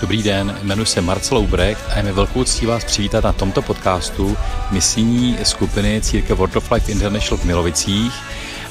Dobrý 0.00 0.22
den, 0.22 0.58
jmenuji 0.62 0.86
se 0.86 1.00
Marcel 1.00 1.38
Ubrecht 1.38 1.90
a 1.90 1.96
je 1.96 2.02
mi 2.02 2.12
velkou 2.12 2.44
ctí 2.44 2.66
vás 2.66 2.84
přivítat 2.84 3.24
na 3.24 3.32
tomto 3.32 3.62
podcastu 3.62 4.36
misijní 4.70 5.36
skupiny 5.42 6.00
Církev 6.02 6.38
World 6.38 6.56
of 6.56 6.70
Life 6.70 6.92
International 6.92 7.38
v 7.38 7.44
Milovicích 7.44 8.12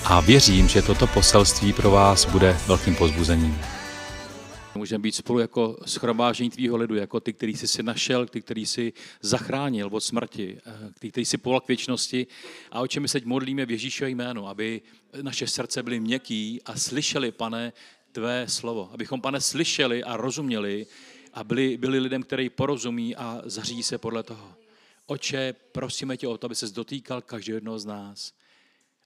a 0.05 0.21
věřím, 0.21 0.67
že 0.67 0.81
toto 0.81 1.07
poselství 1.07 1.73
pro 1.73 1.91
vás 1.91 2.25
bude 2.25 2.57
velkým 2.67 2.95
pozbuzením. 2.95 3.57
Můžeme 4.75 5.01
být 5.01 5.15
spolu 5.15 5.39
jako 5.39 5.77
schromážení 5.85 6.49
tvýho 6.49 6.77
lidu, 6.77 6.95
jako 6.95 7.19
ty, 7.19 7.33
který 7.33 7.55
jsi 7.55 7.67
si 7.67 7.83
našel, 7.83 8.25
ty, 8.25 8.41
který 8.41 8.65
jsi 8.65 8.94
zachránil 9.21 9.89
od 9.91 10.01
smrti, 10.03 10.57
eh, 10.65 10.71
ty, 10.99 11.12
který 11.12 11.25
jsi 11.25 11.37
povolal 11.37 11.62
k 11.62 11.67
věčnosti. 11.67 12.28
A 12.71 12.79
o 12.79 12.87
čem 12.87 13.03
my 13.03 13.09
se 13.09 13.21
modlíme 13.25 13.65
v 13.65 13.71
Ježíšové 13.71 14.09
jménu, 14.09 14.47
aby 14.47 14.81
naše 15.21 15.47
srdce 15.47 15.83
byly 15.83 15.99
měkký 15.99 16.62
a 16.66 16.75
slyšeli, 16.75 17.31
pane, 17.31 17.73
tvé 18.12 18.45
slovo. 18.48 18.89
Abychom, 18.94 19.21
pane, 19.21 19.41
slyšeli 19.41 20.03
a 20.03 20.17
rozuměli 20.17 20.85
a 21.38 21.44
byli, 21.44 21.77
byli 21.77 21.99
lidem, 21.99 22.23
který 22.23 22.49
porozumí 22.49 23.16
a 23.16 23.41
zařídí 23.45 23.84
se 23.84 23.98
podle 23.98 24.23
toho. 24.23 24.55
Oče, 25.05 25.55
prosíme 25.71 26.17
tě 26.17 26.27
o 26.27 26.38
to, 26.38 26.45
aby 26.45 26.55
se 26.55 26.67
dotýkal 26.67 27.21
každého 27.21 27.57
jednoho 27.57 27.80
z 27.80 27.85
nás. 27.85 28.34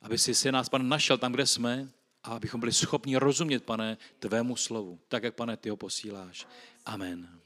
Aby 0.01 0.17
si 0.17 0.35
se 0.35 0.51
nás, 0.51 0.69
pane, 0.69 0.83
našel 0.83 1.17
tam, 1.17 1.31
kde 1.31 1.45
jsme 1.45 1.89
a 2.23 2.35
abychom 2.35 2.59
byli 2.59 2.71
schopni 2.73 3.17
rozumět, 3.17 3.63
pane, 3.63 3.97
tvému 4.19 4.55
slovu, 4.55 4.99
tak, 5.07 5.23
jak, 5.23 5.35
pane, 5.35 5.57
ty 5.57 5.69
ho 5.69 5.77
posíláš. 5.77 6.47
Amen. 6.85 7.39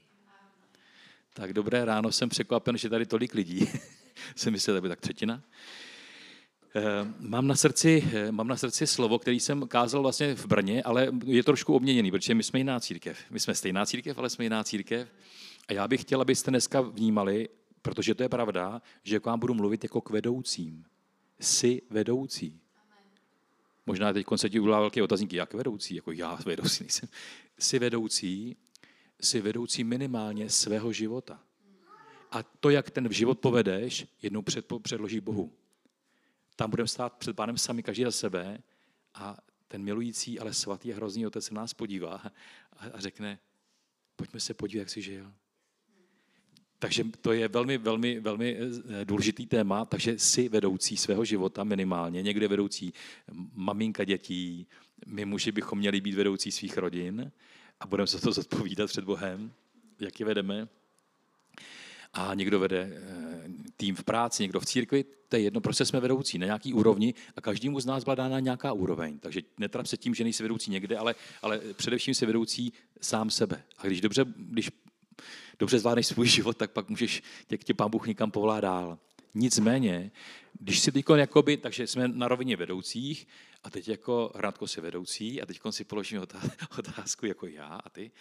Tak 1.34 1.54
dobré 1.54 1.86
ráno, 1.86 2.12
jsem 2.12 2.30
překvapen, 2.30 2.78
že 2.78 2.90
tady 2.90 3.06
tolik 3.06 3.34
lidí. 3.34 3.70
jsem 4.36 4.54
myslel, 4.54 4.78
že 4.78 4.81
by 4.81 4.90
tak 4.90 5.02
třetina. 5.02 5.42
Eh, 6.78 7.14
mám 7.20 7.48
na, 7.48 7.56
srdci, 7.56 8.10
eh, 8.14 8.32
mám 8.32 8.48
na 8.48 8.58
srdci 8.58 8.88
slovo, 8.88 9.20
který 9.20 9.40
jsem 9.40 9.68
kázal 9.68 10.02
vlastně 10.02 10.36
v 10.36 10.46
Brně, 10.46 10.84
ale 10.84 11.12
je 11.26 11.44
trošku 11.44 11.74
obměněný, 11.74 12.12
protože 12.12 12.36
my 12.36 12.44
jsme 12.44 12.60
jiná 12.60 12.80
církev. 12.80 13.18
My 13.30 13.40
jsme 13.40 13.56
stejná 13.56 13.86
církev, 13.86 14.18
ale 14.18 14.30
jsme 14.30 14.46
jiná 14.46 14.64
církev. 14.64 15.10
A 15.68 15.74
já 15.74 15.88
bych 15.88 16.02
chtěl, 16.02 16.22
abyste 16.22 16.52
dneska 16.52 16.82
vnímali, 16.82 17.50
protože 17.82 18.16
to 18.16 18.24
je 18.24 18.30
pravda, 18.30 18.82
že 19.04 19.20
k 19.20 19.26
vám 19.26 19.40
budu 19.40 19.54
mluvit 19.54 19.84
jako 19.84 20.02
k 20.02 20.09
vedoucím. 20.09 20.86
Jsi 21.40 21.82
vedoucí. 21.90 22.62
Možná 23.86 24.14
teď 24.14 24.26
se 24.36 24.50
ti 24.50 24.60
udělá 24.60 24.80
velké 24.80 25.04
otazníky, 25.04 25.36
jak 25.36 25.54
vedoucí, 25.54 25.95
jako 25.95 26.12
já 26.12 26.39
vedoucí 26.45 26.84
nejsem. 26.84 27.10
Jsi 27.60 27.80
vedoucí, 27.80 28.58
jsi 29.22 29.42
vedoucí 29.42 29.84
minimálně 29.84 30.50
svého 30.50 30.92
života. 30.92 31.39
A 32.32 32.44
to, 32.44 32.70
jak 32.70 32.89
ten 32.89 33.14
život 33.14 33.39
povedeš, 33.39 34.08
jednou 34.22 34.42
předloží 34.82 35.20
Bohu. 35.20 35.52
Tam 36.56 36.70
budeme 36.70 36.88
stát 36.88 37.14
před 37.14 37.36
pánem 37.36 37.58
sami, 37.58 37.84
každý 37.84 38.03
za 38.03 38.11
sebe 38.11 38.58
a 39.14 39.38
ten 39.67 39.84
milující, 39.84 40.39
ale 40.39 40.53
svatý 40.53 40.94
a 40.94 40.95
hrozný 40.95 41.28
otec 41.28 41.45
se 41.45 41.53
nás 41.53 41.73
podívá 41.73 42.22
a 42.94 43.00
řekne, 43.00 43.39
pojďme 44.16 44.39
se 44.39 44.53
podívat, 44.53 44.80
jak 44.80 44.89
jsi 44.89 45.02
žil. 45.02 45.33
Takže 46.80 47.03
to 47.22 47.31
je 47.31 47.48
velmi, 47.48 47.78
velmi, 47.78 48.20
velmi 48.20 48.58
eh, 48.58 49.06
důležitý 49.06 49.45
téma, 49.45 49.86
takže 49.86 50.20
si 50.20 50.50
vedoucí 50.50 50.98
svého 50.98 51.26
života 51.26 51.64
minimálně, 51.64 52.22
někde 52.22 52.48
vedoucí 52.48 52.94
maminka 53.53 54.03
dětí, 54.03 54.67
my 55.06 55.26
muži 55.26 55.52
bychom 55.52 55.80
měli 55.80 56.02
být 56.02 56.16
vedoucí 56.16 56.52
svých 56.52 56.78
rodin 56.78 57.31
a 57.80 57.88
budeme 57.88 58.08
se 58.08 58.22
to 58.22 58.31
zodpovídat 58.31 58.89
před 58.89 59.03
Bohem, 59.03 59.53
jak 60.00 60.20
je 60.20 60.26
vedeme 60.26 60.67
a 62.16 62.33
někdo 62.33 62.59
vede 62.59 62.89
eh, 62.91 63.49
tým 63.77 63.95
v 63.95 64.03
práci, 64.03 64.44
někdo 64.44 64.59
v 64.59 64.66
církvi, 64.66 65.05
to 65.30 65.35
je 65.35 65.41
jedno, 65.41 65.61
prostě 65.61 65.85
jsme 65.85 65.99
vedoucí 65.99 66.38
na 66.38 66.45
nějaký 66.45 66.73
úrovni 66.73 67.13
a 67.35 67.41
každému 67.41 67.80
z 67.80 67.85
nás 67.85 68.03
byla 68.03 68.16
dána 68.16 68.39
nějaká 68.39 68.73
úroveň. 68.73 69.19
Takže 69.19 69.41
netrap 69.58 69.85
se 69.85 69.97
tím, 69.97 70.16
že 70.16 70.23
nejsi 70.23 70.43
vedoucí 70.43 70.71
někde, 70.71 70.97
ale, 70.97 71.16
ale 71.41 71.59
především 71.73 72.13
si 72.13 72.25
vedoucí 72.25 72.73
sám 73.02 73.30
sebe. 73.30 73.63
A 73.77 73.88
když 73.88 74.02
dobře, 74.02 74.25
když 74.38 74.71
dobře 75.59 75.80
zvládneš 75.80 76.08
svůj 76.08 76.27
život, 76.38 76.58
tak 76.58 76.71
pak 76.71 76.89
můžeš, 76.89 77.23
tě, 77.47 77.58
tě 77.58 77.73
pán 77.73 77.91
Bůh 77.91 78.08
někam 78.08 78.31
povolá 78.31 78.61
dál. 78.61 78.97
Nicméně, 79.33 80.11
když 80.59 80.80
si 80.80 80.91
teď 80.91 81.05
jakoby, 81.16 81.58
takže 81.58 81.88
jsme 81.88 82.08
na 82.08 82.27
rovině 82.27 82.55
vedoucích 82.55 83.27
a 83.64 83.70
teď 83.70 83.87
jako 83.87 84.31
Hradko 84.36 84.67
si 84.67 84.81
vedoucí 84.81 85.42
a 85.42 85.45
teď 85.45 85.59
si 85.70 85.83
položíme 85.83 86.21
otázku 86.77 87.25
jako 87.25 87.48
já 87.48 87.65
a 87.67 87.89
ty 87.89 88.11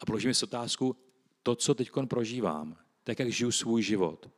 a 0.00 0.06
položíme 0.06 0.34
si 0.34 0.44
otázku, 0.44 0.96
to, 1.42 1.54
co 1.54 1.74
teď 1.74 1.90
prožívám, 2.08 2.76
tak 3.04 3.18
jak 3.18 3.32
žiju 3.32 3.52
svůj 3.52 3.82
život. 3.82 4.30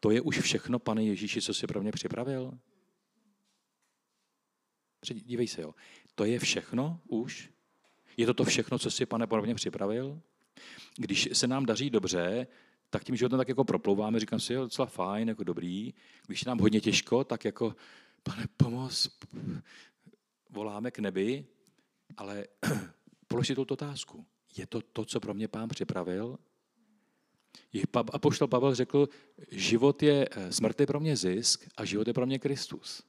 To 0.00 0.10
je 0.10 0.20
už 0.20 0.40
všechno, 0.40 0.78
pane 0.78 1.04
Ježíši, 1.04 1.42
co 1.42 1.54
jsi 1.54 1.66
pro 1.66 1.82
mě 1.82 1.92
připravil? 1.92 2.58
Dívej 5.12 5.48
se, 5.48 5.62
jo. 5.62 5.74
To 6.14 6.24
je 6.24 6.38
všechno 6.38 7.00
už? 7.08 7.50
Je 8.16 8.26
to 8.26 8.34
to 8.34 8.44
všechno, 8.44 8.78
co 8.78 8.90
jsi, 8.90 9.06
pane, 9.06 9.26
pro 9.26 9.42
mě 9.42 9.54
připravil? 9.54 10.20
Když 10.96 11.28
se 11.32 11.46
nám 11.46 11.66
daří 11.66 11.90
dobře, 11.90 12.46
tak 12.90 13.04
tím 13.04 13.16
životem 13.16 13.38
tak 13.38 13.48
jako 13.48 13.64
proplouváme, 13.64 14.20
říkám 14.20 14.40
si, 14.40 14.52
jo, 14.52 14.62
docela 14.62 14.86
fajn, 14.86 15.28
jako 15.28 15.44
dobrý. 15.44 15.94
Když 16.26 16.42
je 16.42 16.48
nám 16.48 16.58
hodně 16.58 16.80
těžko, 16.80 17.24
tak 17.24 17.44
jako, 17.44 17.76
pane, 18.22 18.46
pomoz, 18.56 19.18
voláme 20.50 20.90
k 20.90 20.98
nebi, 20.98 21.46
ale 22.16 22.44
položit 23.28 23.54
tu 23.54 23.62
otázku. 23.62 24.26
Je 24.56 24.66
to 24.66 24.80
to, 24.82 25.04
co 25.04 25.20
pro 25.20 25.34
mě 25.34 25.48
pán 25.48 25.68
připravil? 25.68 26.38
A 28.12 28.18
poštol 28.18 28.48
Pavel 28.48 28.74
řekl, 28.74 29.08
život 29.50 30.02
je, 30.02 30.28
eh, 30.30 30.52
smrt 30.52 30.80
je 30.80 30.86
pro 30.86 31.00
mě 31.00 31.16
zisk 31.16 31.68
a 31.76 31.84
život 31.84 32.06
je 32.06 32.12
pro 32.14 32.26
mě 32.26 32.38
Kristus. 32.38 33.02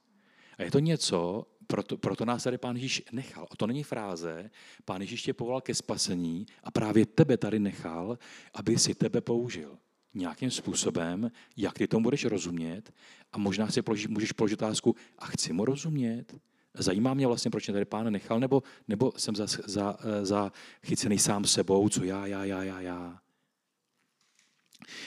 A 0.58 0.62
je 0.62 0.70
to 0.70 0.78
něco, 0.78 1.46
proto, 1.66 1.98
proto 1.98 2.24
nás 2.24 2.42
tady 2.42 2.58
pán 2.58 2.76
Ježíš 2.76 3.02
nechal. 3.12 3.46
A 3.50 3.56
to 3.56 3.66
není 3.66 3.82
fráze, 3.82 4.50
pán 4.84 5.00
Ježíš 5.00 5.22
tě 5.22 5.32
povolal 5.32 5.60
ke 5.60 5.74
spasení 5.74 6.46
a 6.64 6.70
právě 6.70 7.06
tebe 7.06 7.36
tady 7.36 7.58
nechal, 7.58 8.18
aby 8.54 8.78
si 8.78 8.94
tebe 8.94 9.20
použil 9.20 9.78
nějakým 10.14 10.50
způsobem, 10.50 11.30
jak 11.56 11.78
ty 11.78 11.86
tomu 11.86 12.02
budeš 12.02 12.24
rozumět 12.24 12.92
a 13.32 13.38
možná 13.38 13.68
si 13.68 13.82
položí, 13.82 14.08
můžeš 14.08 14.32
položit 14.32 14.62
otázku, 14.62 14.96
a 15.18 15.26
chci 15.26 15.52
mu 15.52 15.64
rozumět? 15.64 16.34
Zajímá 16.74 17.14
mě 17.14 17.26
vlastně, 17.26 17.50
proč 17.50 17.68
mě 17.68 17.72
tady 17.72 17.84
pán 17.84 18.12
nechal, 18.12 18.40
nebo, 18.40 18.62
nebo 18.88 19.12
jsem 19.16 19.36
za, 19.36 19.46
za, 19.46 19.96
eh, 20.00 20.24
za 20.24 20.52
chycený 20.82 21.18
sám 21.18 21.44
sebou, 21.44 21.88
co 21.88 22.04
já, 22.04 22.26
já, 22.26 22.44
já, 22.44 22.62
já, 22.62 22.80
já. 22.80 23.20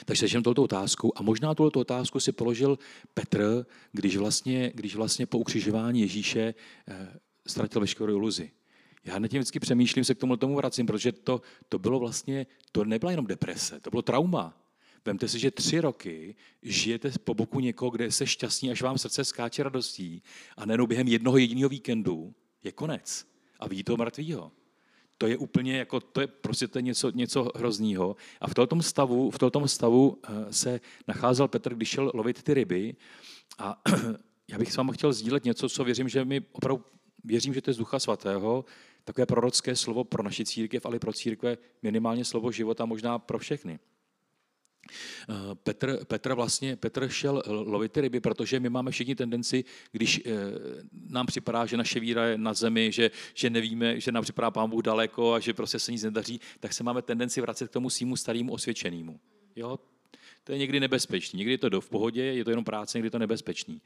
Takže 0.06 0.22
začneme 0.22 0.44
touto 0.44 0.64
otázku 0.64 1.20
a 1.20 1.22
možná 1.22 1.56
tuto 1.56 1.80
otázku 1.80 2.20
si 2.20 2.32
položil 2.32 2.80
Petr, 3.14 3.66
když 3.92 4.18
vlastně, 4.18 4.72
když 4.76 4.96
vlastně 4.96 5.26
po 5.26 5.38
ukřižování 5.38 6.02
Ježíše 6.02 6.54
eh, 6.88 7.20
ztratil 7.48 7.82
veškerou 7.82 8.14
iluzi. 8.14 8.52
Já 9.06 9.20
na 9.20 9.28
tím 9.28 9.40
vždycky 9.40 9.60
přemýšlím, 9.60 10.04
se 10.04 10.16
k 10.16 10.18
tomu 10.18 10.38
tomu 10.38 10.56
vracím, 10.56 10.86
protože 10.86 11.12
to, 11.12 11.42
to 11.70 11.80
bylo 11.80 12.00
vlastně, 12.00 12.46
to 12.72 12.86
nebyla 12.86 13.12
jenom 13.12 13.28
deprese, 13.28 13.80
to 13.80 13.90
bylo 13.90 14.02
trauma. 14.02 14.58
Vemte 15.06 15.28
si, 15.28 15.40
že 15.40 15.52
tři 15.52 15.80
roky 15.82 16.36
žijete 16.62 17.12
po 17.24 17.34
boku 17.34 17.60
někoho, 17.60 17.92
kde 17.92 18.12
jste 18.12 18.28
šťastní, 18.28 18.72
až 18.72 18.82
vám 18.82 18.98
srdce 18.98 19.26
skáče 19.26 19.64
radostí 19.64 20.24
a 20.58 20.66
nejenom 20.66 20.88
během 20.88 21.08
jednoho 21.08 21.38
jediného 21.38 21.70
víkendu 21.70 22.34
je 22.64 22.72
konec 22.72 23.26
a 23.60 23.68
vidí 23.68 23.84
toho 23.84 23.98
mrtvýho 23.98 24.52
to 25.18 25.28
je 25.28 25.38
úplně 25.38 25.78
jako, 25.78 26.00
to 26.00 26.22
je 26.22 26.28
prostě 26.28 26.68
to 26.68 26.78
je 26.78 26.82
něco, 26.82 27.12
něco 27.12 27.52
hroznýho. 27.56 28.16
A 28.42 28.48
v 28.48 28.54
tomto 28.54 28.82
stavu, 28.82 29.32
v 29.32 29.40
tomto 29.40 29.68
stavu 29.68 30.18
eh, 30.24 30.54
se 30.54 30.80
nacházel 31.08 31.48
Petr, 31.48 31.76
když 31.76 31.90
šel 31.90 32.12
lovit 32.14 32.44
ty 32.44 32.54
ryby 32.54 32.96
a 33.58 33.82
já 34.48 34.58
bych 34.58 34.72
s 34.72 34.78
vámi 34.78 34.92
chtěl 34.94 35.14
sdílet 35.14 35.46
něco, 35.46 35.70
co 35.70 35.84
věřím, 35.84 36.10
že 36.10 36.26
mi 36.26 36.42
opravdu 36.52 36.84
věřím, 37.24 37.54
že 37.54 37.62
to 37.62 37.70
je 37.70 37.74
z 37.74 37.78
Ducha 37.78 38.00
Svatého, 38.00 38.66
takové 39.04 39.26
prorocké 39.26 39.76
slovo 39.76 40.04
pro 40.04 40.24
naši 40.24 40.46
církev, 40.46 40.86
ale 40.86 41.00
pro 41.00 41.14
církve 41.14 41.58
minimálně 41.82 42.26
slovo 42.26 42.52
života, 42.52 42.86
možná 42.86 43.20
pro 43.20 43.40
všechny. 43.40 43.80
Eh, 45.30 45.34
Petr, 45.56 46.06
Petr 46.06 46.34
vlastně, 46.34 46.76
Petr 46.76 47.10
šel 47.10 47.44
lovit 47.46 47.92
ty 47.92 48.02
ryby, 48.02 48.20
protože 48.20 48.60
my 48.60 48.70
máme 48.70 48.92
všichni 48.92 49.16
tendenci, 49.16 49.64
když 49.92 50.22
eh, 50.26 50.32
nám 51.10 51.26
připadá, 51.26 51.66
že 51.66 51.78
naše 51.78 52.00
víra 52.00 52.26
je 52.26 52.38
na 52.38 52.54
zemi, 52.54 52.92
že, 52.92 53.12
že 53.34 53.50
nevíme, 53.50 54.00
že 54.00 54.12
nám 54.12 54.24
připadá 54.24 54.52
Pán 54.52 54.70
Bůh 54.70 54.84
daleko 54.84 55.34
a 55.34 55.40
že 55.40 55.54
prostě 55.54 55.80
se 55.80 55.92
nic 55.92 56.04
nedaří, 56.04 56.40
tak 56.60 56.74
se 56.74 56.84
máme 56.84 57.02
tendenci 57.02 57.42
vracet 57.42 57.68
k 57.68 57.74
tomu 57.74 57.90
svýmu 57.90 58.16
starému 58.16 58.54
osvědčenému. 58.54 59.20
Jo, 59.56 59.80
to 60.46 60.52
je 60.52 60.58
někdy 60.58 60.80
nebezpečný. 60.80 61.38
Někdy 61.38 61.52
je 61.52 61.58
to 61.58 61.82
v 61.82 61.90
pohodě, 61.90 62.24
je 62.24 62.44
to 62.44 62.50
jenom 62.50 62.66
práce, 62.66 62.98
někdy 62.98 63.08
je 63.08 63.12
to 63.12 63.20
nebezpečný. 63.20 63.82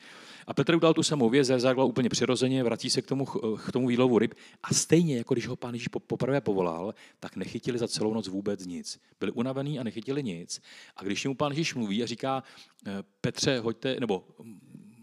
A 0.48 0.54
Petr 0.54 0.76
udal 0.76 0.94
tu 0.94 1.04
samou 1.04 1.30
věc, 1.30 1.48
zareagoval 1.48 1.88
úplně 1.88 2.10
přirozeně, 2.10 2.64
vrací 2.64 2.90
se 2.90 3.02
k 3.02 3.08
tomu, 3.08 3.26
k 3.66 3.72
tomu 3.72 3.88
výlovu 3.88 4.20
ryb 4.20 4.34
a 4.64 4.74
stejně, 4.74 5.18
jako 5.18 5.34
když 5.34 5.48
ho 5.48 5.56
pán 5.56 5.74
Ježíš 5.74 5.88
poprvé 5.88 6.42
povolal, 6.42 6.94
tak 7.20 7.36
nechytili 7.36 7.80
za 7.80 7.88
celou 7.88 8.14
noc 8.14 8.28
vůbec 8.28 8.66
nic. 8.66 9.00
Byli 9.20 9.32
unavený 9.32 9.80
a 9.80 9.84
nechytili 9.84 10.24
nic. 10.24 10.62
A 10.96 11.04
když 11.04 11.26
mu 11.26 11.36
pán 11.36 11.52
Ježíš 11.52 11.76
mluví 11.76 12.04
a 12.04 12.06
říká, 12.06 12.44
eh, 12.88 12.92
Petře, 13.22 13.60
hoďte, 13.60 14.00
nebo 14.00 14.28
hm, 14.40 14.60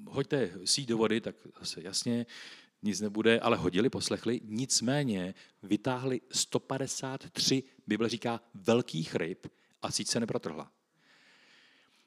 hoďte 0.09 0.51
síť 0.65 0.89
do 0.89 0.99
vody, 0.99 1.21
tak 1.21 1.37
zase 1.61 1.83
jasně, 1.83 2.27
nic 2.83 3.01
nebude, 3.01 3.41
ale 3.41 3.57
hodili, 3.57 3.91
poslechli, 3.91 4.41
nicméně 4.45 5.35
vytáhli 5.63 6.21
153, 6.31 7.63
Bible 7.87 8.09
říká, 8.09 8.41
velkých 8.55 9.15
ryb 9.15 9.47
a 9.83 9.91
síť 9.91 10.09
se 10.09 10.21
neprotrhla. 10.21 10.76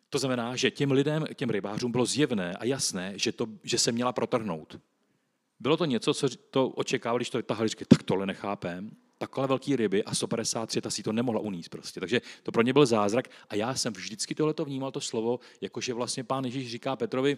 To 0.10 0.18
znamená, 0.18 0.56
že 0.56 0.72
těm 0.72 0.92
lidem, 0.92 1.26
těm 1.36 1.50
rybářům 1.50 1.92
bylo 1.92 2.06
zjevné 2.06 2.54
a 2.54 2.66
jasné, 2.66 3.14
že, 3.16 3.32
to, 3.32 3.48
že 3.64 3.78
se 3.78 3.92
měla 3.92 4.14
protrhnout. 4.14 4.80
Bylo 5.60 5.78
to 5.78 5.86
něco, 5.86 6.14
co 6.14 6.30
to 6.50 6.68
očekávali, 6.70 7.20
když 7.20 7.30
to 7.30 7.38
vytahali, 7.38 7.70
říkali, 7.70 7.86
tak 7.86 8.04
tohle 8.04 8.26
nechápem. 8.26 8.92
takhle 9.18 9.48
velký 9.48 9.76
ryby 9.76 10.04
a 10.04 10.16
153 10.16 10.82
ta 10.82 10.90
si 10.90 11.04
to 11.04 11.14
nemohla 11.14 11.42
uníst 11.42 11.70
prostě. 11.70 12.00
Takže 12.00 12.22
to 12.44 12.52
pro 12.52 12.62
ně 12.62 12.74
byl 12.74 12.86
zázrak 12.86 13.28
a 13.50 13.56
já 13.56 13.76
jsem 13.76 13.94
vždycky 13.94 14.36
tohleto 14.36 14.66
vnímal 14.66 14.92
to 14.92 15.02
slovo, 15.02 15.40
jakože 15.62 15.94
vlastně 15.94 16.24
pán 16.24 16.46
Ježíš 16.46 16.72
říká 16.72 16.96
Petrovi, 16.96 17.38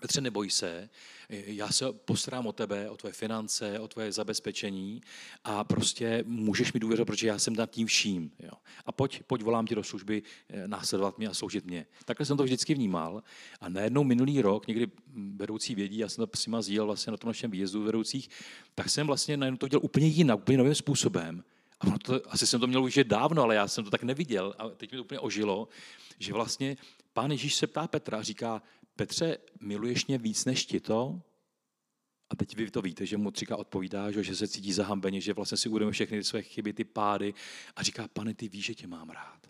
Petře, 0.00 0.20
neboj 0.20 0.50
se, 0.50 0.88
já 1.28 1.68
se 1.68 1.92
postarám 1.92 2.46
o 2.46 2.52
tebe, 2.52 2.90
o 2.90 2.96
tvoje 2.96 3.12
finance, 3.12 3.80
o 3.80 3.88
tvoje 3.88 4.12
zabezpečení 4.12 5.02
a 5.44 5.64
prostě 5.64 6.24
můžeš 6.26 6.72
mi 6.72 6.80
důvěřovat, 6.80 7.06
protože 7.06 7.26
já 7.26 7.38
jsem 7.38 7.56
nad 7.56 7.70
tím 7.70 7.86
vším. 7.86 8.30
Jo. 8.38 8.50
A 8.86 8.92
pojď, 8.92 9.22
pojď, 9.22 9.42
volám 9.42 9.66
tě 9.66 9.74
do 9.74 9.84
služby, 9.84 10.22
eh, 10.48 10.68
následovat 10.68 11.18
mě 11.18 11.28
a 11.28 11.34
sloužit 11.34 11.66
mě. 11.66 11.86
Takhle 12.04 12.26
jsem 12.26 12.36
to 12.36 12.44
vždycky 12.44 12.74
vnímal 12.74 13.22
a 13.60 13.68
najednou 13.68 14.04
minulý 14.04 14.42
rok, 14.42 14.66
někdy 14.66 14.86
vedoucí 15.36 15.74
vědí, 15.74 15.98
já 15.98 16.08
jsem 16.08 16.26
to 16.26 16.36
s 16.36 16.48
sdílel 16.60 16.86
vlastně 16.86 17.10
na 17.10 17.16
tom 17.16 17.28
našem 17.28 17.50
výjezdu 17.50 17.82
vedoucích, 17.82 18.28
tak 18.74 18.90
jsem 18.90 19.06
vlastně 19.06 19.36
najednou 19.36 19.56
to 19.58 19.68
dělal 19.68 19.84
úplně 19.84 20.06
jinak, 20.06 20.38
úplně 20.38 20.58
novým 20.58 20.74
způsobem. 20.74 21.44
A 21.80 21.98
to, 21.98 22.20
asi 22.28 22.46
jsem 22.46 22.60
to 22.60 22.66
měl 22.66 22.84
už 22.84 22.98
dávno, 23.02 23.42
ale 23.42 23.54
já 23.54 23.68
jsem 23.68 23.84
to 23.84 23.90
tak 23.90 24.02
neviděl 24.02 24.54
a 24.58 24.68
teď 24.68 24.92
mi 24.92 24.96
to 24.96 25.04
úplně 25.04 25.20
ožilo, 25.20 25.68
že 26.18 26.32
vlastně 26.32 26.76
pán 27.12 27.30
Ježíš 27.30 27.54
se 27.54 27.66
ptá 27.66 27.88
Petra 27.88 28.18
a 28.18 28.22
říká, 28.22 28.62
Petře, 28.96 29.38
miluješ 29.60 30.06
mě 30.06 30.18
víc 30.18 30.44
než 30.44 30.66
ti 30.66 30.80
to? 30.80 31.22
A 32.30 32.36
teď 32.36 32.56
vy 32.56 32.70
to 32.70 32.82
víte, 32.82 33.06
že 33.06 33.16
mu 33.16 33.30
třikrát 33.30 33.56
odpovídá, 33.56 34.10
že 34.10 34.36
se 34.36 34.48
cítí 34.48 34.72
zahambeně, 34.72 35.20
že 35.20 35.32
vlastně 35.32 35.58
si 35.58 35.68
uvědomuje 35.68 35.92
všechny 35.92 36.24
své 36.24 36.42
chyby, 36.42 36.72
ty 36.72 36.84
pády 36.84 37.34
a 37.76 37.82
říká, 37.82 38.08
pane, 38.08 38.34
ty 38.34 38.48
víš, 38.48 38.64
že 38.64 38.74
tě 38.74 38.86
mám 38.86 39.10
rád. 39.10 39.46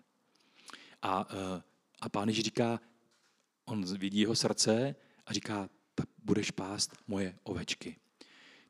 A, 1.01 1.27
eh, 1.31 1.61
a 2.01 2.09
pán 2.09 2.27
Ježíš 2.27 2.43
říká, 2.43 2.79
on 3.65 3.97
vidí 3.97 4.19
jeho 4.19 4.35
srdce 4.35 4.95
a 5.25 5.33
říká, 5.33 5.69
tak 5.95 6.09
budeš 6.23 6.51
pást 6.51 6.95
moje 7.07 7.35
ovečky. 7.43 7.95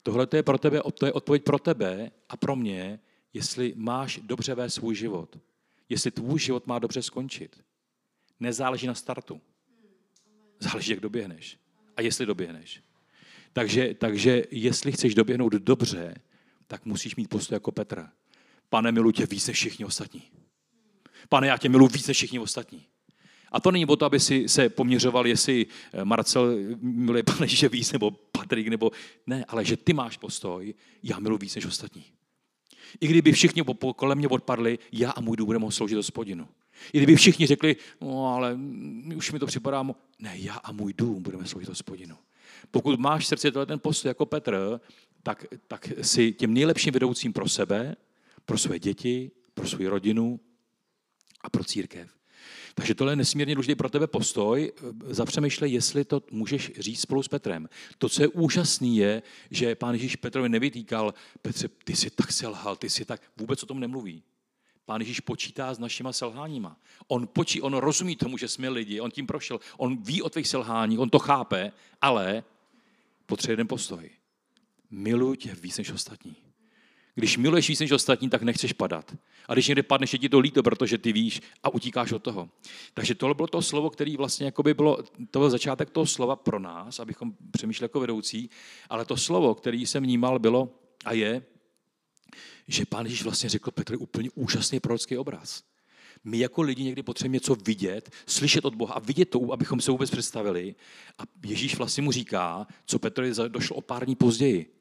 Tohle 0.04 0.28
to 0.28 0.36
je 0.36 0.44
pro 0.44 0.58
tebe, 0.58 0.82
to 1.00 1.06
je 1.06 1.14
odpověď 1.14 1.44
pro 1.44 1.60
tebe 1.60 2.12
a 2.30 2.38
pro 2.38 2.56
mě, 2.56 3.00
jestli 3.34 3.74
máš 3.76 4.20
dobře 4.24 4.56
vést 4.56 4.74
svůj 4.74 4.96
život. 4.96 5.38
Jestli 5.90 6.12
tvůj 6.12 6.40
život 6.40 6.68
má 6.68 6.80
dobře 6.80 7.02
skončit. 7.02 7.64
Nezáleží 8.40 8.88
na 8.88 8.96
startu. 8.96 9.42
Záleží, 10.60 10.92
jak 10.92 11.00
doběhneš. 11.00 11.58
A 11.98 12.02
jestli 12.02 12.26
doběhneš. 12.26 12.82
Takže, 13.54 13.94
takže 13.94 14.44
jestli 14.52 14.92
chceš 14.92 15.16
doběhnout 15.16 15.54
dobře, 15.54 16.16
tak 16.68 16.86
musíš 16.86 17.16
mít 17.16 17.30
postoj 17.30 17.56
jako 17.56 17.72
Petra. 17.72 18.12
Pane, 18.70 18.92
miluji 18.92 19.12
tě 19.12 19.26
víc 19.26 19.48
než 19.48 19.58
všichni 19.58 19.86
ostatní. 19.86 20.24
Pane, 21.30 21.48
já 21.48 21.58
tě 21.58 21.70
miluji 21.70 21.88
víc 21.88 22.08
než 22.08 22.18
všichni 22.18 22.40
ostatní. 22.40 22.86
A 23.52 23.60
to 23.60 23.72
není 23.72 23.86
o 23.86 23.96
to, 23.96 24.06
aby 24.06 24.20
si 24.20 24.50
se 24.50 24.70
poměřoval, 24.70 25.28
jestli 25.28 25.66
eh, 25.94 26.06
Marcel 26.06 26.58
miluje 26.82 27.24
pane 27.24 27.48
že 27.48 27.70
víc, 27.70 27.92
nebo 27.92 28.12
Patrik, 28.12 28.68
nebo 28.68 28.92
ne, 29.28 29.46
ale 29.48 29.66
že 29.66 29.78
ty 29.78 29.94
máš 29.94 30.18
postoj, 30.18 30.74
já 31.04 31.20
miluji 31.20 31.38
víc 31.38 31.56
než 31.56 31.66
ostatní. 31.66 32.06
I 33.00 33.08
kdyby 33.08 33.32
všichni 33.32 33.64
kolem 33.96 34.18
mě 34.18 34.28
odpadli, 34.28 34.80
já 34.92 35.12
a 35.12 35.22
můj 35.22 35.38
dům 35.38 35.46
budeme 35.46 35.72
sloužit 35.72 35.96
hospodinu. 35.96 36.48
I 36.94 36.98
kdyby 36.98 37.16
všichni 37.16 37.48
řekli, 37.48 37.76
no 38.02 38.34
ale 38.36 38.58
už 39.16 39.32
mi 39.32 39.40
to 39.40 39.46
připadá, 39.46 39.84
ne, 40.20 40.34
já 40.36 40.54
a 40.54 40.72
můj 40.72 40.94
dům 40.94 41.24
budeme 41.24 41.46
sloužit 41.46 41.70
hospodinu. 41.70 42.16
Pokud 42.72 43.00
máš 43.00 43.24
v 43.24 43.28
srdci 43.28 43.52
ten 43.52 43.80
postoj 43.80 44.10
jako 44.10 44.26
Petr, 44.26 44.80
tak, 45.24 45.46
tak 45.68 45.90
si 46.02 46.32
tím 46.32 46.54
nejlepším 46.54 46.94
vedoucím 46.94 47.34
pro 47.34 47.50
sebe, 47.50 47.96
pro 48.46 48.58
své 48.58 48.80
děti, 48.80 49.32
pro 49.54 49.68
svou 49.68 49.90
rodinu 49.90 50.40
a 51.42 51.50
pro 51.50 51.64
církev. 51.64 52.18
Takže 52.76 52.96
tohle 52.96 53.12
je 53.12 53.16
nesmírně 53.16 53.56
důležitý 53.56 53.76
pro 53.76 53.90
tebe 53.90 54.08
postoj. 54.08 54.72
Zapřemýšlej, 55.06 55.72
jestli 55.72 56.06
to 56.06 56.24
můžeš 56.32 56.72
říct 56.80 57.02
spolu 57.02 57.24
s 57.24 57.28
Petrem. 57.28 57.70
To, 57.98 58.10
co 58.10 58.22
je 58.22 58.28
úžasný, 58.28 58.98
je, 58.98 59.24
že 59.52 59.76
pán 59.76 59.94
Ježíš 59.94 60.16
Petrovi 60.16 60.50
nevytýkal, 60.50 61.14
Petře, 61.42 61.68
ty 61.68 61.96
jsi 61.96 62.10
tak 62.10 62.32
selhal, 62.32 62.76
ty 62.76 62.90
jsi 62.90 63.06
tak, 63.06 63.22
vůbec 63.38 63.64
o 63.64 63.66
tom 63.66 63.80
nemluví. 63.80 64.24
Pán 64.88 65.02
Ježíš 65.02 65.20
počítá 65.20 65.74
s 65.74 65.80
našima 65.80 66.14
selháníma. 66.14 66.78
On, 67.08 67.28
počí, 67.28 67.62
on 67.62 67.74
rozumí 67.74 68.16
tomu, 68.16 68.38
že 68.38 68.48
jsme 68.48 68.70
lidi, 68.70 69.02
on 69.02 69.12
tím 69.12 69.28
prošel, 69.28 69.60
on 69.78 70.04
ví 70.04 70.22
o 70.22 70.30
tvých 70.30 70.48
selháních, 70.48 71.00
on 71.00 71.10
to 71.10 71.20
chápe, 71.20 71.72
ale 72.02 72.44
potřebuje 73.26 73.54
jeden 73.54 73.68
postoj. 73.68 74.10
Miluji 74.92 75.38
tě 75.38 75.56
víc 75.56 75.78
než 75.78 75.92
ostatní. 75.92 76.36
Když 77.16 77.38
miluješ 77.38 77.70
víc 77.70 77.80
než 77.80 77.92
ostatní, 77.92 78.30
tak 78.30 78.42
nechceš 78.42 78.74
padat. 78.74 79.16
A 79.48 79.54
když 79.54 79.68
někde 79.68 79.84
padneš, 79.84 80.14
je 80.14 80.20
ti 80.20 80.30
to 80.30 80.40
líto, 80.40 80.64
protože 80.64 80.98
ty 80.98 81.12
víš 81.14 81.42
a 81.64 81.70
utíkáš 81.70 82.12
od 82.12 82.24
toho. 82.24 82.50
Takže 82.94 83.16
tohle 83.16 83.36
bylo 83.36 83.48
to 83.48 83.62
slovo, 83.62 83.90
který 83.90 84.18
vlastně 84.18 84.46
jako 84.46 84.64
by 84.64 84.74
bylo, 84.74 84.98
to 85.32 85.40
byl 85.40 85.50
začátek 85.50 85.90
toho 85.90 86.06
slova 86.06 86.36
pro 86.36 86.60
nás, 86.60 87.00
abychom 87.00 87.34
přemýšleli 87.52 87.86
jako 87.86 88.00
vedoucí, 88.00 88.50
ale 88.90 89.06
to 89.06 89.18
slovo, 89.18 89.56
který 89.56 89.86
jsem 89.86 90.04
vnímal, 90.04 90.40
bylo 90.40 90.70
a 91.06 91.14
je, 91.14 91.44
že 92.68 92.86
pán 92.86 93.06
Ježíš 93.06 93.24
vlastně 93.24 93.50
řekl 93.50 93.72
Petr 93.72 93.96
úplně 94.00 94.30
úžasný 94.36 94.80
prorocký 94.80 95.18
obraz. 95.18 95.64
My 96.24 96.40
jako 96.40 96.62
lidi 96.62 96.84
někdy 96.84 97.04
potřebujeme 97.04 97.36
něco 97.36 97.56
vidět, 97.56 98.10
slyšet 98.26 98.66
od 98.66 98.76
Boha 98.76 98.94
a 98.94 99.00
vidět 99.00 99.30
to, 99.30 99.54
abychom 99.54 99.82
se 99.82 99.92
vůbec 99.92 100.12
představili. 100.12 100.76
A 101.18 101.24
Ježíš 101.46 101.78
vlastně 101.78 102.04
mu 102.04 102.12
říká, 102.12 102.68
co 102.86 103.00
Petr 103.00 103.34
došlo 103.48 103.76
o 103.76 103.82
pár 103.82 104.06
dní 104.06 104.16
později. 104.16 104.74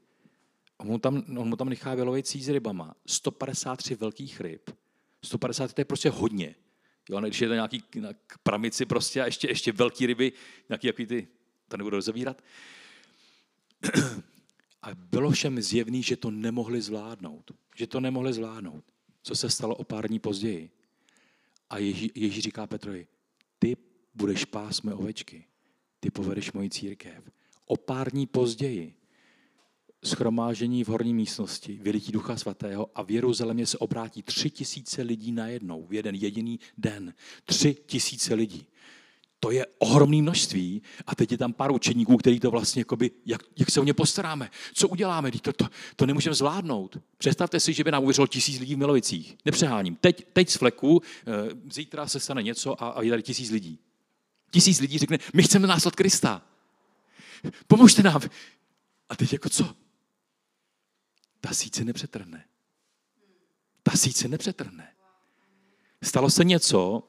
On 0.76 0.86
mu 0.86 0.98
tam, 0.98 1.22
on 1.36 1.48
mu 1.48 1.56
tam 1.56 1.68
nechá 1.68 1.94
vylovit 1.94 2.26
s 2.26 2.48
rybama. 2.48 2.94
153 3.06 3.94
velkých 3.94 4.40
ryb. 4.40 4.70
150 5.24 5.72
to 5.72 5.80
je 5.80 5.84
prostě 5.84 6.10
hodně. 6.10 6.54
Jo, 7.10 7.20
když 7.20 7.40
je 7.40 7.48
to 7.48 7.54
nějaký 7.54 7.82
pramici 8.42 8.86
prostě 8.86 9.22
a 9.22 9.26
ještě, 9.26 9.48
ještě 9.48 9.72
velký 9.72 10.06
ryby, 10.06 10.32
nějaký 10.68 10.86
jaký 10.86 11.06
ty, 11.06 11.28
to 11.68 11.76
nebudu 11.76 11.96
rozevírat. 11.96 12.42
A 14.82 14.94
bylo 14.94 15.30
všem 15.30 15.62
zjevný, 15.62 16.02
že 16.02 16.16
to 16.16 16.30
nemohli 16.30 16.80
zvládnout. 16.80 17.50
Že 17.76 17.86
to 17.86 18.00
nemohli 18.00 18.32
zvládnout. 18.32 18.84
Co 19.22 19.36
se 19.36 19.50
stalo 19.50 19.76
o 19.76 19.84
pár 19.84 20.08
dní 20.08 20.18
později? 20.18 20.70
A 21.70 21.78
Ježí, 21.78 22.10
Ježí 22.14 22.40
říká 22.40 22.66
Petrovi, 22.66 23.06
ty 23.58 23.76
budeš 24.14 24.44
pás 24.44 24.82
mé 24.82 24.94
ovečky. 24.94 25.44
Ty 26.00 26.10
povedeš 26.10 26.52
moji 26.52 26.70
církev. 26.70 27.30
O 27.66 27.76
pár 27.76 28.10
dní 28.10 28.26
později 28.26 28.94
schromážení 30.04 30.84
v 30.84 30.88
horní 30.88 31.14
místnosti, 31.14 31.78
vylití 31.82 32.12
Ducha 32.12 32.36
Svatého 32.36 32.90
a 32.94 33.02
v 33.02 33.10
Jeruzalémě 33.10 33.66
se 33.66 33.78
obrátí 33.78 34.22
tři 34.22 34.50
tisíce 34.50 35.02
lidí 35.02 35.32
najednou 35.32 35.86
v 35.86 35.92
jeden 35.92 36.14
jediný 36.14 36.60
den. 36.78 37.14
Tři 37.44 37.74
tisíce 37.86 38.34
lidí. 38.34 38.66
To 39.46 39.50
je 39.50 39.66
ohromné 39.78 40.22
množství 40.22 40.82
a 41.06 41.14
teď 41.14 41.32
je 41.32 41.38
tam 41.38 41.52
pár 41.52 41.72
učeníků, 41.72 42.16
který 42.16 42.40
to 42.40 42.50
vlastně, 42.50 42.80
jakoby, 42.80 43.10
jak, 43.26 43.42
jak 43.58 43.70
se 43.70 43.80
o 43.80 43.84
ně 43.84 43.94
postaráme, 43.94 44.50
co 44.74 44.88
uděláme, 44.88 45.30
to, 45.30 45.52
to, 45.52 45.68
to 45.96 46.06
nemůžeme 46.06 46.34
zvládnout. 46.34 46.98
Představte 47.18 47.60
si, 47.60 47.72
že 47.72 47.84
by 47.84 47.90
nám 47.90 48.02
uvěřilo 48.02 48.26
tisíc 48.26 48.60
lidí 48.60 48.74
v 48.74 48.78
Milovicích. 48.78 49.36
Nepřeháním. 49.44 49.96
Teď, 49.96 50.26
teď 50.32 50.50
z 50.50 50.56
fleku, 50.56 51.02
eh, 51.02 51.32
zítra 51.72 52.08
se 52.08 52.20
stane 52.20 52.42
něco 52.42 52.82
a, 52.82 52.88
a 52.88 53.02
je 53.02 53.10
tady 53.10 53.22
tisíc 53.22 53.50
lidí. 53.50 53.78
Tisíc 54.50 54.80
lidí 54.80 54.98
řekne, 54.98 55.18
my 55.34 55.42
chceme 55.42 55.66
následovat 55.66 55.96
Krista. 55.96 56.42
Pomožte 57.66 58.02
nám. 58.02 58.20
A 59.08 59.16
teď 59.16 59.32
jako 59.32 59.48
co? 59.48 59.74
Ta 61.40 61.54
síť 61.54 61.74
se 61.74 61.84
nepřetrhne. 61.84 62.44
Ta 63.82 63.96
síť 63.96 64.16
se 64.16 64.28
nepřetrhne. 64.28 64.92
Stalo 66.02 66.30
se 66.30 66.44
něco, 66.44 67.02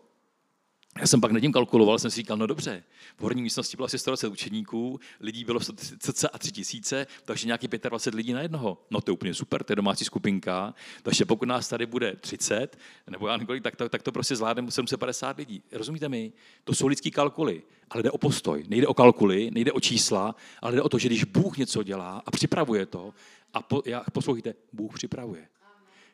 já 0.99 1.07
jsem 1.07 1.21
pak 1.21 1.31
nad 1.31 1.39
tím 1.39 1.51
kalkuloval, 1.51 1.99
jsem 1.99 2.11
si 2.11 2.15
říkal, 2.15 2.37
no 2.37 2.47
dobře, 2.47 2.83
v 3.17 3.21
horní 3.21 3.41
místnosti 3.41 3.77
bylo 3.77 3.85
asi 3.85 3.99
120 3.99 4.27
učeníků, 4.27 4.99
lidí 5.19 5.43
bylo 5.43 5.59
cca 5.99 6.29
a 6.33 6.37
3 6.37 6.51
tisíce, 6.51 7.07
takže 7.25 7.47
nějaký 7.47 7.67
25 7.67 8.17
lidí 8.17 8.33
na 8.33 8.41
jednoho. 8.41 8.77
No 8.91 9.01
to 9.01 9.11
je 9.11 9.13
úplně 9.13 9.33
super, 9.33 9.63
to 9.63 9.71
je 9.71 9.75
domácí 9.75 10.05
skupinka, 10.05 10.73
takže 11.03 11.25
pokud 11.25 11.45
nás 11.45 11.67
tady 11.67 11.85
bude 11.85 12.15
30, 12.15 12.77
nebo 13.09 13.27
já 13.27 13.37
několik, 13.37 13.63
tak 13.63 13.75
to, 13.75 13.89
tak 13.89 14.03
to 14.03 14.11
prostě 14.11 14.35
zvládneme 14.35 14.71
750 14.71 15.37
lidí. 15.37 15.63
Rozumíte 15.71 16.09
mi? 16.09 16.33
To 16.63 16.73
jsou 16.73 16.87
lidský 16.87 17.11
kalkuly, 17.11 17.63
ale 17.89 18.03
jde 18.03 18.11
o 18.11 18.17
postoj. 18.17 18.63
Nejde 18.67 18.87
o 18.87 18.93
kalkuly, 18.93 19.51
nejde 19.51 19.71
o 19.71 19.79
čísla, 19.79 20.35
ale 20.61 20.75
jde 20.75 20.81
o 20.81 20.89
to, 20.89 20.99
že 20.99 21.07
když 21.07 21.23
Bůh 21.23 21.57
něco 21.57 21.83
dělá 21.83 22.23
a 22.25 22.31
připravuje 22.31 22.85
to, 22.85 23.13
a 23.53 23.61
po, 23.61 23.81
já, 23.85 24.03
poslouchejte, 24.13 24.53
Bůh 24.73 24.93
připravuje 24.93 25.47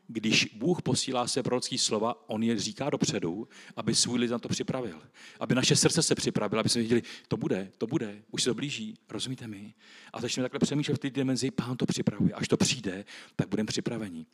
když 0.08 0.46
Bůh 0.54 0.82
posílá 0.82 1.28
se 1.28 1.44
prorocký 1.44 1.78
slova, 1.78 2.30
on 2.30 2.44
je 2.44 2.60
říká 2.60 2.90
dopředu, 2.90 3.48
aby 3.76 3.96
svůj 3.96 4.20
lid 4.20 4.32
na 4.32 4.40
to 4.40 4.50
připravil. 4.50 5.02
Aby 5.40 5.56
naše 5.56 5.76
srdce 5.76 6.04
se 6.04 6.16
připravilo, 6.16 6.60
aby 6.60 6.70
jsme 6.70 6.82
viděli, 6.82 7.04
to 7.28 7.38
bude, 7.38 7.72
to 7.78 7.88
bude, 7.88 8.24
už 8.32 8.44
se 8.44 8.50
to 8.50 8.54
blíží, 8.54 8.98
rozumíte 9.10 9.48
mi? 9.48 9.74
A 10.14 10.22
začneme 10.22 10.46
takhle 10.46 10.60
přemýšlet 10.60 10.96
v 10.96 11.00
té 11.00 11.10
dimenzi, 11.10 11.52
pán 11.52 11.78
to 11.78 11.86
připravuje. 11.86 12.34
Až 12.34 12.48
to 12.48 12.58
přijde, 12.58 13.06
tak 13.36 13.48
budeme 13.48 13.68
připraveni. 13.68 14.26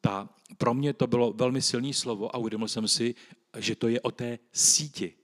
Ta, 0.00 0.28
pro 0.58 0.74
mě 0.74 0.92
to 0.92 1.06
bylo 1.06 1.32
velmi 1.32 1.62
silné 1.62 1.92
slovo 1.92 2.36
a 2.36 2.38
uvědomil 2.38 2.68
jsem 2.68 2.88
si, 2.88 3.14
že 3.58 3.76
to 3.76 3.88
je 3.88 4.00
o 4.00 4.10
té 4.10 4.38
síti. 4.52 5.14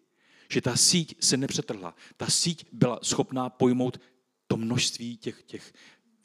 Že 0.51 0.61
ta 0.61 0.77
síť 0.77 1.17
se 1.21 1.37
nepřetrhla. 1.37 1.95
Ta 2.17 2.27
síť 2.27 2.67
byla 2.73 2.99
schopná 3.03 3.51
pojmout 3.51 4.01
to 4.47 4.57
množství 4.57 5.17
těch, 5.17 5.43
těch 5.43 5.73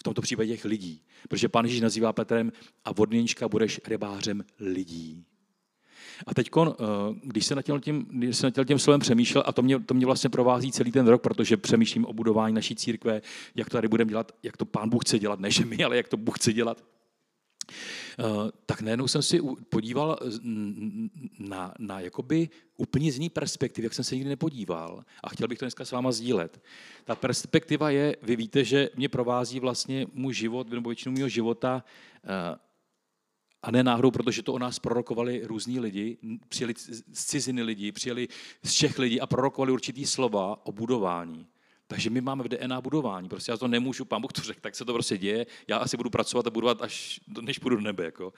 v 0.02 0.04
tomto 0.04 0.22
případě 0.22 0.54
těch 0.54 0.66
lidí. 0.66 1.02
Protože 1.30 1.50
pán 1.50 1.66
Ježíš 1.66 1.82
nazývá 1.82 2.14
Petrem 2.14 2.52
a 2.86 2.92
vodněčka 2.92 3.48
budeš 3.48 3.82
rybářem 3.88 4.46
lidí. 4.60 5.26
A 6.28 6.34
teď, 6.34 6.50
eh, 6.58 6.74
když 7.24 7.46
se 7.46 7.56
nad 7.56 7.62
tím, 7.62 8.08
nad 8.58 8.68
tím 8.68 8.80
slovem 8.80 9.00
přemýšlel, 9.00 9.44
a 9.48 9.52
to 9.52 9.62
mě, 9.62 9.80
to 9.80 9.94
mě 9.94 10.06
vlastně 10.06 10.30
provází 10.30 10.72
celý 10.72 10.92
ten 10.92 11.08
rok, 11.08 11.22
protože 11.22 11.58
přemýšlím 11.58 12.06
o 12.06 12.14
budování 12.14 12.56
naší 12.56 12.76
církve, 12.76 13.22
jak 13.56 13.70
to 13.70 13.78
tady 13.78 13.88
budeme 13.88 14.10
dělat, 14.10 14.32
jak 14.44 14.58
to 14.58 14.66
pán 14.66 14.90
Bůh 14.90 15.04
chce 15.04 15.20
dělat, 15.20 15.40
ne 15.40 15.52
že 15.52 15.66
my, 15.66 15.84
ale 15.84 15.98
jak 15.98 16.08
to 16.08 16.18
Bůh 16.18 16.40
chce 16.40 16.54
dělat, 16.54 16.84
tak 18.66 18.82
najednou 18.82 19.08
jsem 19.08 19.22
si 19.22 19.42
podíval 19.70 20.20
na, 21.40 21.74
na 21.80 22.00
jakoby 22.00 22.50
úplně 22.78 23.12
z 23.12 23.16
jiný 23.16 23.30
perspektivy, 23.30 23.86
jak 23.86 23.94
jsem 23.94 24.06
se 24.06 24.16
nikdy 24.16 24.30
nepodíval 24.30 25.04
a 25.24 25.30
chtěl 25.30 25.48
bych 25.48 25.60
to 25.60 25.66
dneska 25.66 25.86
s 25.86 25.92
váma 25.92 26.12
sdílet. 26.12 26.62
Ta 27.06 27.16
perspektiva 27.16 27.90
je, 27.90 28.16
vy 28.22 28.36
víte, 28.36 28.64
že 28.64 28.90
mě 28.96 29.10
provází 29.10 29.60
vlastně 29.60 30.08
můj 30.14 30.34
život, 30.34 30.70
nebo 30.70 30.90
většinu 30.90 31.16
mého 31.16 31.30
života 31.30 31.84
a 33.64 33.72
ne 33.72 33.84
náhodou, 33.84 34.12
protože 34.12 34.44
to 34.44 34.54
o 34.54 34.60
nás 34.60 34.80
prorokovali 34.80 35.42
různí 35.44 35.80
lidi, 35.80 36.18
přijeli 36.50 36.74
z 37.14 37.26
ciziny 37.26 37.64
lidi, 37.64 37.92
přijeli 37.92 38.28
z 38.64 38.74
Čech 38.74 39.00
lidi 39.00 39.20
a 39.20 39.28
prorokovali 39.28 39.72
určitý 39.72 40.06
slova 40.06 40.66
o 40.66 40.72
budování. 40.72 41.48
Takže 41.92 42.10
my 42.10 42.22
máme 42.22 42.44
v 42.44 42.48
DNA 42.48 42.82
budování. 42.82 43.30
Prostě 43.30 43.52
já 43.52 43.58
to 43.58 43.68
nemůžu, 43.68 44.06
pán 44.06 44.22
Bůh 44.22 44.34
to 44.34 44.42
řekl, 44.42 44.60
tak 44.62 44.76
se 44.76 44.86
to 44.86 44.94
prostě 44.94 45.18
děje. 45.18 45.46
Já 45.68 45.78
asi 45.78 45.98
budu 45.98 46.10
pracovat 46.10 46.48
a 46.48 46.50
budovat, 46.50 46.82
až 46.82 47.20
než 47.42 47.60
půjdu 47.60 47.76
do 47.76 47.82
nebe. 47.82 48.04
Jako. 48.04 48.34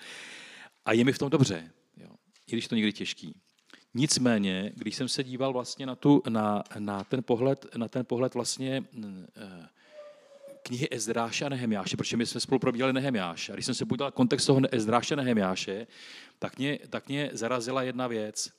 A 0.86 0.94
je 0.94 1.04
mi 1.06 1.14
v 1.14 1.18
tom 1.18 1.30
dobře, 1.30 1.72
jo. 1.98 2.10
i 2.48 2.52
když 2.52 2.68
to 2.68 2.76
někdy 2.76 2.94
těžký. 2.94 3.36
Nicméně, 3.94 4.72
když 4.76 4.96
jsem 4.96 5.08
se 5.08 5.24
díval 5.24 5.54
vlastně 5.54 5.86
na, 5.86 5.96
tu, 5.96 6.24
na, 6.30 6.64
na, 6.80 7.04
ten, 7.04 7.24
pohled, 7.24 7.66
na 7.78 7.88
ten 7.88 8.06
pohled 8.06 8.34
vlastně 8.34 8.84
eh, 9.04 9.68
knihy 10.64 10.88
Ezdráše 10.92 11.46
a 11.46 11.50
Nehemiáše, 11.50 11.98
protože 11.98 12.18
my 12.18 12.26
jsme 12.26 12.42
spolu 12.42 12.60
probíhali 12.60 12.94
Nehemiáše. 12.94 13.52
A 13.52 13.56
když 13.56 13.66
jsem 13.66 13.76
se 13.76 13.86
podíval 13.86 14.12
kontext 14.12 14.48
toho 14.48 14.62
Ezdráše 14.72 15.14
a 15.14 15.18
Nehemiáše, 15.18 15.88
tak 16.40 16.58
mě, 16.58 16.80
tak 16.90 17.08
mě 17.08 17.30
zarazila 17.34 17.84
jedna 17.84 18.08
věc, 18.08 18.50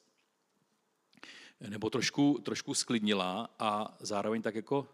nebo 1.69 1.91
trošku, 1.91 2.39
trošku 2.45 2.75
sklidnila 2.75 3.55
a 3.59 3.97
zároveň 4.01 4.43
tak 4.43 4.55
jako 4.55 4.89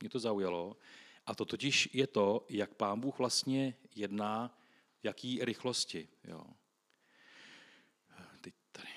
mě 0.00 0.10
to 0.10 0.18
zaujalo. 0.18 0.76
A 1.26 1.34
to 1.34 1.44
totiž 1.44 1.88
je 1.92 2.06
to, 2.06 2.46
jak 2.48 2.74
pán 2.74 3.00
Bůh 3.00 3.18
vlastně 3.18 3.74
jedná, 3.94 4.58
v 5.00 5.04
jaký 5.04 5.44
rychlosti. 5.44 6.08
Jo. 6.24 6.44
Teď 8.40 8.54
tady. 8.72 8.88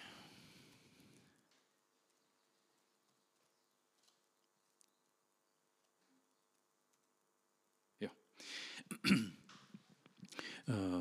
Jo. 7.99 8.09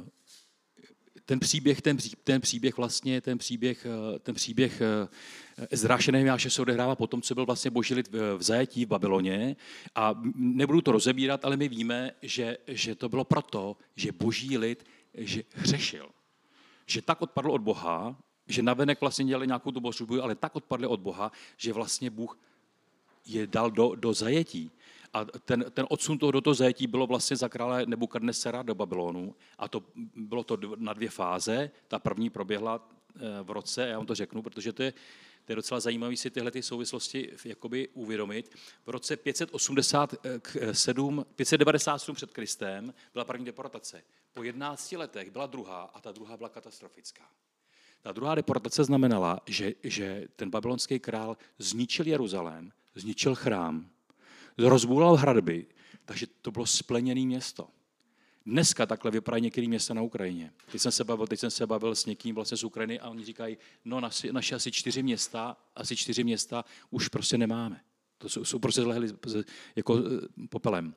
Eh, 1.26 1.32
ten 1.36 1.40
příběh, 1.40 1.82
ten, 1.82 1.96
ten 2.24 2.40
příběh 2.40 2.76
vlastně, 2.76 3.20
ten 3.20 3.38
příběh, 3.38 3.86
eh, 3.86 4.18
ten 4.18 4.34
příběh 4.34 4.80
eh, 4.80 5.08
Ezráše 5.70 6.12
Nehemiáše 6.12 6.50
se 6.50 6.62
odehrává 6.62 6.96
po 6.96 7.06
tom, 7.06 7.22
co 7.22 7.34
byl 7.34 7.46
vlastně 7.46 7.70
boží 7.70 7.94
lid 7.94 8.08
v 8.12 8.42
zajetí 8.42 8.84
v 8.84 8.88
Babyloně. 8.88 9.56
A 9.94 10.14
nebudu 10.34 10.80
to 10.80 10.92
rozebírat, 10.92 11.44
ale 11.44 11.56
my 11.56 11.68
víme, 11.68 12.10
že, 12.22 12.58
že 12.66 12.94
to 12.94 13.08
bylo 13.08 13.24
proto, 13.24 13.76
že 13.96 14.12
boží 14.12 14.58
lid 14.58 14.84
že 15.18 15.42
hřešil. 15.54 16.08
Že 16.86 17.02
tak 17.02 17.22
odpadl 17.22 17.50
od 17.50 17.60
Boha, 17.60 18.16
že 18.48 18.62
navenek 18.62 19.00
vlastně 19.00 19.24
dělali 19.24 19.46
nějakou 19.46 19.72
tu 19.72 19.80
božbu, 19.80 20.22
ale 20.22 20.34
tak 20.34 20.56
odpadli 20.56 20.86
od 20.86 21.00
Boha, 21.00 21.32
že 21.56 21.72
vlastně 21.72 22.10
Bůh 22.10 22.38
je 23.26 23.46
dal 23.46 23.70
do, 23.70 23.94
do 23.94 24.14
zajetí. 24.14 24.70
A 25.16 25.24
ten, 25.24 25.64
ten 25.70 25.86
odsun 25.88 26.18
toho 26.18 26.32
do 26.32 26.40
toho 26.40 26.54
zajetí 26.54 26.86
bylo 26.86 27.06
vlastně 27.06 27.36
za 27.36 27.48
krále 27.48 27.86
Nebukadnesera 27.86 28.62
do 28.62 28.74
Babylonu. 28.74 29.34
A 29.58 29.68
to 29.68 29.82
bylo 30.14 30.44
to 30.44 30.58
na 30.76 30.92
dvě 30.92 31.08
fáze. 31.08 31.70
Ta 31.88 31.98
první 31.98 32.30
proběhla 32.30 32.88
eh, 33.16 33.20
v 33.42 33.50
roce, 33.50 33.88
já 33.88 33.96
vám 33.96 34.06
to 34.06 34.14
řeknu, 34.14 34.42
protože 34.42 34.72
to 34.72 34.82
je, 34.82 34.92
to 35.44 35.52
je 35.52 35.56
docela 35.56 35.80
zajímavé 35.80 36.16
si 36.16 36.30
tyhle 36.30 36.50
ty 36.50 36.62
souvislosti 36.62 37.32
jakoby 37.44 37.88
uvědomit. 37.88 38.56
V 38.86 38.90
roce 38.90 39.16
587, 39.16 41.26
597 41.36 42.16
před 42.16 42.32
Kristem 42.32 42.94
byla 43.12 43.24
první 43.24 43.44
deportace. 43.44 44.02
Po 44.32 44.42
11 44.42 44.92
letech 44.92 45.30
byla 45.30 45.46
druhá 45.46 45.90
a 45.94 46.00
ta 46.00 46.12
druhá 46.12 46.36
byla 46.36 46.48
katastrofická. 46.48 47.24
Ta 48.02 48.12
druhá 48.12 48.34
deportace 48.34 48.84
znamenala, 48.84 49.40
že, 49.46 49.74
že 49.82 50.28
ten 50.36 50.50
babylonský 50.50 50.98
král 50.98 51.36
zničil 51.58 52.06
Jeruzalém, 52.06 52.72
zničil 52.94 53.34
chrám, 53.34 53.90
rozbůlal 54.58 55.16
hradby, 55.16 55.66
takže 56.04 56.26
to 56.42 56.50
bylo 56.50 56.66
spleněné 56.66 57.20
město. 57.20 57.68
Dneska 58.46 58.86
takhle 58.86 59.10
vypadají 59.10 59.42
některé 59.42 59.68
města 59.68 59.94
na 59.94 60.02
Ukrajině. 60.02 60.52
Teď 60.72 60.80
jsem 60.80 60.92
se 60.92 61.04
bavil, 61.04 61.26
teď 61.26 61.40
jsem 61.40 61.50
se 61.50 61.66
bavil 61.66 61.94
s 61.94 62.06
někým 62.06 62.34
vlastně 62.34 62.56
z 62.56 62.64
Ukrajiny 62.64 63.00
a 63.00 63.08
oni 63.08 63.24
říkají, 63.24 63.58
no 63.84 64.00
naši, 64.00 64.32
naši 64.32 64.54
asi 64.54 64.72
čtyři 64.72 65.02
města, 65.02 65.56
asi 65.76 65.96
čtyři 65.96 66.24
města 66.24 66.64
už 66.90 67.08
prostě 67.08 67.38
nemáme. 67.38 67.80
To 68.18 68.28
jsou, 68.28 68.44
jsou 68.44 68.58
prostě 68.58 68.82
zlehli 68.82 69.08
jako 69.76 69.98
eh, 69.98 70.46
popelem. 70.48 70.94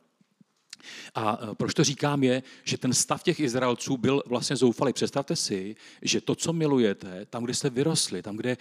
A 1.16 1.40
e, 1.52 1.56
proč 1.56 1.74
to 1.74 1.84
říkám 1.84 2.24
je, 2.24 2.44
že 2.64 2.78
ten 2.78 2.94
stav 2.94 3.24
těch 3.24 3.40
Izraelců 3.40 3.98
byl 3.98 4.24
vlastně 4.26 4.56
zoufalý. 4.56 4.94
Představte 4.94 5.36
si, 5.36 5.76
že 6.02 6.22
to, 6.22 6.36
co 6.36 6.54
milujete, 6.54 7.26
tam, 7.26 7.44
kde 7.44 7.54
jste 7.54 7.70
vyrostli, 7.70 8.22
tam, 8.22 8.36
kde 8.36 8.58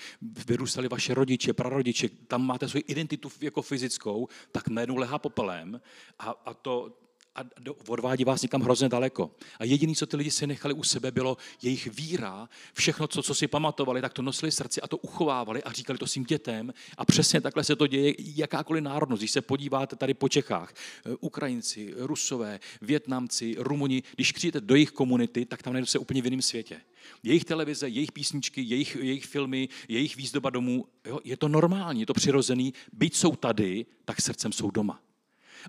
vyrůstali 0.46 0.88
vaše 0.88 1.14
rodiče, 1.14 1.52
prarodiče, 1.52 2.08
tam 2.08 2.46
máte 2.46 2.68
svoji 2.68 2.84
identitu 2.86 3.30
jako 3.40 3.62
fyzickou, 3.62 4.28
tak 4.52 4.68
najednou 4.68 4.96
lehá 4.96 5.18
popelem 5.18 5.80
a, 6.18 6.30
a 6.30 6.54
to, 6.54 6.98
a 7.34 7.40
odvádí 7.88 8.24
vás 8.24 8.42
někam 8.42 8.60
hrozně 8.60 8.88
daleko. 8.88 9.30
A 9.58 9.64
jediné, 9.64 9.94
co 9.94 10.06
ty 10.06 10.16
lidi 10.16 10.30
si 10.30 10.46
nechali 10.46 10.74
u 10.74 10.82
sebe, 10.82 11.10
bylo 11.10 11.36
jejich 11.62 11.86
víra, 11.86 12.48
všechno, 12.74 13.08
co, 13.08 13.22
co 13.22 13.34
si 13.34 13.48
pamatovali, 13.48 14.00
tak 14.00 14.12
to 14.12 14.22
nosili 14.22 14.52
srdci 14.52 14.80
a 14.80 14.86
to 14.86 14.96
uchovávali 14.96 15.62
a 15.62 15.72
říkali 15.72 15.98
to 15.98 16.06
svým 16.06 16.24
dětem. 16.24 16.74
A 16.96 17.04
přesně 17.04 17.40
takhle 17.40 17.64
se 17.64 17.76
to 17.76 17.86
děje 17.86 18.14
jakákoliv 18.18 18.82
národnost. 18.82 19.20
Když 19.20 19.30
se 19.30 19.40
podíváte 19.40 19.96
tady 19.96 20.14
po 20.14 20.28
Čechách, 20.28 20.74
eh, 21.06 21.16
Ukrajinci, 21.20 21.94
Rusové, 21.96 22.60
Větnamci, 22.80 23.54
Rumuni, 23.58 24.02
když 24.14 24.32
přijete 24.32 24.60
do 24.60 24.74
jejich 24.74 24.90
komunity, 24.90 25.44
tak 25.44 25.62
tam 25.62 25.72
najdete 25.72 25.90
se 25.90 25.98
úplně 25.98 26.22
v 26.22 26.24
jiném 26.24 26.42
světě. 26.42 26.80
Jejich 27.22 27.44
televize, 27.44 27.88
jejich 27.88 28.12
písničky, 28.12 28.62
jejich, 28.62 28.96
jejich 28.96 29.26
filmy, 29.26 29.68
jejich 29.88 30.16
výzdoba 30.16 30.50
domů, 30.50 30.86
jo, 31.04 31.20
je 31.24 31.36
to 31.36 31.48
normální, 31.48 32.00
je 32.00 32.06
to 32.06 32.14
přirozený. 32.14 32.74
Byť 32.92 33.16
jsou 33.16 33.36
tady, 33.36 33.86
tak 34.04 34.20
srdcem 34.20 34.52
jsou 34.52 34.70
doma. 34.70 35.00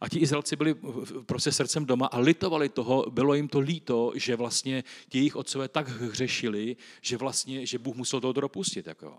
A 0.01 0.09
ti 0.09 0.19
Izraelci 0.19 0.55
byli 0.55 0.75
prostě 1.25 1.51
srdcem 1.51 1.85
doma 1.85 2.05
a 2.05 2.19
litovali 2.19 2.69
toho, 2.69 3.05
bylo 3.09 3.33
jim 3.33 3.47
to 3.47 3.59
líto, 3.59 4.11
že 4.15 4.35
vlastně 4.35 4.83
ti 5.09 5.17
jejich 5.17 5.35
otcové 5.35 5.67
tak 5.67 5.87
hřešili, 5.87 6.75
že 7.01 7.17
vlastně, 7.17 7.65
že 7.65 7.79
Bůh 7.79 7.95
musel 7.95 8.21
toho 8.21 8.33
dopustit. 8.33 8.87
Jako. 8.87 9.17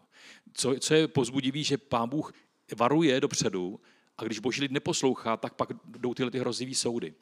Co, 0.53 0.75
co 0.81 0.95
je 0.95 1.09
pozbudivý, 1.09 1.65
že 1.65 1.79
pán 1.79 2.09
Bůh 2.09 2.33
varuje 2.77 3.21
dopředu 3.21 3.81
a 4.19 4.25
když 4.25 4.39
boží 4.39 4.61
lid 4.63 4.73
neposlouchá, 4.73 5.37
tak 5.37 5.55
pak 5.55 5.69
jdou 5.85 6.15
tyhle 6.15 6.31
ty 6.31 6.39
hrozivý 6.39 6.75
soudy. 6.75 7.15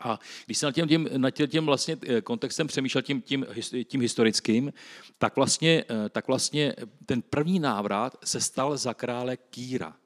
A 0.00 0.20
když 0.46 0.58
jsem 0.58 0.66
nad 0.66 0.72
tím, 0.72 0.88
tím, 0.88 1.08
nad 1.16 1.30
tím 1.30 1.66
vlastně 1.66 1.98
eh, 2.06 2.20
kontextem 2.20 2.66
přemýšlel 2.66 3.02
tím, 3.02 3.22
tím, 3.22 3.46
tím 3.84 4.00
historickým, 4.00 4.72
tak 5.18 5.36
vlastně, 5.36 5.84
eh, 5.90 6.08
tak 6.08 6.26
vlastně 6.26 6.74
ten 7.06 7.22
první 7.22 7.58
návrat 7.58 8.16
se 8.24 8.40
stal 8.40 8.76
za 8.76 8.94
krále 8.94 9.36
Kýra. 9.36 9.96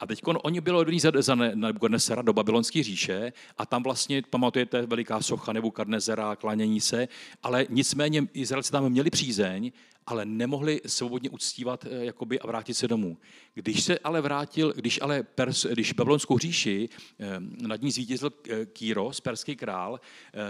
A 0.00 0.06
teď 0.06 0.20
oni 0.24 0.60
bylo 0.60 0.78
odvedení 0.78 1.00
za, 1.00 1.12
za 1.18 1.34
Nebukadnesera 1.34 2.22
do 2.22 2.32
babylonské 2.32 2.82
říše 2.82 3.32
a 3.58 3.66
tam 3.66 3.82
vlastně, 3.82 4.22
pamatujete, 4.30 4.86
veliká 4.86 5.22
socha 5.22 5.52
Nebukadnezera, 5.52 6.36
klanění 6.36 6.80
se, 6.80 7.08
ale 7.42 7.66
nicméně 7.70 8.26
Izraelci 8.32 8.72
tam 8.72 8.90
měli 8.90 9.10
přízeň, 9.10 9.72
ale 10.06 10.24
nemohli 10.24 10.80
svobodně 10.86 11.30
uctívat 11.30 11.84
eh, 11.84 12.04
jakoby, 12.04 12.40
a 12.40 12.46
vrátit 12.46 12.74
se 12.74 12.88
domů. 12.88 13.18
Když 13.54 13.84
se 13.84 13.98
ale 13.98 14.20
vrátil, 14.20 14.72
když 14.76 15.00
ale 15.02 15.22
Pers, 15.22 15.66
když 15.66 15.92
babylonskou 15.92 16.38
říši 16.38 16.88
eh, 17.20 17.26
nad 17.66 17.82
ní 17.82 17.90
zvítězil 17.90 18.32
eh, 18.50 18.66
Kýros, 18.66 19.20
perský 19.20 19.56
král, 19.56 20.00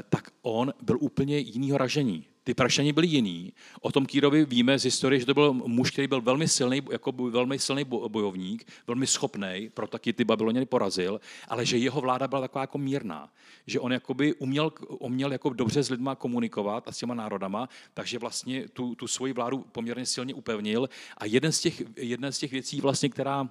tak 0.08 0.30
on 0.42 0.72
byl 0.82 0.96
úplně 1.00 1.38
jinýho 1.38 1.78
ražení. 1.78 2.26
Ty 2.44 2.54
prašani 2.54 2.92
byli 2.92 3.06
jiný. 3.06 3.52
O 3.80 3.92
tom 3.92 4.06
Kýrovi 4.06 4.44
víme 4.44 4.78
z 4.78 4.84
historie, 4.84 5.20
že 5.20 5.26
to 5.26 5.34
byl 5.34 5.52
muž, 5.52 5.90
který 5.90 6.06
byl 6.06 6.20
velmi 6.20 6.48
silný, 6.48 6.82
jako 6.92 7.12
velmi 7.12 7.58
silný 7.58 7.84
bojovník, 7.84 8.66
velmi 8.86 9.06
schopný, 9.06 9.70
proto 9.74 9.90
taky 9.90 10.12
ty 10.12 10.24
Babyloněny 10.24 10.66
porazil, 10.66 11.20
ale 11.48 11.66
že 11.66 11.78
jeho 11.78 12.00
vláda 12.00 12.28
byla 12.28 12.40
taková 12.40 12.60
jako 12.60 12.78
mírná. 12.78 13.30
Že 13.66 13.80
on 13.80 13.92
jakoby 13.92 14.34
uměl, 14.34 14.72
uměl 14.88 15.32
jako 15.32 15.50
dobře 15.50 15.82
s 15.82 15.90
lidma 15.90 16.14
komunikovat 16.14 16.88
a 16.88 16.92
s 16.92 16.98
těma 16.98 17.14
národama, 17.14 17.68
takže 17.94 18.18
vlastně 18.18 18.68
tu, 18.68 18.94
tu 18.94 19.06
svoji 19.08 19.32
vládu 19.32 19.64
poměrně 19.72 20.06
silně 20.06 20.34
upevnil. 20.34 20.88
A 21.18 21.26
jeden 21.26 21.52
z 21.52 21.60
těch, 21.60 21.82
jedna 21.96 22.32
z 22.32 22.38
těch 22.38 22.52
věcí, 22.52 22.80
vlastně, 22.80 23.08
která 23.08 23.48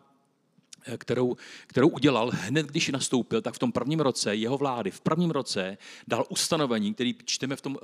kterou, 0.97 1.37
kterou 1.67 1.87
udělal 1.87 2.31
hned, 2.33 2.65
když 2.65 2.89
nastoupil, 2.89 3.41
tak 3.41 3.53
v 3.53 3.59
tom 3.59 3.71
prvním 3.71 3.99
roce 3.99 4.35
jeho 4.35 4.57
vlády, 4.57 4.91
v 4.91 5.01
prvním 5.01 5.31
roce 5.31 5.77
dal 6.07 6.25
ustanovení, 6.29 6.93
který 6.93 7.15
čteme 7.25 7.55
v, 7.55 7.61
tom, 7.61 7.77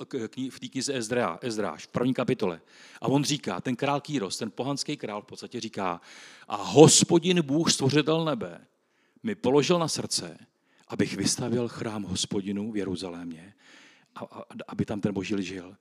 v 0.50 0.60
té 0.60 0.68
knize 0.68 0.98
Ezdra, 0.98 1.40
Ezdráš, 1.42 1.86
v 1.86 1.88
první 1.88 2.14
kapitole. 2.14 2.62
A 3.02 3.08
on 3.08 3.24
říká, 3.24 3.62
ten 3.62 3.76
král 3.76 4.02
Kýros, 4.02 4.38
ten 4.38 4.52
pohanský 4.52 4.98
král 4.98 5.22
v 5.22 5.26
podstatě 5.26 5.60
říká, 5.60 6.02
a 6.48 6.56
hospodin 6.56 7.42
Bůh, 7.42 7.72
stvořitel 7.72 8.26
nebe, 8.26 8.66
mi 9.24 9.36
položil 9.36 9.80
na 9.80 9.88
srdce, 9.88 10.38
abych 10.88 11.18
vystavil 11.18 11.68
chrám 11.68 12.04
hospodinu 12.04 12.72
v 12.72 12.78
Jeruzalémě, 12.78 13.54
a, 14.16 14.20
a, 14.20 14.44
aby 14.68 14.86
tam 14.86 15.02
ten 15.02 15.14
boží 15.14 15.44
žil. 15.44 15.76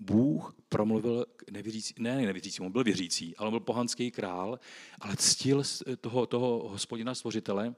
Bůh 0.00 0.54
promluvil 0.68 1.26
k 1.36 1.50
nevěřící, 1.50 1.94
ne 1.98 2.16
nevěřící, 2.16 2.60
on 2.60 2.72
byl 2.72 2.84
věřící, 2.84 3.36
ale 3.36 3.50
byl 3.50 3.60
pohanský 3.60 4.10
král, 4.10 4.58
ale 5.00 5.16
ctil 5.16 5.62
toho, 6.00 6.26
toho 6.26 6.68
hospodina 6.68 7.14
stvořitele 7.14 7.74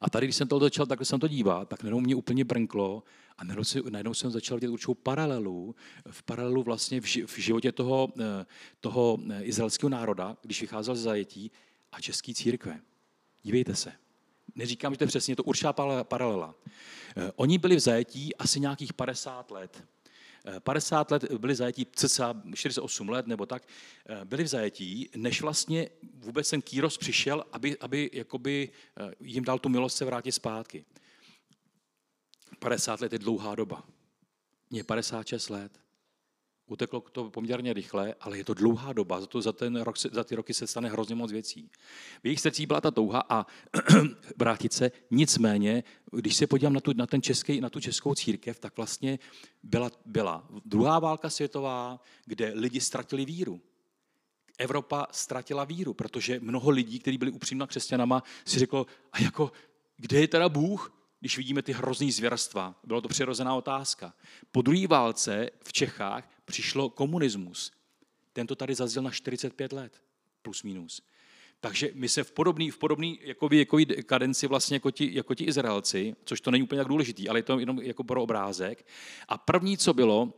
A 0.00 0.10
tady, 0.10 0.26
když 0.26 0.36
jsem 0.36 0.48
to 0.48 0.58
začal 0.58 0.86
takhle 0.86 1.04
jsem 1.04 1.20
to 1.20 1.28
dívat, 1.28 1.68
tak 1.68 1.82
najednou 1.82 2.00
mě 2.00 2.14
úplně 2.14 2.44
brnklo 2.44 3.02
a 3.38 3.44
najednou 3.90 4.14
jsem 4.14 4.30
začal 4.30 4.56
vidět 4.56 4.68
určitou 4.68 4.94
paralelu, 4.94 5.74
v 6.10 6.22
paralelu 6.22 6.62
vlastně 6.62 7.00
v 7.00 7.38
životě 7.38 7.72
toho, 7.72 8.12
eh, 8.20 8.46
toho 8.80 9.18
eh, 9.30 9.42
izraelského 9.42 9.90
národa, 9.90 10.36
když 10.42 10.60
vycházel 10.60 10.96
z 10.96 11.00
zajetí, 11.00 11.50
a 11.92 12.00
české 12.00 12.34
církve. 12.34 12.80
Dívejte 13.42 13.74
se. 13.74 13.92
Neříkám, 14.54 14.92
že 14.92 14.98
to 14.98 15.04
je 15.04 15.08
přesně, 15.08 15.36
to 15.36 15.42
určitá 15.42 15.72
paralela. 16.02 16.54
Eh, 17.16 17.32
oni 17.36 17.58
byli 17.58 17.76
v 17.76 17.80
zajetí 17.80 18.36
asi 18.36 18.60
nějakých 18.60 18.92
50 18.92 19.50
let. 19.50 19.84
50 20.58 21.10
let 21.10 21.32
byli 21.32 21.54
zajetí, 21.54 21.86
cca 21.92 22.42
48 22.54 23.08
let 23.08 23.26
nebo 23.26 23.46
tak, 23.46 23.68
byli 24.24 24.44
v 24.44 24.46
zajetí, 24.46 25.10
než 25.16 25.42
vlastně 25.42 25.88
vůbec 26.14 26.50
ten 26.50 26.62
Kýros 26.62 26.98
přišel, 26.98 27.44
aby, 27.52 27.78
aby 27.78 28.10
jakoby 28.12 28.70
jim 29.20 29.44
dal 29.44 29.58
tu 29.58 29.68
milost 29.68 29.96
se 29.96 30.04
vrátit 30.04 30.32
zpátky. 30.32 30.84
50 32.58 33.00
let 33.00 33.12
je 33.12 33.18
dlouhá 33.18 33.54
doba. 33.54 33.82
Mně 34.70 34.84
56 34.84 35.48
let. 35.48 35.87
Uteklo 36.68 37.00
to 37.00 37.30
poměrně 37.30 37.72
rychle, 37.72 38.14
ale 38.20 38.38
je 38.38 38.44
to 38.44 38.54
dlouhá 38.54 38.92
doba, 38.92 39.20
za, 39.20 39.26
to, 39.26 39.42
za, 39.42 39.52
ten 39.52 39.80
rok, 39.80 39.98
za 39.98 40.24
ty 40.24 40.34
roky 40.34 40.54
se 40.54 40.66
stane 40.66 40.88
hrozně 40.88 41.14
moc 41.14 41.32
věcí. 41.32 41.70
V 42.22 42.26
jejich 42.26 42.40
srdcích 42.40 42.66
byla 42.66 42.80
ta 42.80 42.90
touha 42.90 43.22
a 43.28 43.46
vrátit 44.36 44.72
se, 44.72 44.90
nicméně, 45.10 45.84
když 46.12 46.36
se 46.36 46.46
podívám 46.46 46.72
na 46.72 46.80
tu, 46.80 46.92
na 46.92 47.06
ten 47.06 47.22
český, 47.22 47.60
na 47.60 47.70
tu 47.70 47.80
českou 47.80 48.14
církev, 48.14 48.58
tak 48.58 48.76
vlastně 48.76 49.18
byla, 49.62 49.90
byla 50.06 50.48
druhá 50.64 50.98
válka 50.98 51.30
světová, 51.30 52.00
kde 52.24 52.52
lidi 52.54 52.80
ztratili 52.80 53.24
víru. 53.24 53.60
Evropa 54.58 55.06
ztratila 55.10 55.64
víru, 55.64 55.94
protože 55.94 56.40
mnoho 56.40 56.70
lidí, 56.70 56.98
kteří 56.98 57.18
byli 57.18 57.30
upřímná 57.30 57.66
křesťanama, 57.66 58.22
si 58.44 58.58
řeklo, 58.58 58.86
a 59.12 59.22
jako, 59.22 59.52
kde 59.96 60.20
je 60.20 60.28
teda 60.28 60.48
Bůh? 60.48 60.98
když 61.20 61.36
vidíme 61.36 61.62
ty 61.62 61.72
hrozný 61.72 62.12
zvěrstva. 62.12 62.74
Bylo 62.84 63.00
to 63.00 63.08
přirozená 63.08 63.54
otázka. 63.54 64.14
Po 64.52 64.62
druhé 64.62 64.86
válce 64.86 65.50
v 65.64 65.72
Čechách 65.72 66.37
přišlo 66.48 66.90
komunismus. 66.90 67.72
Tento 68.32 68.54
tady 68.54 68.74
zazděl 68.74 69.02
na 69.02 69.10
45 69.10 69.72
let, 69.72 70.02
plus 70.42 70.62
minus. 70.62 71.02
Takže 71.60 71.90
my 71.94 72.08
se 72.08 72.24
v 72.24 72.32
podobný, 72.32 72.70
v 72.70 72.78
podobný 72.78 73.18
jako 73.22 73.48
jako 73.52 73.78
kadenci 74.06 74.46
vlastně 74.46 74.76
jako 74.76 74.90
ti, 74.90 75.14
jako 75.14 75.34
ti 75.34 75.44
Izraelci, 75.44 76.16
což 76.24 76.40
to 76.40 76.50
není 76.50 76.62
úplně 76.62 76.78
tak 76.78 76.88
důležitý, 76.88 77.28
ale 77.28 77.38
je 77.38 77.42
to 77.42 77.58
jenom 77.58 77.80
jako 77.80 78.04
pro 78.04 78.22
obrázek. 78.22 78.86
A 79.28 79.38
první, 79.38 79.78
co 79.78 79.94
bylo, 79.94 80.32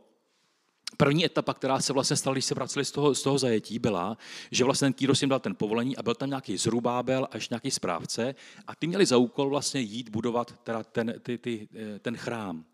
První 0.97 1.25
etapa, 1.25 1.53
která 1.53 1.79
se 1.79 1.93
vlastně 1.93 2.17
stala, 2.17 2.33
když 2.33 2.45
se 2.45 2.55
vraceli 2.55 2.85
z 2.85 2.91
toho, 2.91 3.15
z 3.15 3.21
toho 3.21 3.37
zajetí, 3.37 3.79
byla, 3.79 4.17
že 4.51 4.63
vlastně 4.63 4.85
ten 4.85 4.93
Kýros 4.93 5.21
jim 5.21 5.29
dal 5.29 5.39
ten 5.39 5.55
povolení 5.55 5.97
a 5.97 6.03
byl 6.03 6.15
tam 6.15 6.29
nějaký 6.29 6.57
zrubábel 6.57 7.27
a 7.31 7.37
ještě 7.37 7.53
nějaký 7.53 7.71
správce 7.71 8.35
a 8.67 8.75
ty 8.75 8.87
měli 8.87 9.05
za 9.05 9.17
úkol 9.17 9.49
vlastně 9.49 9.81
jít 9.81 10.09
budovat 10.09 10.59
teda 10.63 10.83
ten, 10.83 11.13
ty, 11.23 11.37
ty, 11.37 11.67
eh, 11.75 11.99
ten 11.99 12.17
chrám. 12.17 12.65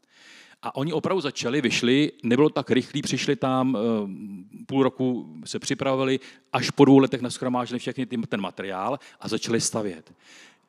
A 0.61 0.75
oni 0.75 0.93
opravdu 0.93 1.21
začali, 1.21 1.61
vyšli, 1.61 2.11
nebylo 2.23 2.49
tak 2.49 2.71
rychlý, 2.71 3.01
přišli 3.01 3.35
tam, 3.35 3.77
eh, 3.77 4.63
půl 4.65 4.83
roku 4.83 5.35
se 5.45 5.59
připravili, 5.59 6.19
až 6.53 6.69
po 6.69 6.85
dvou 6.85 6.97
letech 6.97 7.21
naschromážili 7.21 7.79
všechny 7.79 8.05
ten 8.05 8.41
materiál 8.41 8.99
a 9.19 9.27
začali 9.27 9.61
stavět. 9.61 10.13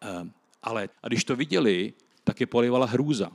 Eh, 0.02 0.30
ale 0.62 0.88
a 1.02 1.08
když 1.08 1.24
to 1.24 1.36
viděli, 1.36 1.92
tak 2.24 2.40
je 2.40 2.46
polivala 2.46 2.86
hrůza 2.86 3.30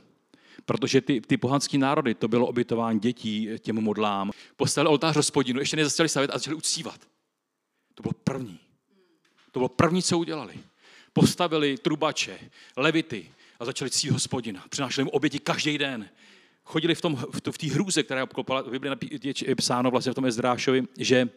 protože 0.64 1.00
ty, 1.00 1.20
ty 1.20 1.36
pohanské 1.36 1.78
národy, 1.78 2.14
to 2.14 2.28
bylo 2.28 2.46
obytování 2.46 3.00
dětí 3.00 3.48
těm 3.58 3.80
modlám, 3.80 4.30
postavili 4.56 4.90
oltář 4.90 5.16
hospodinu, 5.16 5.60
ještě 5.60 5.76
nezačali 5.76 6.08
stavět 6.08 6.30
a 6.30 6.38
začali 6.38 6.56
uctívat. 6.56 7.00
To 7.94 8.02
bylo 8.02 8.12
první. 8.24 8.58
To 9.52 9.60
bylo 9.60 9.68
první, 9.68 10.02
co 10.02 10.18
udělali. 10.18 10.54
Postavili 11.12 11.78
trubače, 11.78 12.38
levity 12.76 13.30
a 13.60 13.64
začali 13.64 13.90
ctít 13.90 14.10
hospodina. 14.10 14.64
Přinášeli 14.68 15.04
mu 15.04 15.10
oběti 15.10 15.38
každý 15.38 15.78
den. 15.78 16.08
Chodili 16.64 16.94
v, 16.94 17.00
tom, 17.00 17.16
v, 17.16 17.40
to, 17.40 17.52
v 17.52 17.58
té 17.58 17.66
hrůze, 17.66 18.02
která 18.02 18.24
obklopala, 18.24 18.62
v 18.62 18.70
Bibli 18.70 18.90
je 19.46 19.56
psáno 19.56 19.90
vlastně 19.90 20.12
v 20.12 20.14
tom 20.14 20.26
Ezdrášovi, 20.26 20.82
že, 20.98 21.28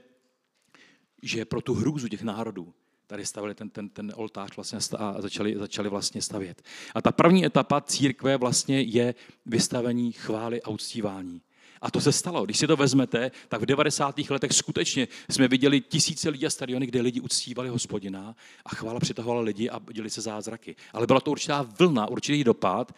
že 1.24 1.46
pro 1.46 1.62
tu 1.62 1.74
hrůzu 1.74 2.07
těch 2.07 2.22
národů 2.22 2.74
tady 3.07 3.25
stavili 3.25 3.55
ten, 3.55 3.70
ten, 3.70 3.90
ten 3.90 4.13
oltář 4.16 4.55
vlastně 4.55 4.79
a 4.98 5.22
začali, 5.22 5.55
začali 5.57 5.90
vlastně 5.90 6.22
stavět. 6.22 6.61
A 6.96 7.01
ta 7.01 7.11
první 7.11 7.46
etapa 7.46 7.81
církve 7.81 8.37
vlastně 8.37 8.81
je 8.81 9.16
vystavení 9.46 10.11
chvály 10.11 10.61
a 10.61 10.70
uctívání. 10.70 11.42
A 11.81 11.92
to 11.92 12.01
se 12.01 12.11
stalo. 12.11 12.46
Když 12.46 12.57
si 12.57 12.68
to 12.68 12.75
vezmete, 12.75 13.31
tak 13.48 13.61
v 13.61 13.66
90. 13.66 14.20
letech 14.29 14.51
skutečně 14.51 15.07
jsme 15.29 15.48
viděli 15.48 15.81
tisíce 15.81 16.29
lidí 16.29 16.46
a 16.46 16.50
stadiony, 16.50 16.87
kde 16.87 17.01
lidi 17.01 17.22
uctívali 17.22 17.70
hospodina 17.70 18.35
a 18.66 18.75
chvála 18.75 19.00
přitahovala 19.00 19.42
lidi 19.42 19.70
a 19.70 19.81
děli 19.92 20.09
se 20.09 20.22
zázraky. 20.22 20.75
Ale 20.94 21.07
byla 21.07 21.22
to 21.22 21.31
určitá 21.31 21.61
vlna, 21.61 22.07
určitý 22.07 22.44
dopad 22.44 22.96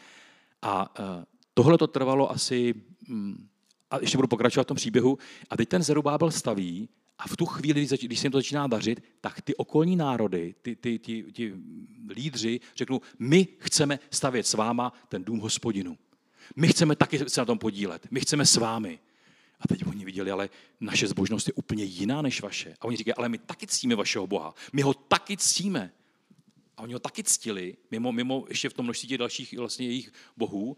a 0.61 0.93
e, 0.99 1.25
tohle 1.59 1.77
to 1.77 1.87
trvalo 1.87 2.31
asi, 2.31 2.73
mm, 3.07 3.47
a 3.91 3.99
ještě 3.99 4.17
budu 4.17 4.27
pokračovat 4.27 4.63
v 4.63 4.67
tom 4.67 4.77
příběhu, 4.77 5.17
a 5.49 5.57
teď 5.57 5.69
ten 5.69 5.83
Zerubábel 5.83 6.31
staví 6.31 6.89
a 7.17 7.27
v 7.27 7.37
tu 7.37 7.45
chvíli, 7.45 7.87
když 8.01 8.19
se 8.19 8.25
jim 8.25 8.31
to 8.31 8.37
začíná 8.37 8.67
dařit, 8.67 9.03
tak 9.21 9.41
ty 9.41 9.55
okolní 9.55 9.95
národy, 9.95 10.55
ty, 10.61 10.75
ty, 10.75 10.99
ty, 10.99 11.23
ty 11.33 11.53
lídři 12.09 12.59
řeknou, 12.75 13.01
my 13.19 13.47
chceme 13.59 13.99
stavět 14.11 14.47
s 14.47 14.53
váma 14.53 14.93
ten 15.09 15.23
dům 15.23 15.39
hospodinu. 15.39 15.97
My 16.55 16.67
chceme 16.67 16.95
taky 16.95 17.29
se 17.29 17.41
na 17.41 17.45
tom 17.45 17.59
podílet. 17.59 18.07
My 18.11 18.19
chceme 18.19 18.45
s 18.45 18.55
vámi. 18.55 18.99
A 19.59 19.67
teď 19.67 19.85
oni 19.87 20.05
viděli, 20.05 20.31
ale 20.31 20.49
naše 20.79 21.07
zbožnost 21.07 21.47
je 21.47 21.53
úplně 21.53 21.83
jiná 21.83 22.21
než 22.21 22.41
vaše. 22.41 22.75
A 22.81 22.85
oni 22.85 22.97
říkají, 22.97 23.13
ale 23.13 23.29
my 23.29 23.37
taky 23.37 23.67
ctíme 23.67 23.95
vašeho 23.95 24.27
Boha. 24.27 24.53
My 24.73 24.81
ho 24.81 24.93
taky 24.93 25.37
ctíme. 25.37 25.91
A 26.77 26.81
oni 26.81 26.93
ho 26.93 26.99
taky 26.99 27.23
ctili, 27.23 27.77
mimo, 27.91 28.11
mimo 28.11 28.45
ještě 28.49 28.69
v 28.69 28.73
tom 28.73 28.85
množství 28.85 29.09
těch 29.09 29.17
dalších 29.17 29.57
vlastně 29.57 29.85
jejich 29.85 30.11
bohů. 30.37 30.77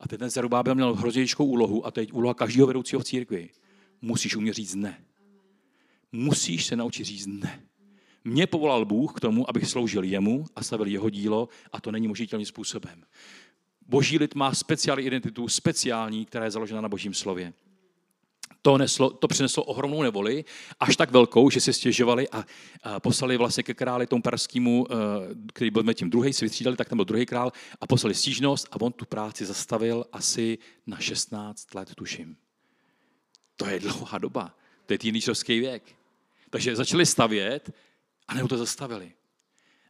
A 0.00 0.08
teď 0.08 0.18
ten 0.18 0.30
Zerubábel 0.30 0.74
měl 0.74 0.94
hrozně 0.94 1.26
úlohu 1.38 1.86
a 1.86 1.90
teď 1.90 2.12
úloha 2.12 2.34
každého 2.34 2.66
vedoucího 2.66 3.00
v 3.00 3.04
církvi. 3.04 3.50
Musíš 4.02 4.36
umět 4.36 4.54
říct 4.54 4.74
ne 4.74 5.04
musíš 6.12 6.66
se 6.66 6.76
naučit 6.76 7.04
říct 7.04 7.26
ne. 7.26 7.62
Mě 8.24 8.46
povolal 8.46 8.84
Bůh 8.84 9.12
k 9.12 9.20
tomu, 9.20 9.50
abych 9.50 9.66
sloužil 9.66 10.04
jemu 10.04 10.46
a 10.56 10.62
stavil 10.62 10.86
jeho 10.86 11.10
dílo 11.10 11.48
a 11.72 11.80
to 11.80 11.92
není 11.92 12.08
možitelným 12.08 12.46
způsobem. 12.46 13.04
Boží 13.86 14.18
lid 14.18 14.34
má 14.34 14.54
speciální 14.54 15.06
identitu, 15.06 15.48
speciální, 15.48 16.24
která 16.24 16.44
je 16.44 16.50
založena 16.50 16.80
na 16.80 16.88
božím 16.88 17.14
slově. 17.14 17.52
To, 18.62 18.78
neslo, 18.78 19.10
to 19.10 19.28
přineslo 19.28 19.64
ohromnou 19.64 20.02
nevoli, 20.02 20.44
až 20.80 20.96
tak 20.96 21.10
velkou, 21.10 21.50
že 21.50 21.60
si 21.60 21.72
stěžovali 21.72 22.28
a, 22.28 22.44
a 22.82 23.00
poslali 23.00 23.36
vlastně 23.36 23.62
ke 23.62 23.74
králi 23.74 24.06
tomu 24.06 24.22
perskému, 24.22 24.86
eh, 24.90 24.94
který 25.52 25.70
byl 25.70 25.94
tím 25.94 26.10
druhý, 26.10 26.32
si 26.32 26.44
vytřídali, 26.44 26.76
tak 26.76 26.88
tam 26.88 26.96
byl 26.96 27.04
druhý 27.04 27.26
král 27.26 27.52
a 27.80 27.86
poslali 27.86 28.14
stížnost 28.14 28.68
a 28.70 28.80
on 28.80 28.92
tu 28.92 29.04
práci 29.04 29.46
zastavil 29.46 30.04
asi 30.12 30.58
na 30.86 30.98
16 30.98 31.74
let, 31.74 31.94
tuším. 31.94 32.36
To 33.56 33.66
je 33.66 33.80
dlouhá 33.80 34.18
doba. 34.18 34.54
To 34.86 34.94
je 34.94 34.98
teenagerovský 34.98 35.60
věk. 35.60 35.82
Takže 36.50 36.76
začali 36.76 37.06
stavět 37.06 37.70
a 38.28 38.34
nebo 38.34 38.48
to 38.48 38.56
zastavili. 38.56 39.12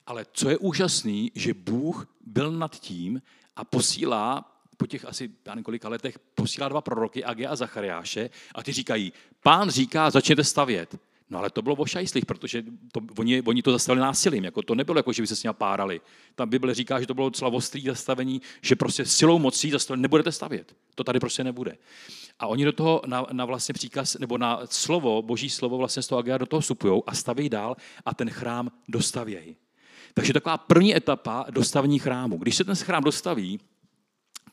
Ale 0.07 0.27
co 0.33 0.51
je 0.51 0.59
úžasný, 0.59 1.33
že 1.35 1.55
Bůh 1.55 2.07
byl 2.21 2.53
nad 2.53 2.81
tím 2.81 3.23
a 3.57 3.65
posílá 3.65 4.60
po 4.81 4.87
těch 4.87 5.05
asi 5.05 5.31
já 5.47 5.55
několika 5.55 5.89
letech 5.89 6.19
posílá 6.19 6.69
dva 6.69 6.81
proroky, 6.81 7.25
Age 7.25 7.47
a 7.47 7.57
Zachariáše, 7.57 8.31
a 8.55 8.63
ty 8.63 8.73
říkají, 8.73 9.13
pán 9.43 9.71
říká, 9.71 10.11
začněte 10.11 10.45
stavět. 10.45 10.97
No 11.31 11.39
ale 11.39 11.51
to 11.51 11.63
bylo 11.63 11.77
o 11.77 11.87
šajslích, 11.87 12.27
protože 12.27 12.63
to, 12.93 13.01
oni, 13.19 13.43
oni 13.43 13.63
to 13.63 13.73
zastavili 13.73 14.01
násilím. 14.01 14.45
Jako 14.45 14.63
to 14.63 14.75
nebylo 14.75 14.99
jako, 14.99 15.13
že 15.13 15.23
by 15.23 15.27
se 15.27 15.37
s 15.37 15.43
ním 15.43 15.53
párali. 15.53 16.01
Tam 16.35 16.49
Bible 16.49 16.75
říká, 16.75 17.01
že 17.01 17.07
to 17.07 17.15
bylo 17.15 17.29
docela 17.29 17.51
ostrý 17.51 17.83
zastavení, 17.83 18.43
že 18.63 18.77
prostě 18.77 19.05
silou 19.05 19.39
mocí 19.39 19.71
zastavení 19.71 20.03
nebudete 20.03 20.33
stavět. 20.33 20.77
To 20.95 21.05
tady 21.05 21.21
prostě 21.21 21.45
nebude. 21.45 21.77
A 22.39 22.47
oni 22.47 22.65
do 22.65 22.73
toho 22.73 23.03
na, 23.07 23.27
na 23.33 23.45
vlastně 23.45 23.73
příkaz, 23.73 24.17
nebo 24.19 24.39
na 24.39 24.61
slovo, 24.65 25.23
boží 25.23 25.51
slovo 25.51 25.79
vlastně 25.79 26.03
z 26.03 26.07
toho 26.07 26.19
Agea 26.19 26.39
do 26.39 26.47
toho 26.47 26.61
vstupují 26.61 27.03
a 27.07 27.15
staví 27.15 27.49
dál 27.49 27.77
a 28.05 28.15
ten 28.15 28.31
chrám 28.31 28.71
dostavějí. 28.89 29.57
Takže 30.15 30.33
taková 30.33 30.59
první 30.59 30.97
etapa 30.97 31.47
dostavení 31.51 31.99
chrámu. 31.99 32.39
Když 32.39 32.57
se 32.57 32.65
ten 32.65 32.75
chrám 32.75 33.05
dostaví, 33.05 33.61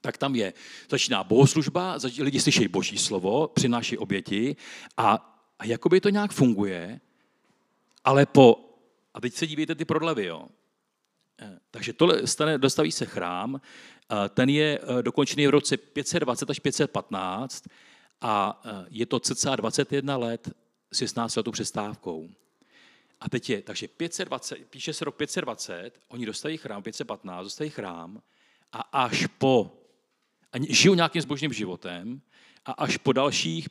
tak 0.02 0.18
tam 0.18 0.36
je, 0.36 0.54
začíná 0.90 1.24
bohoslužba, 1.24 1.98
lidi 2.20 2.40
slyší 2.40 2.68
boží 2.68 2.98
slovo, 2.98 3.48
přináší 3.48 3.98
oběti 3.98 4.56
a 4.98 5.34
a 5.60 5.66
jakoby 5.66 6.02
to 6.02 6.10
nějak 6.10 6.32
funguje, 6.32 7.00
ale 8.04 8.26
po, 8.26 8.60
a 9.14 9.22
teď 9.22 9.34
se 9.34 9.48
dívejte 9.48 9.76
ty 9.76 9.86
prodlevy, 9.86 10.26
jo. 10.26 10.48
Eh, 11.42 11.60
takže 11.72 11.94
tohle 11.94 12.28
stane, 12.28 12.58
dostaví 12.58 12.92
se 12.92 13.06
chrám, 13.06 13.62
eh, 13.62 14.30
ten 14.30 14.50
je 14.50 14.80
eh, 14.82 15.04
dokončený 15.04 15.48
v 15.48 15.50
roce 15.50 15.78
520 15.78 16.50
až 16.50 16.60
515 16.60 17.64
a 18.22 18.62
je 18.90 19.06
to 19.06 19.20
cca 19.20 19.56
21 19.56 20.18
let 20.18 20.50
s 20.92 20.98
16 20.98 21.36
letou 21.36 21.52
přestávkou. 21.52 22.30
A 23.20 23.30
teď 23.30 23.50
je, 23.50 23.62
takže 23.62 23.88
520, 23.88 24.66
píše 24.70 24.94
se 24.94 25.06
rok 25.06 25.16
520, 25.16 25.92
oni 26.08 26.26
dostaví 26.26 26.58
chrám, 26.58 26.84
515, 26.84 27.44
dostaví 27.44 27.70
chrám 27.70 28.22
a 28.72 28.82
až 28.82 29.28
po, 29.38 29.77
a 30.54 30.58
žijou 30.70 30.96
nějakým 30.96 31.22
zbožným 31.22 31.54
životem 31.54 32.22
a 32.66 32.72
až 32.72 32.98
po 32.98 33.14
dalších 33.14 33.70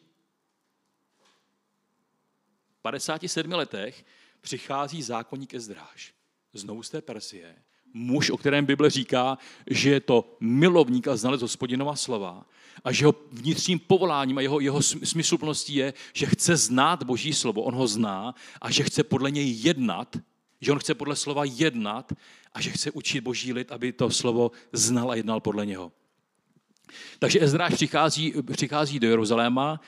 57 2.83 3.53
letech 3.53 4.05
přichází 4.41 5.03
zákonník 5.03 5.55
Ezdráž. 5.55 6.15
Znovu 6.53 6.83
z 6.83 6.91
té 6.91 7.03
Persie. 7.03 7.57
muž, 7.93 8.31
o 8.31 8.37
kterém 8.37 8.67
Bible 8.67 8.91
říká, 8.91 9.39
že 9.71 9.91
je 9.91 10.01
to 10.01 10.37
milovník 10.41 11.09
a 11.09 11.17
znalec 11.17 11.43
hospodinova 11.43 11.97
slova 11.97 12.47
a 12.85 12.93
že 12.93 13.03
jeho 13.03 13.15
vnitřním 13.33 13.79
povoláním 13.79 14.39
a 14.39 14.41
jeho, 14.41 14.61
jeho 14.61 14.83
smysluplností 14.83 15.75
je, 15.75 15.95
že 16.13 16.27
chce 16.27 16.57
znát 16.57 17.03
Boží 17.03 17.33
slovo, 17.33 17.63
on 17.63 17.75
ho 17.75 17.87
zná 17.87 18.35
a 18.61 18.71
že 18.71 18.85
chce 18.85 19.05
podle 19.05 19.31
něj 19.31 19.61
jednat, 19.63 20.17
že 20.61 20.73
on 20.73 20.79
chce 20.79 20.95
podle 20.95 21.17
slova 21.17 21.45
jednat 21.45 22.13
a 22.53 22.61
že 22.61 22.71
chce 22.71 22.91
učit 22.91 23.21
Boží 23.21 23.53
lid, 23.53 23.73
aby 23.73 23.93
to 23.93 24.11
slovo 24.11 24.51
znal 24.73 25.11
a 25.11 25.15
jednal 25.15 25.41
podle 25.41 25.67
něho. 25.67 25.93
Takže 27.19 27.41
Ezráš 27.41 27.75
přichází, 27.75 28.35
přichází 28.53 28.99
do 28.99 29.09
Jeruzaléma, 29.09 29.81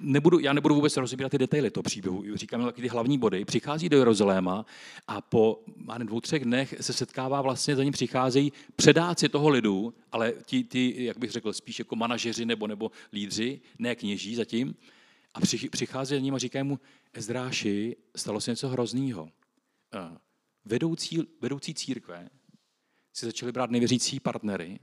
nebudu, 0.00 0.38
já 0.38 0.52
nebudu 0.52 0.74
vůbec 0.74 0.96
rozebírat 0.96 1.30
ty 1.30 1.38
detaily 1.38 1.70
toho 1.70 1.82
příběhu, 1.82 2.36
říkám 2.36 2.64
taky 2.64 2.82
ty 2.82 2.88
hlavní 2.88 3.18
body. 3.18 3.44
Přichází 3.44 3.88
do 3.88 3.98
Jeruzaléma 3.98 4.66
a 5.06 5.20
po 5.20 5.64
nevím, 5.88 6.06
dvou, 6.06 6.20
třech 6.20 6.44
dnech 6.44 6.74
se 6.80 6.92
setkává, 6.92 7.42
vlastně 7.42 7.76
za 7.76 7.84
ním 7.84 7.92
přicházejí 7.92 8.52
předáci 8.76 9.28
toho 9.28 9.48
lidu, 9.48 9.94
ale 10.12 10.32
ti, 10.46 10.64
ti 10.64 11.04
jak 11.04 11.18
bych 11.18 11.30
řekl, 11.30 11.52
spíš 11.52 11.78
jako 11.78 11.96
manažeři 11.96 12.44
nebo, 12.46 12.66
nebo 12.66 12.90
lídři, 13.12 13.60
ne 13.78 13.94
kněží 13.94 14.34
zatím. 14.34 14.74
A 15.34 15.40
přichází 15.70 16.14
za 16.14 16.20
ním 16.20 16.34
a 16.34 16.38
říkají 16.38 16.64
mu, 16.64 16.80
Ezdráši, 17.12 17.96
stalo 18.16 18.40
se 18.40 18.50
něco 18.50 18.68
hroznýho. 18.68 19.28
Vedoucí, 20.64 21.22
vedoucí 21.40 21.74
církve 21.74 22.28
si 23.12 23.26
začali 23.26 23.52
brát 23.52 23.70
nevěřící 23.70 24.20
partnery 24.20 24.78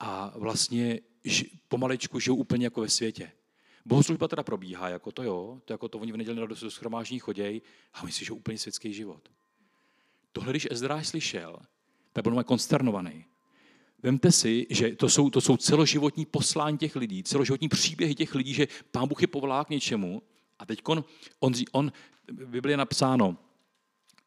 a 0.00 0.32
vlastně 0.38 1.00
pomalečku 1.68 2.20
žijou 2.20 2.36
úplně 2.36 2.66
jako 2.66 2.80
ve 2.80 2.88
světě. 2.88 3.32
Bohoslužba 3.84 4.28
teda 4.28 4.42
probíhá, 4.42 4.88
jako 4.88 5.12
to 5.12 5.22
jo, 5.22 5.60
to 5.64 5.72
jako 5.72 5.88
to 5.88 5.98
oni 5.98 6.12
v 6.12 6.16
neděli 6.16 6.40
na 6.40 6.46
do 6.46 6.56
schromážní 6.56 7.18
chodějí 7.18 7.62
a 7.94 8.04
myslí, 8.04 8.26
že 8.26 8.32
úplně 8.32 8.58
světský 8.58 8.92
život. 8.92 9.28
Tohle, 10.32 10.52
když 10.52 10.68
Ezdráš 10.70 11.08
slyšel, 11.08 11.58
tak 12.12 12.24
byl 12.24 12.44
konsternovaný. 12.44 13.24
Vemte 14.02 14.32
si, 14.32 14.66
že 14.70 14.96
to 14.96 15.08
jsou, 15.08 15.30
to 15.30 15.40
jsou 15.40 15.56
celoživotní 15.56 16.26
poslání 16.26 16.78
těch 16.78 16.96
lidí, 16.96 17.22
celoživotní 17.22 17.68
příběhy 17.68 18.14
těch 18.14 18.34
lidí, 18.34 18.54
že 18.54 18.68
pán 18.90 19.08
Bůh 19.08 19.20
je 19.20 19.26
povolá 19.26 19.64
k 19.64 19.70
něčemu 19.70 20.22
a 20.58 20.66
teď 20.66 20.80
on, 20.84 21.04
on, 21.40 21.52
on 21.72 21.92
v 22.28 22.46
Biblii 22.46 22.72
je 22.72 22.76
napsáno, 22.76 23.36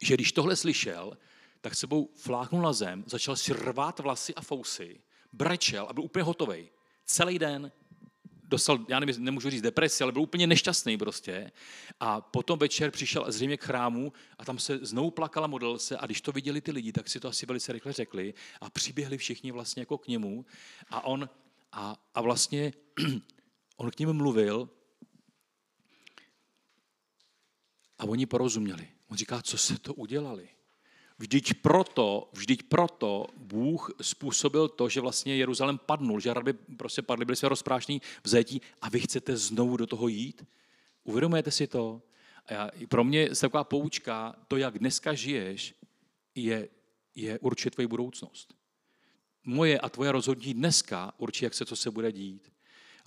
že 0.01 0.13
když 0.13 0.31
tohle 0.31 0.55
slyšel, 0.55 1.17
tak 1.61 1.75
sebou 1.75 2.09
fláknul 2.15 2.61
na 2.61 2.73
zem, 2.73 3.03
začal 3.07 3.35
si 3.35 3.53
rvát 3.53 3.99
vlasy 3.99 4.35
a 4.35 4.41
fousy, 4.41 5.01
brečel 5.33 5.85
a 5.89 5.93
byl 5.93 6.03
úplně 6.03 6.23
hotový. 6.23 6.69
Celý 7.05 7.39
den 7.39 7.71
dostal, 8.49 8.85
já 8.89 8.99
nevím, 8.99 9.23
nemůžu 9.23 9.49
říct 9.49 9.61
depresi, 9.61 10.03
ale 10.03 10.11
byl 10.11 10.21
úplně 10.21 10.47
nešťastný 10.47 10.97
prostě. 10.97 11.51
A 11.99 12.21
potom 12.21 12.59
večer 12.59 12.91
přišel 12.91 13.25
zřejmě 13.31 13.57
k 13.57 13.63
chrámu 13.63 14.13
a 14.37 14.45
tam 14.45 14.59
se 14.59 14.79
znovu 14.81 15.11
plakala, 15.11 15.47
modlil 15.47 15.79
se 15.79 15.97
a 15.97 16.05
když 16.05 16.21
to 16.21 16.31
viděli 16.31 16.61
ty 16.61 16.71
lidi, 16.71 16.91
tak 16.91 17.09
si 17.09 17.19
to 17.19 17.27
asi 17.27 17.45
velice 17.45 17.73
rychle 17.73 17.93
řekli 17.93 18.33
a 18.61 18.69
přiběhli 18.69 19.17
všichni 19.17 19.51
vlastně 19.51 19.81
jako 19.81 19.97
k 19.97 20.07
němu 20.07 20.45
a 20.89 21.05
on 21.05 21.29
a, 21.71 21.97
a 22.13 22.21
vlastně 22.21 22.73
on 23.77 23.91
k 23.91 23.99
ním 23.99 24.13
mluvil 24.13 24.69
a 27.97 28.03
oni 28.03 28.25
porozuměli. 28.25 28.87
On 29.07 29.17
říká, 29.17 29.41
co 29.41 29.57
se 29.57 29.79
to 29.79 29.93
udělali. 29.93 30.49
Vždyť 31.19 31.53
proto, 31.53 32.29
vždyť 32.33 32.63
proto 32.63 33.27
Bůh 33.37 33.91
způsobil 34.01 34.67
to, 34.67 34.89
že 34.89 35.01
vlastně 35.01 35.35
Jeruzalém 35.35 35.77
padnul, 35.77 36.19
že 36.19 36.29
hradby 36.29 36.53
prostě 36.53 37.01
padly, 37.01 37.25
byly 37.25 37.35
své 37.35 37.49
rozprášení 37.49 38.01
vzetí 38.23 38.61
a 38.81 38.89
vy 38.89 38.99
chcete 38.99 39.37
znovu 39.37 39.77
do 39.77 39.87
toho 39.87 40.07
jít? 40.07 40.45
Uvědomujete 41.03 41.51
si 41.51 41.67
to? 41.67 42.01
A 42.45 42.53
já, 42.53 42.69
pro 42.89 43.03
mě 43.03 43.19
je 43.19 43.35
taková 43.35 43.63
poučka, 43.63 44.35
to, 44.47 44.57
jak 44.57 44.79
dneska 44.79 45.13
žiješ, 45.13 45.75
je, 46.35 46.69
je 47.15 47.39
určitě 47.39 47.69
tvoji 47.69 47.87
budoucnost. 47.87 48.53
Moje 49.43 49.79
a 49.79 49.89
tvoje 49.89 50.11
rozhodnutí 50.11 50.53
dneska 50.53 51.13
určitě, 51.17 51.45
jak 51.45 51.53
se 51.53 51.65
co 51.65 51.75
se 51.75 51.91
bude 51.91 52.11
dít. 52.11 52.51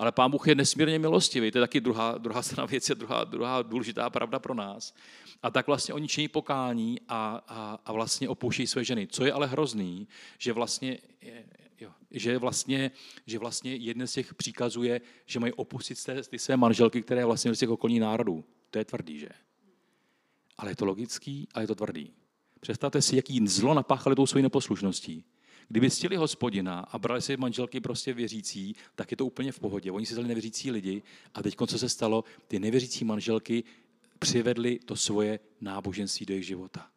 Ale 0.02 0.12
Pán 0.12 0.30
Bůh 0.30 0.48
je 0.48 0.54
nesmírně 0.54 0.98
milostivý, 0.98 1.50
to 1.50 1.58
je 1.58 1.62
taky 1.62 1.80
druhá, 1.80 2.18
druhá 2.18 2.42
strana 2.42 2.66
věci, 2.66 2.94
druhá, 2.94 3.24
druhá 3.24 3.62
důležitá 3.62 4.10
pravda 4.10 4.38
pro 4.38 4.54
nás. 4.54 4.94
A 5.42 5.50
tak 5.50 5.66
vlastně 5.66 5.94
oni 5.94 6.08
činí 6.08 6.28
pokání 6.28 7.00
a, 7.08 7.44
a, 7.48 7.78
a 7.84 7.92
vlastně 7.92 8.28
opouštějí 8.28 8.66
své 8.66 8.84
ženy. 8.84 9.06
Co 9.06 9.24
je 9.24 9.32
ale 9.32 9.46
hrozný, 9.46 10.08
že 10.38 10.52
vlastně, 10.52 10.98
jo, 11.80 11.90
že 12.10 12.38
vlastně, 12.38 12.90
že 13.26 13.38
vlastně 13.38 13.74
jeden 13.74 14.06
z 14.06 14.12
těch 14.12 14.34
příkazů 14.34 14.82
je, 14.82 15.00
že 15.26 15.40
mají 15.40 15.52
opustit 15.52 15.98
ty 16.28 16.38
své 16.38 16.56
manželky, 16.56 17.02
které 17.02 17.24
vlastně 17.24 17.54
z 17.54 17.58
těch 17.58 17.70
okolních 17.70 18.00
národů. 18.00 18.44
To 18.70 18.78
je 18.78 18.84
tvrdý, 18.84 19.18
že? 19.18 19.28
Ale 20.58 20.70
je 20.70 20.76
to 20.76 20.84
logický 20.84 21.48
a 21.54 21.60
je 21.60 21.66
to 21.66 21.74
tvrdý. 21.74 22.12
Představte 22.60 23.02
si, 23.02 23.16
jaký 23.16 23.46
zlo 23.48 23.74
napáchali 23.74 24.16
tou 24.16 24.26
svojí 24.26 24.42
neposlušností. 24.42 25.24
Kdyby 25.72 25.90
ctili 25.90 26.16
hospodina 26.16 26.80
a 26.80 26.98
brali 26.98 27.22
si 27.22 27.36
manželky 27.36 27.80
prostě 27.80 28.12
věřící, 28.12 28.76
tak 28.94 29.10
je 29.10 29.16
to 29.16 29.26
úplně 29.26 29.52
v 29.52 29.60
pohodě. 29.60 29.92
Oni 29.92 30.06
si 30.06 30.14
vzali 30.14 30.28
nevěřící 30.28 30.70
lidi 30.70 31.02
a 31.34 31.42
teď, 31.42 31.56
co 31.66 31.78
se 31.78 31.88
stalo, 31.88 32.24
ty 32.48 32.58
nevěřící 32.58 33.04
manželky 33.04 33.64
přivedli 34.18 34.78
to 34.78 34.96
svoje 34.96 35.40
náboženství 35.60 36.26
do 36.26 36.34
jejich 36.34 36.46
života. 36.46 36.90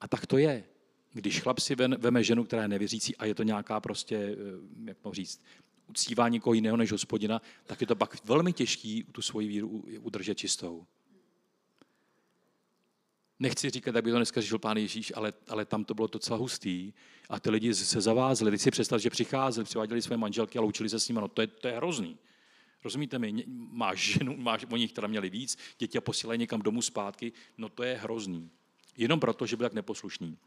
A 0.00 0.08
tak 0.08 0.26
to 0.26 0.38
je. 0.38 0.64
Když 1.12 1.40
chlap 1.40 1.58
si 1.58 1.74
veme 1.74 2.24
ženu, 2.24 2.44
která 2.44 2.62
je 2.62 2.68
nevěřící 2.68 3.16
a 3.16 3.24
je 3.24 3.34
to 3.34 3.42
nějaká 3.42 3.80
prostě, 3.80 4.16
eh, 4.16 4.36
jak 4.84 4.96
mám 5.04 5.14
říct, 5.14 5.40
uctívá 5.86 6.28
někoho 6.28 6.54
jiného 6.54 6.76
než 6.76 6.92
hospodina, 6.92 7.42
tak 7.66 7.80
je 7.80 7.86
to 7.86 7.96
pak 7.96 8.24
velmi 8.24 8.52
těžký 8.52 9.04
tu 9.12 9.22
svoji 9.22 9.48
víru 9.48 9.84
udržet 10.00 10.38
čistou. 10.38 10.86
Nechci 13.42 13.70
říkat, 13.70 13.94
jak 13.94 14.04
by 14.04 14.10
to 14.10 14.16
dneska 14.16 14.40
řešil 14.40 14.58
pán 14.58 14.76
Ježíš, 14.76 15.12
ale, 15.16 15.32
ale 15.48 15.64
tam 15.64 15.84
to 15.84 15.94
bylo 15.94 16.08
docela 16.08 16.38
hustý 16.38 16.92
a 17.28 17.40
ty 17.40 17.50
lidi 17.50 17.74
se 17.74 18.00
zavázali. 18.00 18.50
Teď 18.50 18.60
si 18.60 18.70
představ, 18.70 19.00
že 19.00 19.10
přicházeli, 19.10 19.64
přiváděli 19.64 20.02
své 20.02 20.16
manželky 20.16 20.58
a 20.58 20.62
loučili 20.62 20.88
se 20.88 21.00
s 21.00 21.08
nimi. 21.08 21.20
No 21.20 21.28
to 21.28 21.40
je, 21.40 21.46
to 21.46 21.68
je 21.68 21.76
hrozný. 21.76 22.18
Rozumíte 22.84 23.18
mi? 23.18 23.44
Máš 23.70 24.12
ženu, 24.12 24.36
máš, 24.36 24.66
oni 24.70 24.82
jich 24.82 24.92
teda 24.92 25.08
měli 25.08 25.30
víc, 25.30 25.58
děti 25.78 25.98
a 25.98 26.00
posílají 26.00 26.40
někam 26.40 26.62
domů 26.62 26.82
zpátky. 26.82 27.32
No 27.58 27.68
to 27.68 27.82
je 27.82 27.96
hrozný. 27.96 28.50
Jenom 28.96 29.20
proto, 29.20 29.46
že 29.46 29.56
byl 29.56 29.64
tak 29.64 29.74
neposlušný. 29.74 30.38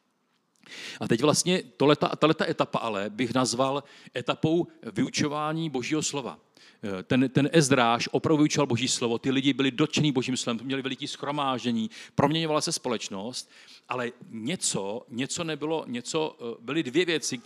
A 0.99 1.07
teď 1.07 1.21
vlastně 1.21 1.63
tato 1.97 2.43
etapa 2.43 2.79
ale 2.79 3.09
bych 3.09 3.33
nazval 3.33 3.83
etapou 4.15 4.67
vyučování 4.91 5.69
Božího 5.69 6.03
slova. 6.03 6.39
Eh, 6.83 7.03
ten, 7.03 7.29
ten 7.29 7.49
Ezdráž 7.51 8.09
opravdu 8.11 8.37
vyučoval 8.37 8.67
Boží 8.67 8.87
slovo, 8.87 9.17
ty 9.17 9.31
lidi 9.31 9.53
byli 9.53 9.71
dotčení 9.71 10.11
Božím 10.11 10.37
slovem, 10.37 10.59
měli 10.63 10.81
veliký 10.81 11.07
schromážení, 11.07 11.89
proměňovala 12.15 12.61
se 12.61 12.71
společnost, 12.71 13.51
ale 13.89 14.11
něco, 14.29 15.05
něco 15.09 15.43
nebylo, 15.43 15.83
něco, 15.87 16.37
eh, 16.39 16.55
byly 16.59 16.83
dvě 16.83 17.05
věci, 17.05 17.37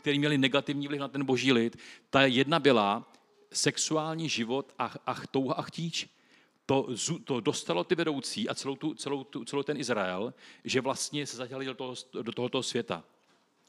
které 0.00 0.18
měly 0.18 0.38
negativní 0.38 0.88
vliv 0.88 1.00
na 1.00 1.08
ten 1.08 1.24
boží 1.24 1.52
lid. 1.52 1.76
Ta 2.10 2.22
jedna 2.22 2.60
byla 2.60 3.12
sexuální 3.52 4.28
život 4.28 4.72
a, 4.78 4.92
a 5.06 5.14
touha 5.30 5.54
a 5.54 5.62
chtíč. 5.62 6.08
To, 6.66 6.88
to 7.24 7.40
dostalo 7.40 7.84
ty 7.84 7.94
vedoucí 7.94 8.48
a 8.48 8.54
celou, 8.54 8.76
tu, 8.76 8.94
celou, 8.94 9.24
tu, 9.24 9.44
celou 9.44 9.62
ten 9.62 9.76
Izrael, 9.76 10.34
že 10.64 10.80
vlastně 10.80 11.26
se 11.26 11.36
zadělali 11.36 11.66
do, 11.66 11.74
toho, 11.74 11.94
do 12.22 12.32
tohoto 12.32 12.62
světa. 12.62 13.04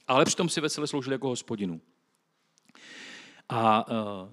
Ale 0.07 0.25
přitom 0.25 0.49
si 0.49 0.61
veselé 0.61 0.87
sloužili 0.87 1.13
jako 1.13 1.27
hospodinu. 1.27 1.81
A 3.49 3.91
uh, 3.91 4.29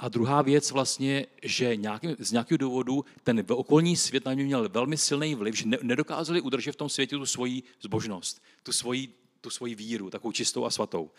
a 0.00 0.08
druhá 0.08 0.42
věc 0.42 0.70
vlastně, 0.70 1.26
že 1.42 1.76
nějaký, 1.76 2.08
z 2.18 2.32
nějakého 2.32 2.58
důvodu 2.58 3.04
ten 3.24 3.44
okolní 3.48 3.96
svět 3.96 4.24
na 4.24 4.34
ně 4.34 4.44
měl 4.44 4.68
velmi 4.68 4.96
silný 4.96 5.34
vliv, 5.34 5.54
že 5.54 5.64
nedokázali 5.82 6.40
udržet 6.40 6.72
v 6.72 6.76
tom 6.76 6.88
světě 6.88 7.16
tu 7.16 7.26
svoji 7.26 7.62
zbožnost, 7.80 8.42
tu 8.62 8.72
svoji, 8.72 9.08
tu 9.40 9.50
svoji 9.50 9.74
víru, 9.74 10.10
takovou 10.10 10.32
čistou 10.32 10.64
a 10.64 10.70
svatou. 10.70 11.10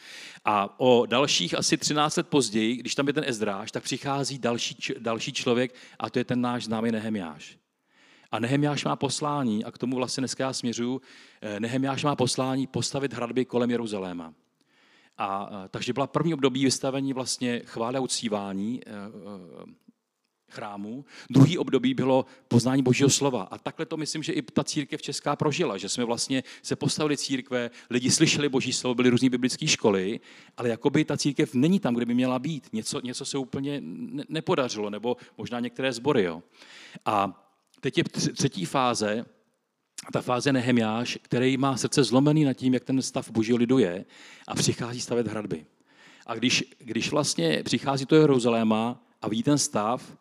A 0.46 0.80
o 0.80 1.06
dalších 1.06 1.58
asi 1.58 1.78
13 1.78 2.17
let 2.17 2.28
později, 2.28 2.76
když 2.76 2.96
tam 2.96 3.08
je 3.08 3.13
ten 3.13 3.24
Ezdráž, 3.28 3.72
tak 3.72 3.84
přichází 3.84 4.38
další, 4.38 4.78
další 5.00 5.34
člověk 5.34 5.76
a 6.00 6.10
to 6.10 6.20
je 6.20 6.26
ten 6.26 6.41
náš 6.41 6.63
známý 6.63 6.91
Nehemiáš. 6.91 7.58
A 8.32 8.39
Nehemiáš 8.39 8.86
má 8.86 8.96
poslání, 8.96 9.65
a 9.65 9.72
k 9.72 9.78
tomu 9.78 9.96
vlastně 9.96 10.22
dneska 10.22 10.44
já 10.44 10.54
směřuju, 10.54 11.02
eh, 11.41 11.60
Nehemiáš 11.60 12.04
má 12.04 12.15
poslání 12.15 12.67
postavit 12.67 13.13
hradby 13.13 13.46
kolem 13.46 13.72
Jeruzaléma. 13.72 14.34
A, 15.17 15.50
takže 15.69 15.93
byla 15.93 16.08
první 16.08 16.34
období 16.34 16.63
vystavení 16.65 17.13
vlastně 17.13 17.62
chvále 17.65 17.97
a 17.97 18.02
uctívání 18.02 18.82
eh, 18.86 18.91
eh, 18.91 19.82
chrámu. 20.52 21.06
Druhý 21.30 21.58
období 21.58 21.93
bylo 21.93 22.26
poznání 22.47 22.84
Božího 22.84 23.10
slova. 23.10 23.43
A 23.43 23.58
takhle 23.58 23.86
to 23.86 23.97
myslím, 23.97 24.24
že 24.24 24.34
i 24.34 24.41
ta 24.41 24.63
církev 24.63 25.02
česká 25.02 25.36
prožila, 25.36 25.78
že 25.78 25.89
jsme 25.89 26.06
vlastně 26.06 26.43
se 26.63 26.76
postavili 26.76 27.17
církve, 27.17 27.71
lidi 27.89 28.12
slyšeli 28.12 28.50
Boží 28.50 28.74
slovo, 28.74 28.95
byly 28.95 29.10
různé 29.10 29.30
biblické 29.30 29.67
školy, 29.67 30.19
ale 30.58 30.69
jakoby 30.69 31.06
ta 31.06 31.17
církev 31.17 31.54
není 31.54 31.80
tam, 31.80 31.95
kde 31.95 32.06
by 32.06 32.13
měla 32.13 32.39
být. 32.39 32.67
Něco, 32.74 33.02
něco 33.02 33.26
se 33.26 33.38
úplně 33.38 33.82
nepodařilo, 34.30 34.89
nebo 34.89 35.17
možná 35.38 35.60
některé 35.60 35.93
sbory. 35.93 36.24
Jo. 36.24 36.43
A 37.06 37.47
teď 37.80 37.97
je 37.97 38.04
třetí 38.34 38.65
fáze, 38.65 39.26
ta 40.14 40.22
fáze 40.22 40.54
Nehemiáš, 40.54 41.18
který 41.22 41.58
má 41.58 41.78
srdce 41.78 42.04
zlomený 42.04 42.44
nad 42.44 42.54
tím, 42.54 42.74
jak 42.74 42.84
ten 42.84 43.02
stav 43.02 43.32
božího 43.32 43.58
lidu 43.58 43.78
je 43.78 44.06
a 44.48 44.56
přichází 44.56 45.02
stavět 45.02 45.28
hradby. 45.28 45.66
A 46.26 46.36
když, 46.36 46.64
když 46.78 47.12
vlastně 47.12 47.64
přichází 47.64 48.06
do 48.06 48.16
Jeruzaléma 48.16 49.04
a 49.22 49.30
vidí 49.30 49.44
ten 49.44 49.58
stav, 49.58 50.18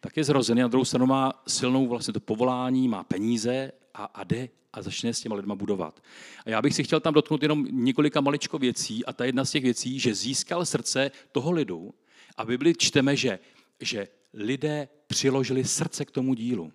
tak 0.00 0.16
je 0.16 0.24
zrozený. 0.24 0.60
Na 0.60 0.68
druhou 0.68 0.84
stranu 0.84 1.06
má 1.06 1.42
silnou 1.46 1.86
vlastně 1.86 2.12
to 2.12 2.20
povolání, 2.20 2.88
má 2.88 3.04
peníze 3.04 3.72
a, 3.94 4.04
a 4.04 4.24
jde 4.24 4.48
a 4.72 4.82
začne 4.82 5.14
s 5.14 5.20
těma 5.20 5.36
lidma 5.36 5.54
budovat. 5.54 6.00
A 6.46 6.50
já 6.50 6.62
bych 6.62 6.74
si 6.74 6.84
chtěl 6.84 7.00
tam 7.00 7.14
dotknout 7.14 7.42
jenom 7.42 7.66
několika 7.70 8.20
maličko 8.20 8.58
věcí 8.58 9.04
a 9.04 9.12
ta 9.12 9.24
jedna 9.24 9.44
z 9.44 9.50
těch 9.50 9.62
věcí, 9.62 9.98
že 9.98 10.14
získal 10.14 10.66
srdce 10.66 11.10
toho 11.32 11.52
lidu 11.52 11.94
a 12.36 12.44
Bibli 12.44 12.74
čteme, 12.74 13.16
že, 13.16 13.38
že 13.80 14.08
lidé 14.34 14.88
přiložili 15.06 15.64
srdce 15.64 16.04
k 16.04 16.10
tomu 16.10 16.34
dílu. 16.34 16.72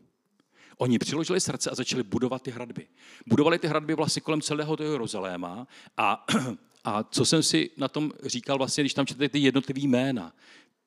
Oni 0.77 0.99
přiložili 0.99 1.41
srdce 1.41 1.69
a 1.69 1.75
začali 1.75 2.03
budovat 2.03 2.41
ty 2.41 2.51
hradby. 2.51 2.87
Budovali 3.27 3.59
ty 3.59 3.67
hradby 3.67 3.93
vlastně 3.93 4.21
kolem 4.21 4.41
celého 4.41 4.77
toho 4.77 4.91
Jeruzaléma 4.91 5.67
a, 5.97 6.25
a 6.83 7.03
co 7.03 7.25
jsem 7.25 7.43
si 7.43 7.69
na 7.77 7.87
tom 7.87 8.11
říkal, 8.23 8.57
vlastně, 8.57 8.83
když 8.83 8.93
tam 8.93 9.05
čtete 9.05 9.29
ty 9.29 9.39
jednotlivý 9.39 9.87
jména, 9.87 10.33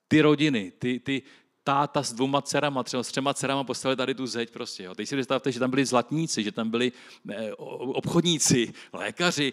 ty 0.08 0.20
rodiny, 0.20 0.72
ty, 0.78 1.00
ty, 1.00 1.22
táta 1.68 2.02
s 2.02 2.12
dvouma 2.12 2.42
dcerama, 2.42 2.82
třeba 2.82 3.02
s 3.02 3.08
třema 3.08 3.34
dcerama 3.34 3.64
postavili 3.64 3.96
tady 3.96 4.14
tu 4.14 4.26
zeď 4.26 4.50
prostě. 4.50 4.82
Jo. 4.82 4.94
Teď 4.94 5.08
si 5.08 5.16
představte, 5.16 5.52
že 5.52 5.60
tam 5.60 5.70
byli 5.70 5.84
zlatníci, 5.84 6.44
že 6.44 6.52
tam 6.52 6.70
byli 6.70 6.92
eh, 7.30 7.52
obchodníci, 7.54 8.72
lékaři, 8.92 9.52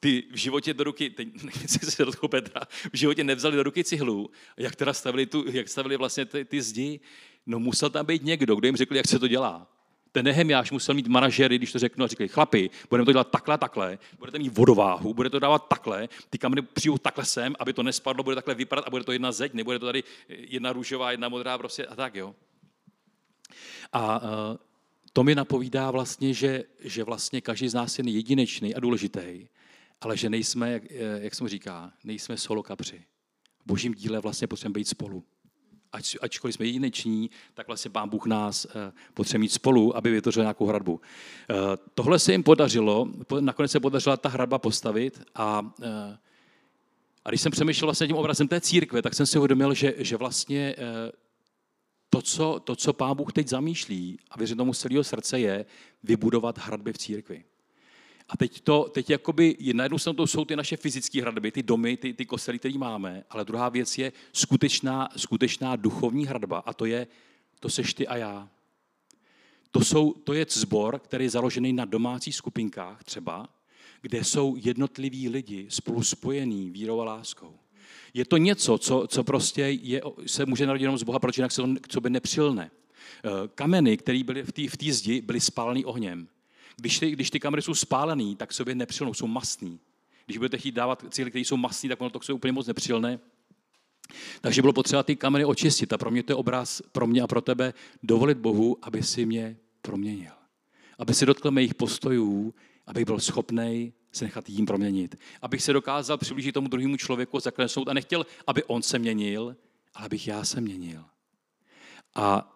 ty 0.00 0.24
v 0.32 0.36
životě 0.36 0.74
do 0.74 0.84
ruky, 0.84 1.10
teď 1.10 1.28
se 1.66 2.04
dotknout 2.04 2.30
Petra, 2.30 2.60
v 2.92 2.96
životě 2.96 3.24
nevzali 3.24 3.56
do 3.56 3.62
ruky 3.62 3.84
cihlu, 3.84 4.30
jak 4.56 4.76
teda 4.76 4.92
stavili, 4.92 5.26
tu, 5.26 5.44
jak 5.50 5.68
stavili 5.68 5.96
vlastně 5.96 6.24
ty, 6.24 6.44
ty 6.44 6.62
zdi, 6.62 7.00
no 7.46 7.58
musel 7.58 7.90
tam 7.90 8.06
být 8.06 8.22
někdo, 8.24 8.56
kdo 8.56 8.68
jim 8.68 8.76
řekl, 8.76 8.96
jak 8.96 9.08
se 9.08 9.18
to 9.18 9.28
dělá 9.28 9.73
ten 10.14 10.24
Nehemiáš 10.24 10.70
musel 10.70 10.94
mít 10.94 11.06
manažery, 11.06 11.58
když 11.58 11.72
to 11.72 11.78
řeknu, 11.78 12.04
a 12.04 12.08
říkali, 12.08 12.28
chlapi, 12.28 12.70
budeme 12.90 13.04
to 13.06 13.12
dělat 13.12 13.30
takhle, 13.30 13.58
takhle, 13.58 13.98
budete 14.18 14.38
mít 14.38 14.58
vodováhu, 14.58 15.14
budete 15.14 15.30
to 15.30 15.38
dávat 15.38 15.68
takhle, 15.68 16.08
ty 16.30 16.38
kameny 16.38 16.62
přijou 16.62 16.98
takhle 16.98 17.24
sem, 17.24 17.54
aby 17.58 17.72
to 17.72 17.82
nespadlo, 17.82 18.24
bude 18.24 18.36
takhle 18.36 18.54
vypadat 18.54 18.84
a 18.86 18.90
bude 18.90 19.04
to 19.04 19.12
jedna 19.12 19.32
zeď, 19.32 19.54
nebude 19.54 19.78
to 19.78 19.86
tady 19.86 20.04
jedna 20.28 20.72
růžová, 20.72 21.10
jedna 21.10 21.28
modrá, 21.28 21.58
prostě 21.58 21.86
a 21.86 21.96
tak, 21.96 22.14
jo. 22.14 22.34
A 23.92 24.22
uh, 24.22 24.28
to 25.12 25.24
mi 25.24 25.34
napovídá 25.34 25.90
vlastně, 25.90 26.34
že, 26.34 26.64
že 26.80 27.04
vlastně 27.04 27.40
každý 27.40 27.68
z 27.68 27.74
nás 27.74 27.98
je 27.98 28.10
jedinečný 28.10 28.74
a 28.74 28.80
důležitý, 28.80 29.48
ale 30.00 30.16
že 30.16 30.30
nejsme, 30.30 30.72
jak, 30.72 30.82
jak 31.18 31.34
jsem 31.34 31.48
říká, 31.48 31.92
nejsme 32.04 32.36
solo 32.36 32.62
kapři. 32.62 33.04
V 33.62 33.66
božím 33.66 33.94
díle 33.94 34.20
vlastně 34.20 34.46
potřebujeme 34.46 34.74
být 34.74 34.88
spolu 34.88 35.24
ať, 35.94 36.16
ačkoliv 36.20 36.54
jsme 36.54 36.66
jedineční, 36.66 37.30
tak 37.54 37.66
vlastně 37.66 37.90
pán 37.90 38.08
Bůh 38.08 38.26
nás 38.26 38.64
eh, 38.64 38.92
potřebuje 39.14 39.40
mít 39.40 39.52
spolu, 39.52 39.96
aby 39.96 40.10
vytvořil 40.10 40.42
nějakou 40.42 40.66
hradbu. 40.66 41.00
Eh, 41.50 41.54
tohle 41.94 42.18
se 42.18 42.32
jim 42.32 42.42
podařilo, 42.42 43.08
nakonec 43.40 43.70
se 43.70 43.80
podařila 43.80 44.16
ta 44.16 44.28
hradba 44.28 44.58
postavit 44.58 45.22
a, 45.34 45.72
eh, 45.82 46.18
a 47.24 47.28
když 47.28 47.40
jsem 47.40 47.52
přemýšlel 47.52 47.86
vlastně 47.86 48.06
tím 48.06 48.16
obrazem 48.16 48.48
té 48.48 48.60
církve, 48.60 49.02
tak 49.02 49.14
jsem 49.14 49.26
si 49.26 49.38
uvědomil, 49.38 49.74
že, 49.74 49.94
že 49.98 50.16
vlastně 50.16 50.76
to 52.10 52.22
co, 52.22 52.60
to, 52.64 52.76
co 52.76 52.92
pán 52.92 53.16
Bůh 53.16 53.32
teď 53.32 53.48
zamýšlí, 53.48 54.18
a 54.30 54.38
věřím 54.38 54.56
tomu 54.56 54.74
z 54.74 54.78
celého 54.78 55.04
srdce, 55.04 55.40
je 55.40 55.66
vybudovat 56.02 56.58
hradby 56.58 56.92
v 56.92 56.98
církvi. 56.98 57.44
A 58.28 58.36
teď, 58.36 58.60
to, 58.60 58.90
teď 58.94 59.10
jakoby, 59.10 59.56
na 59.72 59.84
jednu 59.84 59.98
stranu 59.98 60.16
to 60.16 60.26
jsou 60.26 60.44
ty 60.44 60.56
naše 60.56 60.76
fyzické 60.76 61.22
hradby, 61.22 61.52
ty 61.52 61.62
domy, 61.62 61.96
ty, 61.96 62.14
ty 62.14 62.26
kostely, 62.26 62.58
které 62.58 62.78
máme, 62.78 63.24
ale 63.30 63.44
druhá 63.44 63.68
věc 63.68 63.98
je 63.98 64.12
skutečná, 64.32 65.08
skutečná 65.16 65.76
duchovní 65.76 66.26
hradba 66.26 66.58
a 66.58 66.72
to 66.72 66.84
je, 66.84 67.06
to 67.60 67.68
seš 67.68 67.94
ty 67.94 68.08
a 68.08 68.16
já. 68.16 68.48
To, 69.70 69.80
jsou, 69.80 70.12
to 70.12 70.32
je 70.32 70.46
zbor, 70.50 70.98
který 70.98 71.24
je 71.24 71.30
založený 71.30 71.72
na 71.72 71.84
domácích 71.84 72.34
skupinkách 72.34 73.04
třeba, 73.04 73.48
kde 74.02 74.24
jsou 74.24 74.56
jednotliví 74.56 75.28
lidi 75.28 75.66
spolu 75.68 76.02
spojení 76.02 76.70
vírou 76.70 77.00
a 77.00 77.04
láskou. 77.04 77.58
Je 78.14 78.24
to 78.24 78.36
něco, 78.36 78.78
co, 78.78 79.06
co 79.08 79.24
prostě 79.24 79.62
je, 79.62 80.02
se 80.26 80.46
může 80.46 80.66
narodit 80.66 80.82
jenom 80.82 80.98
z 80.98 81.02
Boha, 81.02 81.18
protože 81.18 81.40
jinak 81.40 81.52
se 81.52 81.62
to 81.62 81.68
k 81.80 81.92
sobě 81.92 82.10
nepřilne. 82.10 82.70
Eh, 83.24 83.30
kameny, 83.54 83.96
které 83.96 84.24
byly 84.24 84.42
v 84.42 84.52
té 84.52 84.86
v 84.86 84.92
zdi, 84.92 85.20
byly 85.20 85.40
spálený 85.40 85.84
ohněm. 85.84 86.28
Když 86.76 86.98
ty, 86.98 87.10
když 87.10 87.30
ty 87.30 87.40
kamery 87.40 87.62
jsou 87.62 87.74
spálené, 87.74 88.36
tak 88.36 88.52
sobě 88.52 88.74
nepřilnou, 88.74 89.14
jsou 89.14 89.26
masný. 89.26 89.80
Když 90.26 90.38
budete 90.38 90.58
chtít 90.58 90.74
dávat 90.74 91.04
cíly, 91.10 91.30
které 91.30 91.40
jsou 91.40 91.56
masný, 91.56 91.88
tak 91.88 92.00
ono 92.00 92.10
to 92.10 92.20
jsou 92.20 92.34
úplně 92.34 92.52
moc 92.52 92.66
nepřilné. 92.66 93.18
Takže 94.40 94.62
bylo 94.62 94.72
potřeba 94.72 95.02
ty 95.02 95.16
kamery 95.16 95.44
očistit. 95.44 95.92
A 95.92 95.98
pro 95.98 96.10
mě 96.10 96.22
to 96.22 96.32
je 96.32 96.36
obraz, 96.36 96.82
pro 96.92 97.06
mě 97.06 97.22
a 97.22 97.26
pro 97.26 97.40
tebe, 97.40 97.74
dovolit 98.02 98.38
Bohu, 98.38 98.78
aby 98.82 99.02
si 99.02 99.26
mě 99.26 99.56
proměnil. 99.82 100.32
Aby 100.98 101.14
si 101.14 101.26
dotkl 101.26 101.50
mých 101.50 101.74
postojů, 101.74 102.54
aby 102.86 103.04
byl 103.04 103.20
schopný 103.20 103.92
se 104.16 104.24
nechat 104.24 104.48
jím 104.48 104.66
proměnit. 104.66 105.16
Abych 105.42 105.62
se 105.62 105.72
dokázal 105.72 106.18
přiblížit 106.18 106.54
tomu 106.54 106.68
druhému 106.68 106.96
člověku, 106.96 107.40
zaklesnout 107.40 107.88
a 107.88 107.92
nechtěl, 107.92 108.26
aby 108.46 108.64
on 108.64 108.82
se 108.82 108.98
měnil, 108.98 109.56
ale 109.94 110.06
abych 110.06 110.26
já 110.28 110.44
se 110.44 110.60
měnil. 110.60 111.04
A 112.14 112.53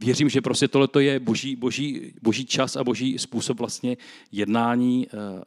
věřím, 0.00 0.28
že 0.28 0.40
prostě 0.40 0.68
tohle 0.68 0.88
je 0.98 1.20
boží, 1.20 1.56
boží, 1.56 2.14
boží 2.22 2.46
čas 2.46 2.76
a 2.76 2.84
boží 2.84 3.18
způsob 3.18 3.58
vlastně 3.58 3.96
jednání, 4.32 5.06
eh, 5.08 5.42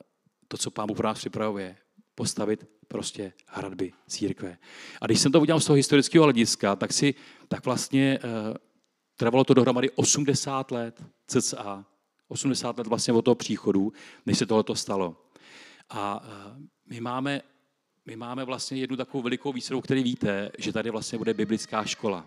to, 0.48 0.58
co 0.58 0.72
Pán 0.72 0.88
Bůh 0.88 0.98
pro 0.98 1.08
nás 1.08 1.18
připravuje, 1.18 1.76
postavit 2.16 2.66
prostě 2.88 3.34
hradby 3.48 3.94
církve. 4.08 4.58
A 5.02 5.06
když 5.06 5.20
jsem 5.20 5.32
to 5.32 5.42
udělal 5.42 5.60
z 5.60 5.66
toho 5.66 5.76
historického 5.76 6.24
hlediska, 6.24 6.76
tak 6.76 6.94
si, 6.94 7.16
tak 7.48 7.66
vlastně 7.66 8.20
uh, 8.24 8.30
trvalo 9.16 9.44
to 9.44 9.54
dohromady 9.54 9.90
80 9.90 10.72
let, 10.72 11.04
cca, 11.28 11.86
80 12.28 12.78
let 12.78 12.88
vlastně 12.88 13.14
od 13.14 13.22
toho 13.22 13.36
příchodu, 13.36 13.94
než 14.26 14.38
se 14.38 14.46
tohoto 14.46 14.76
stalo. 14.76 15.18
A 15.90 16.24
uh, 16.24 16.30
my 16.90 17.02
máme, 17.02 17.42
my 18.06 18.16
máme 18.16 18.46
vlastně 18.46 18.78
jednu 18.78 18.98
takovou 18.98 19.22
velikou 19.22 19.54
výsadu, 19.54 19.82
který 19.82 20.04
víte, 20.04 20.52
že 20.58 20.74
tady 20.74 20.90
vlastně 20.90 21.18
bude 21.18 21.34
biblická 21.34 21.86
škola. 21.86 22.26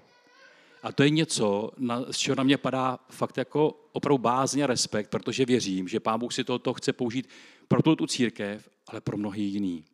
A 0.85 0.93
to 0.93 1.03
je 1.03 1.11
něco, 1.11 1.71
na, 1.79 2.05
z 2.11 2.19
čeho 2.19 2.37
na 2.37 2.43
mě 2.43 2.57
padá 2.57 2.99
fakt 3.11 3.37
jako 3.37 3.81
opravdu 3.93 4.19
bázně 4.19 4.67
respekt, 4.67 5.11
protože 5.11 5.45
věřím, 5.45 5.89
že 5.89 6.01
Pán 6.01 6.21
Bůh 6.21 6.33
si 6.33 6.45
toto 6.45 6.75
chce 6.75 6.93
použít 6.93 7.29
pro 7.69 7.83
tu, 7.83 7.97
tu 7.97 8.07
církev, 8.07 8.69
ale 8.87 9.01
pro 9.01 9.17
mnohý 9.17 9.53
jiný. 9.53 9.85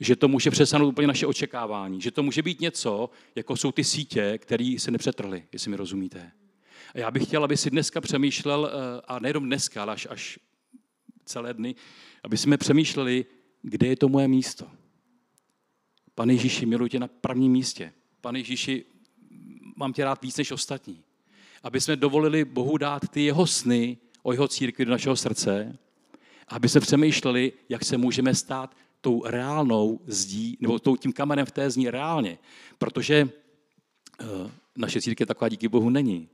Že 0.00 0.16
to 0.16 0.28
může 0.28 0.50
přesanout 0.50 0.88
úplně 0.88 1.06
naše 1.06 1.26
očekávání. 1.26 2.00
Že 2.00 2.10
to 2.10 2.22
může 2.22 2.42
být 2.42 2.60
něco, 2.60 3.10
jako 3.34 3.56
jsou 3.56 3.72
ty 3.72 3.84
sítě, 3.84 4.38
které 4.38 4.76
se 4.78 4.90
nepřetrhly, 4.90 5.44
jestli 5.52 5.70
mi 5.70 5.76
rozumíte. 5.76 6.32
A 6.94 6.98
já 6.98 7.10
bych 7.10 7.24
chtěl, 7.24 7.44
aby 7.44 7.56
si 7.56 7.70
dneska 7.70 8.00
přemýšlel, 8.00 8.70
eh, 8.72 9.02
a 9.08 9.18
nejenom 9.18 9.44
dneska, 9.44 9.82
ale 9.82 9.92
až, 9.92 10.06
až 10.10 10.38
celé 11.24 11.54
dny, 11.54 11.74
aby 12.24 12.36
jsme 12.36 12.56
přemýšleli, 12.56 13.26
kde 13.62 13.86
je 13.86 13.96
to 13.96 14.08
moje 14.08 14.28
místo. 14.28 14.66
Pane 16.14 16.32
Ježíši, 16.32 16.66
miluji 16.66 16.90
tě 16.90 16.98
na 16.98 17.08
prvním 17.08 17.52
místě. 17.52 17.92
Pane 18.20 18.38
Ježíši, 18.38 18.84
mám 19.76 19.92
tě 19.92 20.04
rád 20.04 20.22
víc 20.22 20.36
než 20.36 20.50
ostatní. 20.50 21.02
Aby 21.62 21.80
jsme 21.80 21.96
dovolili 21.96 22.44
Bohu 22.44 22.76
dát 22.76 23.08
ty 23.08 23.24
jeho 23.24 23.46
sny 23.46 23.98
o 24.22 24.32
jeho 24.32 24.48
církvi 24.48 24.84
do 24.84 24.90
našeho 24.90 25.16
srdce, 25.16 25.78
aby 26.48 26.68
se 26.68 26.80
přemýšleli, 26.80 27.52
jak 27.68 27.84
se 27.84 27.96
můžeme 27.96 28.34
stát 28.34 28.76
tou 29.00 29.22
reálnou 29.26 30.00
zdí, 30.06 30.56
nebo 30.60 30.78
tou, 30.78 30.96
tím 30.96 31.12
kamenem 31.12 31.46
v 31.46 31.50
té 31.50 31.70
zní 31.70 31.90
reálně. 31.90 32.38
Protože 32.78 33.28
uh, 34.20 34.50
naše 34.76 35.00
církev 35.00 35.28
taková 35.28 35.48
díky 35.48 35.68
Bohu 35.68 35.90
není. 35.90 36.28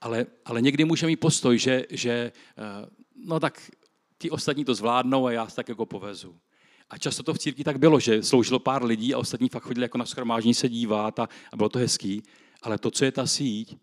Ale, 0.00 0.26
ale 0.44 0.62
někdy 0.62 0.84
můžeme 0.84 1.10
mít 1.10 1.20
postoj, 1.20 1.58
že, 1.58 1.84
že 1.90 2.32
uh, 2.58 2.88
no 3.26 3.40
tak 3.40 3.70
ti 4.18 4.30
ostatní 4.30 4.64
to 4.64 4.74
zvládnou 4.74 5.26
a 5.26 5.32
já 5.32 5.48
se 5.48 5.56
tak 5.56 5.68
jako 5.68 5.86
povezu. 5.86 6.36
A 6.90 6.98
často 6.98 7.22
to 7.22 7.34
v 7.34 7.38
církvi 7.38 7.64
tak 7.64 7.78
bylo, 7.78 8.00
že 8.00 8.22
sloužilo 8.22 8.58
pár 8.58 8.84
lidí 8.84 9.14
a 9.14 9.18
ostatní 9.18 9.48
fakt 9.48 9.62
chodili 9.62 9.84
jako 9.84 9.98
na 9.98 10.06
schromáždění 10.06 10.54
se 10.54 10.68
dívat 10.68 11.18
a, 11.18 11.28
a 11.52 11.56
bylo 11.56 11.68
to 11.68 11.78
hezký. 11.78 12.22
Ale 12.64 12.78
to, 12.78 12.90
co 12.90 13.04
je 13.04 13.12
ta 13.12 13.26
síť, 13.26 13.76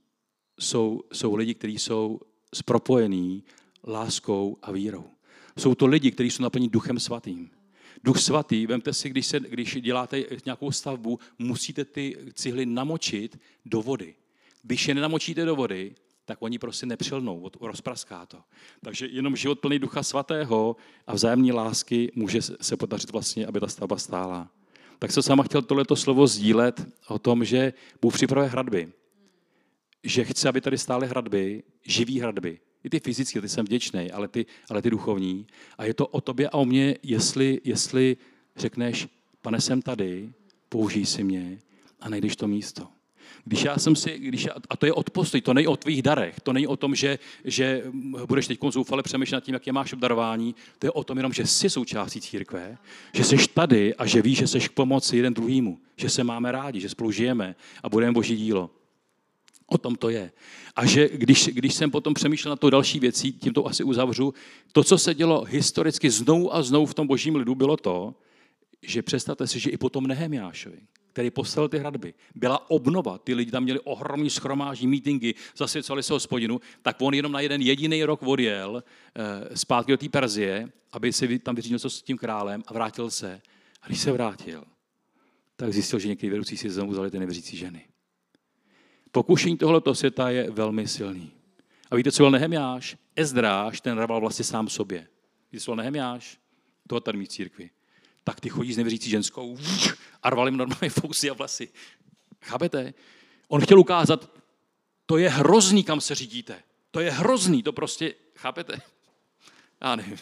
jsou, 0.59 1.03
jsou 1.13 1.35
lidi, 1.35 1.53
kteří 1.53 1.79
jsou 1.79 2.19
spropojení 2.55 3.43
láskou 3.87 4.57
a 4.61 4.71
vírou. 4.71 5.05
Jsou 5.57 5.75
to 5.75 5.85
lidi, 5.85 6.11
kteří 6.11 6.31
jsou 6.31 6.43
naplní 6.43 6.69
duchem 6.69 6.99
svatým. 6.99 7.49
Duch 8.03 8.19
svatý, 8.19 8.67
vemte 8.67 8.93
si, 8.93 9.09
když, 9.09 9.25
se, 9.27 9.39
když 9.39 9.81
děláte 9.81 10.23
nějakou 10.45 10.71
stavbu, 10.71 11.19
musíte 11.39 11.85
ty 11.85 12.17
cihly 12.33 12.65
namočit 12.65 13.39
do 13.65 13.81
vody. 13.81 14.15
Když 14.63 14.87
je 14.87 14.95
nenamočíte 14.95 15.45
do 15.45 15.55
vody, 15.55 15.95
tak 16.25 16.37
oni 16.41 16.59
prostě 16.59 16.85
nepřilnou, 16.85 17.49
rozpraská 17.61 18.25
to. 18.25 18.37
Takže 18.83 19.07
jenom 19.07 19.35
život 19.35 19.59
plný 19.59 19.79
ducha 19.79 20.03
svatého 20.03 20.75
a 21.07 21.13
vzájemní 21.13 21.51
lásky 21.51 22.11
může 22.15 22.41
se 22.41 22.77
podařit 22.77 23.11
vlastně, 23.11 23.47
aby 23.47 23.59
ta 23.59 23.67
stavba 23.67 23.97
stála 23.97 24.51
tak 25.01 25.11
jsem 25.11 25.23
sama 25.23 25.43
chtěl 25.43 25.61
tohleto 25.61 25.95
slovo 25.95 26.27
sdílet 26.27 26.85
o 27.07 27.19
tom, 27.19 27.45
že 27.45 27.73
Bůh 28.01 28.13
připravuje 28.13 28.49
hradby. 28.49 28.93
Že 30.03 30.23
chce, 30.23 30.49
aby 30.49 30.61
tady 30.61 30.77
stály 30.77 31.07
hradby, 31.07 31.63
živý 31.85 32.19
hradby. 32.19 32.59
I 32.83 32.89
ty 32.89 32.99
fyzické, 32.99 33.41
ty 33.41 33.49
jsem 33.49 33.65
vděčný, 33.65 34.11
ale 34.11 34.27
ty, 34.27 34.45
ale 34.69 34.81
ty 34.81 34.89
duchovní. 34.89 35.47
A 35.77 35.85
je 35.85 35.93
to 35.93 36.07
o 36.07 36.21
tobě 36.21 36.49
a 36.49 36.53
o 36.53 36.65
mně, 36.65 36.97
jestli, 37.03 37.61
jestli 37.63 38.17
řekneš, 38.55 39.07
pane, 39.41 39.61
jsem 39.61 39.81
tady, 39.81 40.33
použij 40.69 41.05
si 41.05 41.23
mě 41.23 41.59
a 41.99 42.09
najdeš 42.09 42.35
to 42.35 42.47
místo. 42.47 42.87
Když 43.45 43.63
já 43.63 43.77
jsem 43.77 43.95
si, 43.95 44.19
když 44.19 44.43
já, 44.43 44.53
a 44.69 44.77
to 44.77 44.85
je 44.85 44.93
odpostoj, 44.93 45.41
to 45.41 45.53
není 45.53 45.67
o 45.67 45.77
tvých 45.77 46.01
darech, 46.01 46.39
to 46.39 46.53
není 46.53 46.67
o 46.67 46.77
tom, 46.77 46.95
že, 46.95 47.19
že 47.45 47.83
budeš 48.25 48.47
teď 48.47 48.59
zoufale 48.69 49.03
přemýšlet 49.03 49.37
nad 49.37 49.43
tím, 49.43 49.53
jak 49.53 49.67
je 49.67 49.73
máš 49.73 49.93
obdarování, 49.93 50.55
to 50.79 50.87
je 50.87 50.91
o 50.91 51.03
tom 51.03 51.17
jenom, 51.17 51.33
že 51.33 51.45
jsi 51.45 51.69
součástí 51.69 52.21
církve, 52.21 52.77
že 53.13 53.23
jsi 53.23 53.37
tady 53.53 53.95
a 53.95 54.05
že 54.05 54.21
víš, 54.21 54.37
že 54.37 54.47
jsi 54.47 54.59
k 54.59 54.71
pomoci 54.71 55.17
jeden 55.17 55.33
druhýmu, 55.33 55.79
že 55.95 56.09
se 56.09 56.23
máme 56.23 56.51
rádi, 56.51 56.79
že 56.79 56.89
spolu 56.89 57.11
žijeme 57.11 57.55
a 57.83 57.89
budeme 57.89 58.11
boží 58.11 58.35
dílo. 58.35 58.69
O 59.67 59.77
tom 59.77 59.95
to 59.95 60.09
je. 60.09 60.31
A 60.75 60.85
že 60.85 61.09
když, 61.13 61.47
když 61.47 61.73
jsem 61.73 61.91
potom 61.91 62.13
přemýšlel 62.13 62.51
na 62.51 62.55
to 62.55 62.69
další 62.69 62.99
věcí, 62.99 63.33
tím 63.33 63.53
to 63.53 63.67
asi 63.67 63.83
uzavřu, 63.83 64.33
to, 64.71 64.83
co 64.83 64.97
se 64.97 65.13
dělo 65.13 65.43
historicky 65.43 66.09
znovu 66.09 66.55
a 66.55 66.63
znovu 66.63 66.85
v 66.85 66.93
tom 66.93 67.07
božím 67.07 67.35
lidu, 67.35 67.55
bylo 67.55 67.77
to, 67.77 68.15
že 68.81 69.01
představte 69.01 69.47
si, 69.47 69.59
že 69.59 69.69
i 69.69 69.77
potom 69.77 70.07
Nehemiášovi, 70.07 70.77
který 71.13 71.32
postavil 71.32 71.69
ty 71.69 71.78
hradby, 71.78 72.13
byla 72.36 72.69
obnova. 72.69 73.17
Ty 73.17 73.34
lidi 73.34 73.52
tam 73.52 73.63
měli 73.63 73.80
ohromný 73.80 74.30
schromáží, 74.30 74.88
mítingy, 74.88 75.34
zasvěcovali 75.56 76.04
se 76.04 76.13
hospodinu, 76.13 76.62
tak 76.82 76.97
on 77.02 77.13
jenom 77.13 77.32
na 77.32 77.39
jeden 77.39 77.62
jediný 77.62 78.04
rok 78.04 78.24
odjel 78.24 78.84
eh, 78.84 79.58
zpátky 79.58 79.91
do 79.91 79.97
té 79.97 80.10
Perzie, 80.10 80.69
aby 80.91 81.13
si 81.13 81.39
tam 81.39 81.56
vyřídil 81.56 81.80
co 81.80 81.89
s 81.89 82.02
tím 82.02 82.17
králem 82.17 82.63
a 82.67 82.74
vrátil 82.74 83.12
se. 83.12 83.41
A 83.82 83.88
když 83.88 84.00
se 84.00 84.12
vrátil, 84.12 84.63
tak 85.56 85.74
zjistil, 85.74 86.00
že 86.00 86.08
někteří 86.08 86.30
vedoucí 86.30 86.58
si 86.58 86.69
znovu 86.69 86.91
vzali 86.91 87.12
ty 87.12 87.19
nevěřící 87.19 87.58
ženy. 87.58 87.86
Pokušení 89.12 89.58
tohoto 89.58 89.95
světa 89.95 90.30
je 90.30 90.52
velmi 90.52 90.88
silný. 90.88 91.32
A 91.91 91.95
víte, 91.95 92.12
co 92.12 92.24
byl 92.24 92.32
Nehemiáš? 92.32 92.97
Ezdráš, 93.15 93.82
ten 93.82 93.97
rabal 93.97 94.21
vlastně 94.21 94.45
sám 94.45 94.69
sobě. 94.69 95.08
Víte, 95.52 95.63
co 95.63 95.71
byl 95.71 95.76
Nehemiáš? 95.76 96.39
Toho 96.88 97.00
tady 97.00 97.17
mít 97.17 97.32
církvi. 97.32 97.69
Tak 98.23 98.39
ty 98.39 98.49
chodí 98.49 98.73
s 98.73 98.77
nevěřící 98.77 99.10
ženskou 99.10 99.57
a 100.23 100.29
rval 100.29 100.47
jim 100.47 100.57
normálně 100.57 100.89
fousy 100.89 101.29
a 101.29 101.34
vlasy. 101.34 101.69
Chápete? 102.41 102.93
On 103.47 103.62
chtěl 103.62 103.79
ukázat, 103.79 104.31
to 105.05 105.17
je 105.17 105.29
hrozný, 105.29 105.84
kam 105.84 106.01
se 106.01 106.15
řídíte. 106.15 106.63
To 106.91 106.99
je 106.99 107.12
hrozný, 107.12 107.63
to 107.63 107.73
prostě, 107.73 108.15
chápete? 108.36 108.81
Já 109.81 109.95
nevím. 109.95 110.17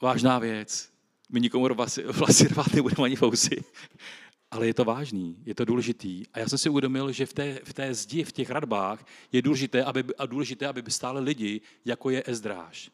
Vážná 0.00 0.38
věc. 0.38 0.92
My 1.28 1.40
nikomu 1.40 1.74
vlasy, 1.74 2.02
vlasy 2.02 2.48
rvát 2.48 2.74
nebudeme 2.74 3.04
ani 3.04 3.16
fousy. 3.16 3.64
Ale 4.50 4.66
je 4.66 4.74
to 4.74 4.84
vážný, 4.84 5.36
je 5.44 5.54
to 5.54 5.64
důležitý. 5.64 6.24
A 6.32 6.38
já 6.38 6.48
jsem 6.48 6.58
si 6.58 6.68
uvědomil, 6.68 7.12
že 7.12 7.26
v 7.26 7.32
té, 7.32 7.60
v 7.64 7.72
té 7.74 7.94
zdi, 7.94 8.24
v 8.24 8.32
těch 8.32 8.50
radbách 8.50 9.06
je 9.32 9.42
důležité, 9.42 9.84
aby, 9.84 10.04
a 10.18 10.26
důležité, 10.26 10.66
aby 10.66 10.82
stále 10.88 11.20
lidi, 11.20 11.60
jako 11.84 12.10
je 12.10 12.22
Ezdráž, 12.26 12.90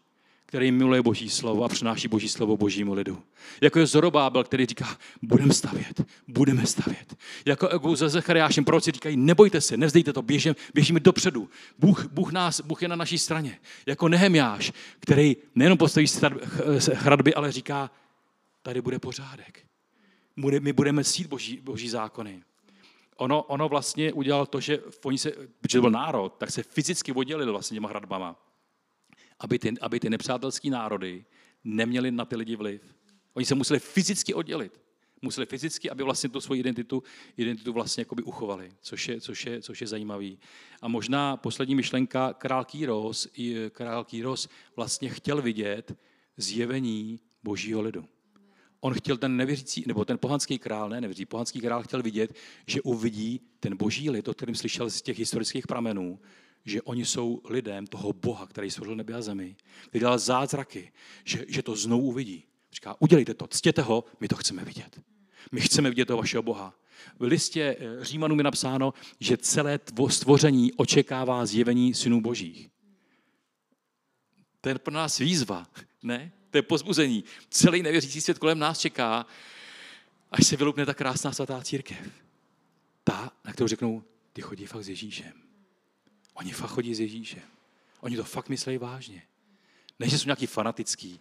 který 0.55 0.73
miluje 0.73 1.03
Boží 1.03 1.31
slovo 1.31 1.65
a 1.65 1.69
přináší 1.69 2.09
Boží 2.09 2.29
slovo 2.29 2.57
Božímu 2.57 2.95
lidu. 2.95 3.23
Jako 3.61 3.79
je 3.79 3.87
Zorobábel, 3.87 4.45
který 4.45 4.67
říká, 4.67 4.99
budeme 5.23 5.55
stavět, 5.55 6.01
budeme 6.29 6.67
stavět. 6.67 7.15
Jako, 7.45 7.69
jako 7.73 7.97
za 7.97 8.09
Zachariášem 8.09 8.65
proroci 8.65 8.91
říkají, 8.91 9.17
nebojte 9.17 9.61
se, 9.61 9.77
nevzdejte 9.77 10.13
to, 10.13 10.23
běžím, 10.23 10.55
běžíme 10.75 11.01
dopředu. 11.01 11.51
Bůh, 11.79 12.07
Bůh, 12.13 12.33
nás, 12.33 12.61
Bůh 12.61 12.83
je 12.83 12.89
na 12.89 12.97
naší 12.97 13.19
straně. 13.19 13.59
Jako 13.87 14.09
Nehemiáš, 14.09 14.73
který 15.01 15.37
nejenom 15.55 15.79
postaví 15.79 16.07
hradby, 16.95 17.35
ale 17.35 17.53
říká, 17.53 17.91
tady 18.63 18.81
bude 18.81 18.99
pořádek 18.99 19.65
my 20.37 20.73
budeme 20.73 21.05
cít 21.05 21.27
boží, 21.27 21.61
boží 21.63 21.89
zákony. 21.89 22.43
Ono, 23.17 23.43
ono 23.43 23.69
vlastně 23.69 24.13
udělal 24.13 24.47
to, 24.47 24.61
že 24.61 24.79
oni 25.05 25.19
se, 25.19 25.31
protože 25.61 25.79
to 25.79 25.83
byl 25.83 25.91
národ, 25.91 26.35
tak 26.39 26.51
se 26.51 26.63
fyzicky 26.63 27.13
oddělili 27.13 27.51
vlastně 27.51 27.75
těma 27.75 27.89
hradbama, 27.89 28.37
aby 29.45 29.59
ty, 29.59 29.75
aby 29.81 30.01
ty 30.01 30.11
nepřátelské 30.11 30.71
národy 30.71 31.25
neměly 31.65 32.11
na 32.11 32.25
ty 32.25 32.37
lidi 32.37 32.57
vliv. 32.57 32.83
Oni 33.35 33.47
se 33.47 33.55
museli 33.55 33.81
fyzicky 33.81 34.35
oddělit. 34.35 34.81
Museli 35.23 35.47
fyzicky, 35.47 35.91
aby 35.91 36.03
vlastně 36.03 36.29
tu 36.29 36.41
svoji 36.41 36.61
identitu, 36.61 37.03
identitu 37.37 37.73
vlastně 37.73 38.01
jakoby 38.01 38.23
uchovali, 38.23 38.73
což 38.81 39.09
je, 39.09 39.21
což, 39.21 39.47
je, 39.47 39.63
což 39.63 39.81
je 39.81 39.87
zajímavý. 39.87 40.39
A 40.83 40.89
možná 40.89 41.37
poslední 41.37 41.75
myšlenka, 41.75 42.33
král 42.33 42.65
Kýros, 42.65 43.29
král 43.71 44.05
Kýros 44.05 44.49
vlastně 44.77 45.09
chtěl 45.09 45.43
vidět 45.43 45.97
zjevení 46.37 47.21
božího 47.43 47.83
lidu. 47.83 48.05
On 48.81 48.95
chtěl 48.95 49.17
ten 49.17 49.37
nevěřící, 49.37 49.85
nebo 49.87 50.05
ten 50.05 50.19
pohanský 50.19 50.59
král, 50.59 50.89
ne 50.89 51.01
nevěřící, 51.01 51.27
pohanský 51.27 51.61
král 51.61 51.83
chtěl 51.83 52.03
vidět, 52.03 52.35
že 52.67 52.83
uvidí 52.83 53.41
ten 53.61 53.77
boží 53.77 54.11
lid, 54.11 54.29
o 54.29 54.35
kterém 54.35 54.55
slyšel 54.55 54.91
z 54.91 55.03
těch 55.03 55.19
historických 55.19 55.67
pramenů, 55.67 56.21
že 56.65 56.83
oni 56.83 57.05
jsou 57.05 57.41
lidem 57.45 57.87
toho 57.87 58.13
Boha, 58.13 58.47
který 58.47 58.71
stvořil 58.71 58.97
nebe 58.97 59.15
a 59.15 59.23
zemi, 59.23 59.57
který 59.89 60.01
dělal 60.01 60.19
zázraky, 60.19 60.93
že, 61.25 61.45
že 61.49 61.63
to 61.63 61.77
znovu 61.77 62.03
uvidí. 62.03 62.45
Říká, 62.73 62.97
udělejte 62.99 63.35
to, 63.35 63.47
ctěte 63.47 63.83
ho, 63.83 64.05
my 64.21 64.29
to 64.29 64.37
chceme 64.37 64.65
vidět. 64.65 65.01
My 65.53 65.61
chceme 65.61 65.89
vidět 65.89 66.05
toho 66.05 66.19
vašeho 66.19 66.43
Boha. 66.43 66.75
V 67.19 67.23
listě 67.23 67.77
eh, 67.79 68.05
Římanům 68.05 68.39
je 68.39 68.45
napsáno, 68.45 68.95
že 69.21 69.37
celé 69.37 69.81
stvoření 70.09 70.73
očekává 70.73 71.47
zjevení 71.47 71.95
synů 71.95 72.21
božích. 72.21 72.69
To 74.61 74.69
je 74.69 74.79
pro 74.79 74.95
nás 74.95 75.19
výzva, 75.19 75.67
ne? 76.03 76.33
To 76.51 76.59
je 76.59 76.63
pozbuzení. 76.63 77.25
Celý 77.51 77.83
nevěřící 77.83 78.21
svět 78.21 78.39
kolem 78.39 78.59
nás 78.59 78.79
čeká, 78.79 79.27
až 80.31 80.47
se 80.47 80.57
vylupne 80.57 80.87
ta 80.87 80.95
krásná 80.95 81.33
svatá 81.33 81.63
církev. 81.63 81.99
Ta, 83.05 83.33
na 83.45 83.53
kterou 83.53 83.69
řeknou, 83.69 84.03
ty 84.33 84.43
chodí 84.43 84.67
fakt 84.67 84.85
s 84.85 84.89
Ježíšem. 84.89 85.44
Oni 86.35 86.53
fakt 86.53 86.71
chodí 86.71 86.95
s 86.95 87.01
Ježíšem. 87.01 87.43
Oni 88.01 88.17
to 88.17 88.25
fakt 88.25 88.49
myslí 88.49 88.79
vážně. 88.79 89.23
Ne, 89.99 90.09
že 90.09 90.19
jsou 90.19 90.27
nějaký 90.27 90.47
fanatický, 90.47 91.21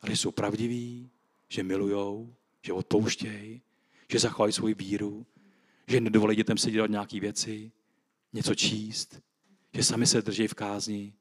ale 0.00 0.12
jsou 0.12 0.30
pravdiví, 0.30 1.10
že 1.48 1.62
milujou, 1.62 2.34
že 2.62 2.72
odpouštějí, 2.72 3.62
že 4.12 4.18
zachovají 4.18 4.52
svoji 4.52 4.74
víru, 4.74 5.26
že 5.86 6.00
nedovolí 6.00 6.36
dětem 6.36 6.58
se 6.58 6.70
dělat 6.70 6.90
nějaké 6.90 7.20
věci, 7.20 7.72
něco 8.32 8.54
číst, 8.54 9.20
že 9.74 9.84
sami 9.84 10.06
se 10.06 10.22
drží 10.22 10.48
v 10.48 10.54
kázni, 10.54 11.14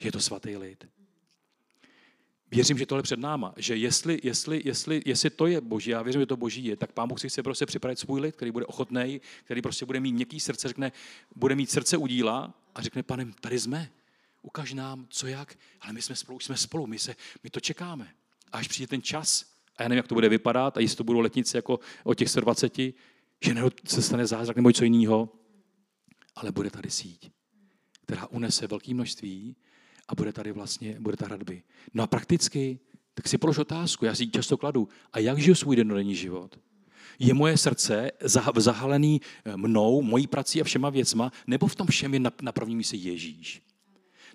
že 0.00 0.08
je 0.08 0.12
to 0.12 0.20
svatý 0.20 0.56
lid 0.56 0.88
věřím, 2.50 2.78
že 2.78 2.86
tohle 2.86 3.02
před 3.02 3.18
náma, 3.18 3.54
že 3.56 3.76
jestli, 3.76 4.20
jestli, 4.22 4.62
jestli, 4.64 5.02
jestli 5.06 5.30
to 5.30 5.46
je 5.46 5.60
boží, 5.60 5.90
já 5.90 6.02
věřím, 6.02 6.22
že 6.22 6.26
to 6.26 6.36
boží 6.36 6.64
je, 6.64 6.76
tak 6.76 6.92
pán 6.92 7.08
Bůh 7.08 7.20
si 7.20 7.28
chce 7.28 7.42
prostě 7.42 7.66
připravit 7.66 7.98
svůj 7.98 8.20
lid, 8.20 8.36
který 8.36 8.50
bude 8.50 8.66
ochotný, 8.66 9.20
který 9.44 9.62
prostě 9.62 9.86
bude 9.86 10.00
mít 10.00 10.12
měkký 10.12 10.40
srdce, 10.40 10.68
řekne, 10.68 10.92
bude 11.36 11.54
mít 11.54 11.70
srdce 11.70 11.96
udíla 11.96 12.54
a 12.74 12.82
řekne, 12.82 13.02
pane, 13.02 13.26
tady 13.40 13.58
jsme, 13.58 13.90
ukaž 14.42 14.72
nám, 14.72 15.06
co 15.10 15.26
jak, 15.26 15.58
ale 15.80 15.92
my 15.92 16.02
jsme 16.02 16.16
spolu, 16.16 16.40
jsme 16.40 16.56
spolu, 16.56 16.86
my, 16.86 16.98
se, 16.98 17.16
my 17.42 17.50
to 17.50 17.60
čekáme. 17.60 18.08
A 18.52 18.58
až 18.58 18.68
přijde 18.68 18.86
ten 18.86 19.02
čas, 19.02 19.44
a 19.76 19.82
já 19.82 19.88
nevím, 19.88 19.96
jak 19.96 20.08
to 20.08 20.14
bude 20.14 20.28
vypadat, 20.28 20.76
a 20.76 20.80
jestli 20.80 20.96
to 20.96 21.04
budou 21.04 21.20
letnice 21.20 21.58
jako 21.58 21.80
o 22.04 22.14
těch 22.14 22.30
120, 22.30 22.78
že 23.40 23.54
se 23.84 24.02
stane 24.02 24.26
zázrak 24.26 24.56
nebo 24.56 24.68
něco 24.68 24.84
jiného, 24.84 25.28
ale 26.36 26.52
bude 26.52 26.70
tady 26.70 26.90
síť, 26.90 27.30
která 28.02 28.26
unese 28.26 28.66
velké 28.66 28.94
množství 28.94 29.56
a 30.08 30.14
bude 30.14 30.32
tady 30.32 30.52
vlastně, 30.52 30.96
bude 31.00 31.16
ta 31.16 31.26
hradby. 31.26 31.62
No 31.94 32.02
a 32.02 32.06
prakticky, 32.06 32.78
tak 33.14 33.28
si 33.28 33.38
polož 33.38 33.58
otázku, 33.58 34.04
já 34.04 34.14
si 34.14 34.22
ji 34.22 34.30
často 34.30 34.56
kladu, 34.56 34.88
a 35.12 35.18
jak 35.18 35.38
žiju 35.38 35.54
svůj 35.54 35.76
dennodenní 35.76 36.14
život? 36.14 36.58
Je 37.18 37.34
moje 37.34 37.58
srdce 37.58 38.10
zahalený 38.56 39.20
eh, 39.44 39.56
mnou, 39.56 40.02
mojí 40.02 40.26
prací 40.26 40.60
a 40.60 40.64
všema 40.64 40.90
věcma, 40.90 41.32
nebo 41.46 41.66
v 41.66 41.76
tom 41.76 41.86
všem 41.86 42.14
je 42.14 42.20
na, 42.20 42.32
na 42.42 42.52
prvním 42.52 42.78
místě 42.78 42.96
Ježíš? 42.96 43.62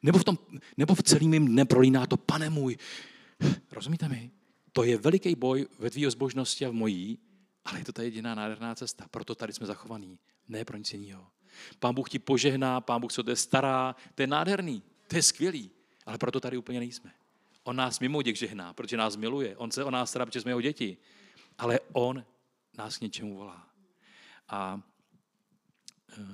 Nebo 0.03 0.19
v, 0.19 0.23
tom, 0.23 0.38
nebo 0.77 0.95
v 0.95 1.03
celým 1.03 1.31
mým 1.31 1.47
dne 1.47 1.65
prolíná 1.65 2.07
to, 2.07 2.17
pane 2.17 2.49
můj. 2.49 2.77
Rozumíte 3.71 4.09
mi? 4.09 4.31
To 4.71 4.83
je 4.83 4.97
veliký 4.97 5.36
boj 5.36 5.67
ve 5.79 5.89
tvý 5.89 6.05
zbožnosti 6.09 6.65
a 6.65 6.69
v 6.69 6.73
mojí, 6.73 7.19
ale 7.65 7.79
je 7.79 7.86
to 7.86 7.93
ta 7.93 8.03
jediná 8.03 8.36
nádherná 8.36 8.75
cesta. 8.75 9.05
Proto 9.12 9.36
tady 9.36 9.53
jsme 9.53 9.67
zachovaní. 9.67 10.19
Ne 10.47 10.65
pro 10.65 10.77
nic 10.77 10.93
jiného. 10.93 11.27
Pán 11.79 11.95
Bůh 11.95 12.09
ti 12.09 12.19
požehná, 12.19 12.81
pán 12.81 13.01
Bůh 13.01 13.12
se 13.12 13.21
je 13.27 13.36
stará, 13.36 13.95
to 14.15 14.23
je 14.23 14.27
nádherný. 14.27 14.83
To 15.07 15.15
je 15.15 15.23
skvělý, 15.23 15.71
ale 16.05 16.17
proto 16.17 16.39
tady 16.39 16.57
úplně 16.57 16.79
nejsme. 16.79 17.13
On 17.63 17.75
nás 17.75 17.99
mimo 17.99 18.21
děk 18.21 18.35
žehná, 18.35 18.73
protože 18.73 18.97
nás 18.97 19.15
miluje. 19.15 19.57
On 19.57 19.71
se 19.71 19.83
o 19.83 19.91
nás 19.91 20.09
stará, 20.09 20.25
protože 20.25 20.41
jsme 20.41 20.51
jeho 20.51 20.61
děti. 20.61 20.97
Ale 21.57 21.79
on 21.91 22.25
nás 22.77 22.97
k 22.97 23.01
něčemu 23.01 23.37
volá. 23.37 23.69
A 24.47 24.81
uh, 26.17 26.25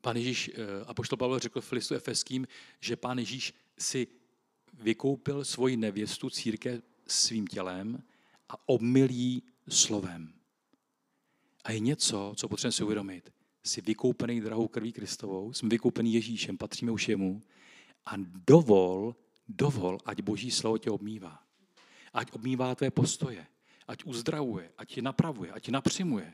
pán 0.00 0.16
Ježíš, 0.16 0.48
uh, 0.48 0.54
apoštol 0.86 1.16
Pavel 1.16 1.38
řekl 1.38 1.60
v 1.60 1.72
listu 1.72 1.94
efeským, 1.94 2.48
že 2.80 2.96
pán 2.96 3.18
Ježíš 3.18 3.54
si 3.78 4.06
vykoupil 4.72 5.44
svoji 5.44 5.76
nevěstu 5.76 6.30
církev 6.30 6.84
svým 7.06 7.46
tělem 7.46 8.02
a 8.48 8.68
obmilí 8.68 9.42
slovem. 9.68 10.32
A 11.64 11.72
je 11.72 11.78
něco, 11.78 12.34
co 12.36 12.48
potřebujeme 12.48 12.72
si 12.72 12.84
uvědomit 12.84 13.35
jsi 13.66 13.80
vykoupený 13.80 14.40
drahou 14.40 14.68
krví 14.68 14.92
Kristovou, 14.92 15.52
jsme 15.52 15.68
vykoupený 15.68 16.14
Ježíšem, 16.14 16.58
patříme 16.58 16.92
už 16.92 17.08
jemu 17.08 17.40
a 18.06 18.12
dovol, 18.46 19.16
dovol, 19.48 19.98
ať 20.04 20.22
boží 20.22 20.50
slovo 20.50 20.78
tě 20.78 20.90
obmývá. 20.90 21.42
Ať 22.12 22.32
obmývá 22.32 22.74
tvé 22.74 22.90
postoje, 22.90 23.46
ať 23.88 24.04
uzdravuje, 24.04 24.70
ať 24.78 24.94
tě 24.94 25.02
napravuje, 25.02 25.52
ať 25.52 25.62
tě 25.64 25.72
napřimuje, 25.72 26.32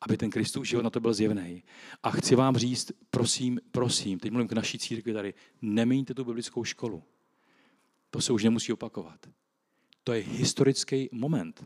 aby 0.00 0.16
ten 0.16 0.30
Kristus 0.30 0.68
život 0.68 0.82
na 0.82 0.90
to 0.90 1.00
byl 1.00 1.14
zjevný. 1.14 1.62
A 2.02 2.10
chci 2.10 2.34
vám 2.34 2.56
říct, 2.56 2.92
prosím, 3.10 3.60
prosím, 3.70 4.18
teď 4.18 4.32
mluvím 4.32 4.48
k 4.48 4.52
naší 4.52 4.78
církvi 4.78 5.12
tady, 5.12 5.34
neměňte 5.62 6.14
tu 6.14 6.24
biblickou 6.24 6.64
školu. 6.64 7.02
To 8.10 8.20
se 8.20 8.32
už 8.32 8.44
nemusí 8.44 8.72
opakovat. 8.72 9.28
To 10.04 10.12
je 10.12 10.22
historický 10.22 11.08
moment. 11.12 11.64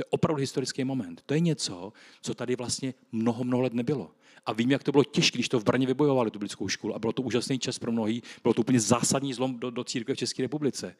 To 0.00 0.02
je 0.02 0.10
opravdu 0.10 0.40
historický 0.40 0.84
moment. 0.84 1.22
To 1.26 1.34
je 1.34 1.40
něco, 1.40 1.92
co 2.22 2.34
tady 2.34 2.56
vlastně 2.56 2.94
mnoho, 3.12 3.44
mnoho 3.44 3.62
let 3.62 3.74
nebylo. 3.74 4.10
A 4.46 4.52
vím, 4.52 4.70
jak 4.70 4.82
to 4.82 4.92
bylo 4.92 5.04
těžké, 5.04 5.38
když 5.38 5.48
to 5.48 5.60
v 5.60 5.64
Brně 5.64 5.86
vybojovali, 5.86 6.30
tu 6.30 6.38
biblickou 6.38 6.68
školu. 6.68 6.94
A 6.94 6.98
bylo 6.98 7.12
to 7.12 7.22
úžasný 7.22 7.58
čas 7.58 7.78
pro 7.78 7.92
mnohý. 7.92 8.22
Bylo 8.42 8.54
to 8.54 8.60
úplně 8.60 8.80
zásadní 8.80 9.34
zlom 9.34 9.58
do, 9.58 9.70
do 9.70 9.84
církve 9.84 10.14
v 10.14 10.18
České 10.18 10.42
republice. 10.42 10.96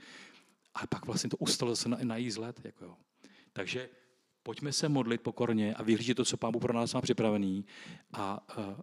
Ale 0.75 0.87
pak 0.87 1.07
vlastně 1.07 1.31
to 1.31 1.37
ustalo 1.37 1.73
zase 1.73 1.89
na, 1.89 1.99
na 2.03 2.17
jí 2.17 2.31
zlet. 2.31 2.61
Jako 2.65 2.85
jo. 2.85 2.97
Takže 3.53 3.89
Pojďme 4.43 4.73
se 4.73 4.89
modlit 4.89 5.21
pokorně 5.21 5.75
a 5.75 5.83
vyhlížet 5.83 6.17
to, 6.17 6.25
co 6.25 6.37
Pán 6.37 6.53
Bůh 6.53 6.63
pro 6.63 6.73
nás 6.73 6.95
má 6.95 7.01
připravený 7.01 7.67
a 8.13 8.57
uh, 8.59 8.81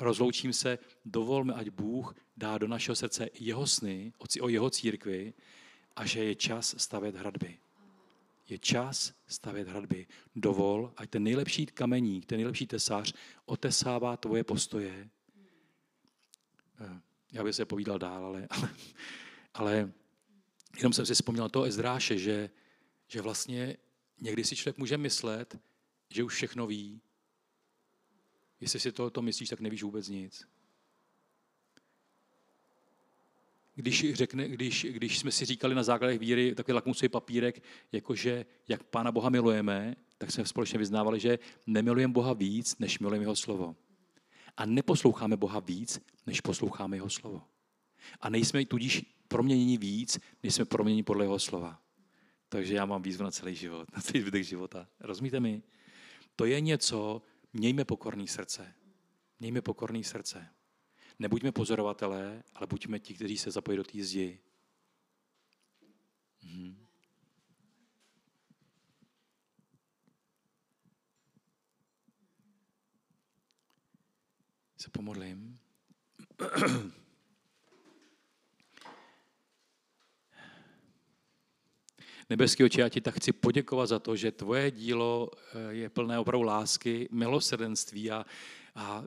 rozloučím 0.00 0.52
se, 0.52 0.78
dovolme, 1.04 1.54
ať 1.54 1.68
Bůh 1.68 2.14
dá 2.36 2.58
do 2.58 2.68
našeho 2.68 2.96
srdce 2.96 3.28
jeho 3.40 3.66
sny, 3.66 4.12
o 4.40 4.48
jeho 4.48 4.70
církvi 4.70 5.34
a 5.96 6.06
že 6.06 6.24
je 6.24 6.34
čas 6.34 6.74
stavět 6.78 7.16
hradby. 7.16 7.58
Je 8.48 8.58
čas 8.58 9.12
stavět 9.26 9.68
hradby. 9.68 10.06
Dovol, 10.36 10.92
ať 10.96 11.10
ten 11.10 11.22
nejlepší 11.22 11.66
kameník, 11.66 12.26
ten 12.26 12.38
nejlepší 12.38 12.66
tesář 12.66 13.14
otesává 13.44 14.16
tvoje 14.16 14.44
postoje. 14.44 15.10
Eh, 16.80 17.00
já 17.32 17.44
bych 17.44 17.54
se 17.54 17.64
povídal 17.64 17.98
dál, 17.98 18.24
ale, 18.24 18.48
ale, 18.50 18.70
ale 19.54 19.92
jenom 20.76 20.92
jsem 20.92 21.06
si 21.06 21.14
vzpomněl 21.14 21.48
toho 21.48 21.64
Ezdráše, 21.64 22.18
že, 22.18 22.50
že 23.08 23.22
vlastně 23.22 23.76
někdy 24.20 24.44
si 24.44 24.56
člověk 24.56 24.78
může 24.78 24.98
myslet, 24.98 25.58
že 26.10 26.24
už 26.24 26.34
všechno 26.34 26.66
ví. 26.66 27.00
Jestli 28.60 28.80
si 28.80 28.92
to, 28.92 29.10
to 29.10 29.22
myslíš, 29.22 29.48
tak 29.48 29.60
nevíš 29.60 29.82
vůbec 29.82 30.08
nic. 30.08 30.48
Když, 33.78 34.14
řekne, 34.14 34.48
když, 34.48 34.86
když 34.90 35.18
jsme 35.18 35.30
si 35.30 35.44
říkali 35.44 35.74
na 35.74 35.82
základech 35.82 36.18
víry 36.18 36.54
takový 36.54 36.74
lakmusový 36.74 37.08
papírek, 37.08 37.62
jakože 37.92 38.46
jak 38.68 38.82
Pána 38.82 39.12
Boha 39.12 39.28
milujeme, 39.28 39.96
tak 40.18 40.30
jsme 40.30 40.46
společně 40.46 40.78
vyznávali, 40.78 41.20
že 41.20 41.38
nemilujeme 41.66 42.12
Boha 42.12 42.32
víc, 42.32 42.78
než 42.78 42.98
milujeme 42.98 43.24
Jeho 43.24 43.36
slovo. 43.36 43.76
A 44.56 44.66
neposloucháme 44.66 45.36
Boha 45.36 45.60
víc, 45.60 46.00
než 46.26 46.40
posloucháme 46.40 46.96
Jeho 46.96 47.10
slovo. 47.10 47.42
A 48.20 48.30
nejsme 48.30 48.64
tudíž 48.64 49.04
proměnění 49.28 49.78
víc, 49.78 50.18
než 50.42 50.54
jsme 50.54 50.64
proměnění 50.64 51.02
podle 51.02 51.24
Jeho 51.24 51.38
slova. 51.38 51.80
Takže 52.48 52.74
já 52.74 52.84
mám 52.84 53.02
výzvu 53.02 53.24
na 53.24 53.30
celý 53.30 53.54
život, 53.54 53.88
na 53.96 54.02
celý 54.02 54.20
zbytek 54.20 54.44
života. 54.44 54.88
Rozumíte 55.00 55.40
mi? 55.40 55.62
To 56.36 56.44
je 56.44 56.60
něco, 56.60 57.22
mějme 57.52 57.84
pokorný 57.84 58.28
srdce. 58.28 58.74
Mějme 59.40 59.62
pokorný 59.62 60.04
srdce. 60.04 60.48
Nebuďme 61.18 61.52
pozorovatelé, 61.52 62.42
ale 62.54 62.66
buďme 62.66 62.98
ti, 62.98 63.14
kteří 63.14 63.38
se 63.38 63.50
zapojí 63.50 63.76
do 63.76 63.84
té 63.84 64.04
zdi. 64.04 64.38
Mhm. 66.42 66.86
Se 74.76 74.90
pomodlím. 74.90 75.58
Nebeský 82.30 82.64
oči, 82.64 82.80
já 82.80 82.88
ti 82.88 83.00
tak 83.00 83.14
chci 83.14 83.32
poděkovat 83.32 83.86
za 83.86 83.98
to, 83.98 84.16
že 84.16 84.32
tvoje 84.32 84.70
dílo 84.70 85.30
eh, 85.32 85.74
je 85.74 85.88
plné 85.88 86.18
opravdu 86.18 86.42
lásky, 86.42 87.08
milosrdenství 87.12 88.10
a, 88.10 88.26
a 88.78 89.04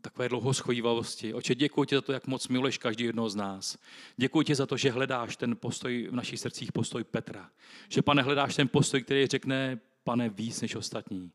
takové 0.00 0.28
dlouhoschojivavosti. 0.28 1.34
Oče, 1.34 1.54
děkuji 1.54 1.84
ti 1.84 1.94
za 1.94 2.00
to, 2.00 2.12
jak 2.12 2.26
moc 2.26 2.48
miluješ 2.48 2.78
každý 2.78 3.04
jednoho 3.04 3.30
z 3.30 3.36
nás. 3.36 3.78
Děkuji 4.16 4.42
ti 4.42 4.54
za 4.54 4.66
to, 4.66 4.76
že 4.76 4.90
hledáš 4.90 5.36
ten 5.36 5.56
postoj 5.56 6.08
v 6.10 6.14
našich 6.14 6.40
srdcích, 6.40 6.72
postoj 6.72 7.04
Petra. 7.04 7.50
Že, 7.88 8.02
pane, 8.02 8.22
hledáš 8.22 8.56
ten 8.56 8.68
postoj, 8.68 9.02
který 9.02 9.26
řekne, 9.26 9.80
pane, 10.04 10.28
víc 10.28 10.60
než 10.60 10.74
ostatní. 10.74 11.30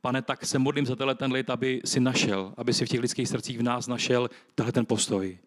Pane, 0.00 0.22
tak 0.22 0.46
se 0.46 0.58
modlím 0.58 0.86
za 0.86 0.96
tenhle 0.96 1.14
ten 1.14 1.32
lid, 1.32 1.50
aby 1.50 1.80
si 1.84 2.00
našel, 2.00 2.54
aby 2.56 2.74
si 2.74 2.86
v 2.86 2.88
těch 2.88 3.00
lidských 3.00 3.28
srdcích 3.28 3.58
v 3.58 3.62
nás 3.62 3.86
našel 3.86 4.30
tenhle 4.54 4.72
ten 4.72 4.86
postoj. 4.86 5.38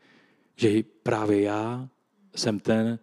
Že 0.56 0.84
právě 1.04 1.42
já 1.42 1.90
jsem 2.36 2.60
ten, 2.60 3.00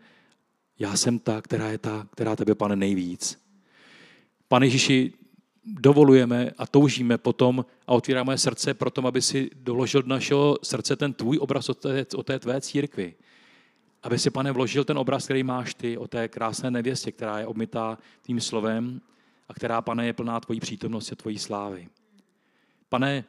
já 0.78 0.96
jsem 0.96 1.18
ta, 1.18 1.42
která 1.42 1.70
je 1.70 1.78
ta, 1.78 2.08
která 2.12 2.36
tebe, 2.36 2.54
pane, 2.54 2.76
nejvíc. 2.76 3.42
Pane 4.48 4.66
Ježíši, 4.66 5.12
dovolujeme 5.68 6.50
a 6.58 6.66
toužíme 6.66 7.18
potom 7.18 7.64
a 7.86 7.92
otvíráme 7.92 8.38
srdce 8.38 8.74
pro 8.74 8.90
tom, 8.90 9.06
aby 9.06 9.22
si 9.22 9.50
doložil 9.54 10.02
do 10.02 10.08
našeho 10.08 10.58
srdce 10.62 10.96
ten 10.96 11.12
tvůj 11.12 11.38
obraz 11.40 11.68
o 11.68 11.74
té, 11.74 12.06
o 12.16 12.22
té 12.22 12.38
tvé 12.38 12.60
církvi. 12.60 13.14
Aby 14.02 14.18
si, 14.18 14.30
pane, 14.30 14.52
vložil 14.52 14.84
ten 14.84 14.98
obraz, 14.98 15.24
který 15.24 15.42
máš 15.42 15.74
ty 15.74 15.98
o 15.98 16.08
té 16.08 16.28
krásné 16.28 16.70
nevěstě, 16.70 17.12
která 17.12 17.38
je 17.38 17.46
obmytá 17.46 17.98
tím 18.22 18.40
slovem 18.40 19.00
a 19.48 19.54
která, 19.54 19.82
pane, 19.82 20.06
je 20.06 20.12
plná 20.12 20.40
tvojí 20.40 20.60
přítomnosti 20.60 21.12
a 21.12 21.16
tvojí 21.16 21.38
slávy. 21.38 21.88
Pane, 22.88 23.24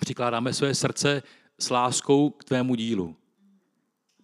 přikládáme 0.00 0.52
své 0.52 0.74
srdce 0.74 1.22
s 1.58 1.70
láskou 1.70 2.30
k 2.30 2.44
tvému 2.44 2.74
dílu. 2.74 3.16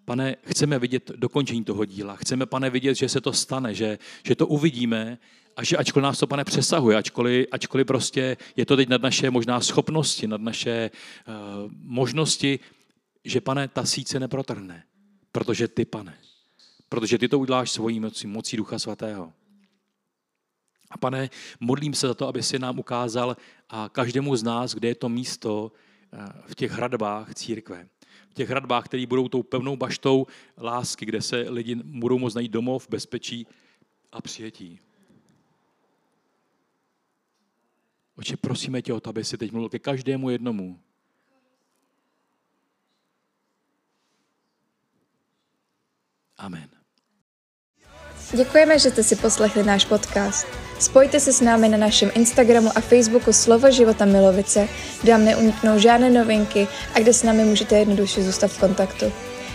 Pane, 0.05 0.37
chceme 0.45 0.79
vidět 0.79 1.11
dokončení 1.17 1.65
toho 1.65 1.85
díla. 1.85 2.17
Chceme, 2.17 2.47
pane, 2.47 2.71
vidět, 2.71 2.95
že 2.95 3.09
se 3.09 3.21
to 3.21 3.33
stane, 3.33 3.75
že, 3.75 3.99
že 4.25 4.35
to 4.35 4.47
uvidíme 4.47 5.19
a 5.57 5.65
že 5.65 5.77
ačkoliv 5.77 6.03
nás 6.03 6.19
to, 6.19 6.27
pane, 6.27 6.45
přesahuje, 6.45 6.97
ačkoliv, 6.97 7.47
ačkoliv 7.53 7.87
prostě 7.87 8.37
je 8.57 8.67
to 8.67 8.77
teď 8.77 8.89
nad 8.89 9.03
naše 9.03 9.31
možná 9.31 9.61
schopnosti, 9.61 10.27
nad 10.27 10.41
naše 10.41 10.91
uh, 11.29 11.73
možnosti, 11.73 12.61
že, 13.25 13.41
pane, 13.41 13.69
ta 13.69 13.85
síť 13.85 14.09
se 14.09 14.21
neprotrhne. 14.21 14.85
Protože 15.33 15.69
ty, 15.69 15.85
pane, 15.85 16.19
protože 16.89 17.19
ty 17.19 17.29
to 17.29 17.39
uděláš 17.39 17.71
svojí 17.71 18.01
mocí, 18.01 18.27
mocí 18.27 18.57
Ducha 18.57 18.79
Svatého. 18.79 19.33
A 20.91 20.99
pane, 20.99 21.31
modlím 21.61 21.95
se 21.95 22.07
za 22.07 22.15
to, 22.15 22.29
aby 22.29 22.43
si 22.43 22.59
nám 22.59 22.79
ukázal 22.79 23.37
a 23.69 23.89
každému 23.89 24.37
z 24.37 24.43
nás, 24.43 24.75
kde 24.75 24.89
je 24.89 24.95
to 24.95 25.09
místo 25.09 25.73
eh, 26.13 26.33
v 26.47 26.55
těch 26.55 26.73
hradbách 26.73 27.35
církve 27.35 27.89
v 28.33 28.35
těch 28.35 28.49
hradbách, 28.49 28.85
které 28.85 29.07
budou 29.07 29.29
tou 29.29 29.43
pevnou 29.43 29.77
baštou 29.77 30.27
lásky, 30.59 31.07
kde 31.07 31.23
se 31.23 31.37
lidi 31.49 31.75
budou 31.75 32.19
moct 32.19 32.35
najít 32.35 32.53
domov, 32.53 32.89
bezpečí 32.89 33.47
a 34.13 34.21
přijetí. 34.21 34.81
Oče, 38.19 38.37
prosíme 38.37 38.83
tě 38.83 38.93
o 38.93 39.01
to, 39.01 39.11
aby 39.11 39.25
si 39.25 39.39
teď 39.39 39.53
mluvil 39.53 39.69
ke 39.69 39.79
každému 39.79 40.31
jednomu. 40.31 40.79
Amen. 46.39 46.69
Děkujeme, 48.37 48.79
že 48.79 48.91
jste 48.91 49.03
si 49.03 49.17
poslechli 49.17 49.63
náš 49.63 49.85
podcast. 49.85 50.47
Spojte 50.79 51.21
se 51.21 51.33
s 51.33 51.41
námi 51.41 51.69
na 51.69 51.79
našem 51.79 52.11
Instagramu 52.15 52.71
a 52.75 52.81
Facebooku 52.81 53.33
Slovo 53.33 53.71
života 53.71 54.05
Milovice, 54.05 54.69
kde 55.03 55.13
vám 55.13 55.25
neuniknou 55.25 55.79
žádné 55.79 56.11
novinky 56.11 56.69
a 56.95 56.99
kde 56.99 57.13
s 57.13 57.23
námi 57.23 57.45
můžete 57.45 57.79
jednoduše 57.79 58.23
zůstat 58.23 58.49
v 58.49 58.61
kontaktu. 58.61 59.13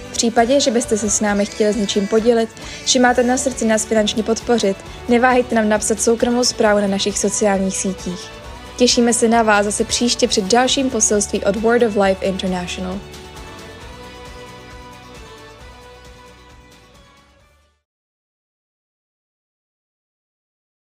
V 0.09 0.11
případě, 0.11 0.59
že 0.59 0.71
byste 0.71 0.97
se 0.97 1.09
s 1.09 1.21
námi 1.21 1.45
chtěli 1.45 1.73
s 1.73 1.75
něčím 1.75 2.07
podělit, 2.07 2.49
či 2.85 2.99
máte 2.99 3.23
na 3.23 3.37
srdci 3.37 3.65
nás 3.65 3.85
finančně 3.85 4.23
podpořit, 4.23 4.77
neváhejte 5.09 5.55
nám 5.55 5.69
napsat 5.69 6.01
soukromou 6.01 6.43
zprávu 6.43 6.81
na 6.81 6.87
našich 6.87 7.19
sociálních 7.19 7.77
sítích. 7.77 8.46
Těšíme 8.77 9.13
se 9.13 9.27
na 9.27 9.43
vás 9.43 9.65
zase 9.65 9.83
příště 9.83 10.27
před 10.27 10.45
dalším 10.45 10.89
poselství 10.89 11.43
od 11.43 11.55
Word 11.55 11.83
of 11.83 11.95
Life 11.95 12.25
International. 12.25 12.99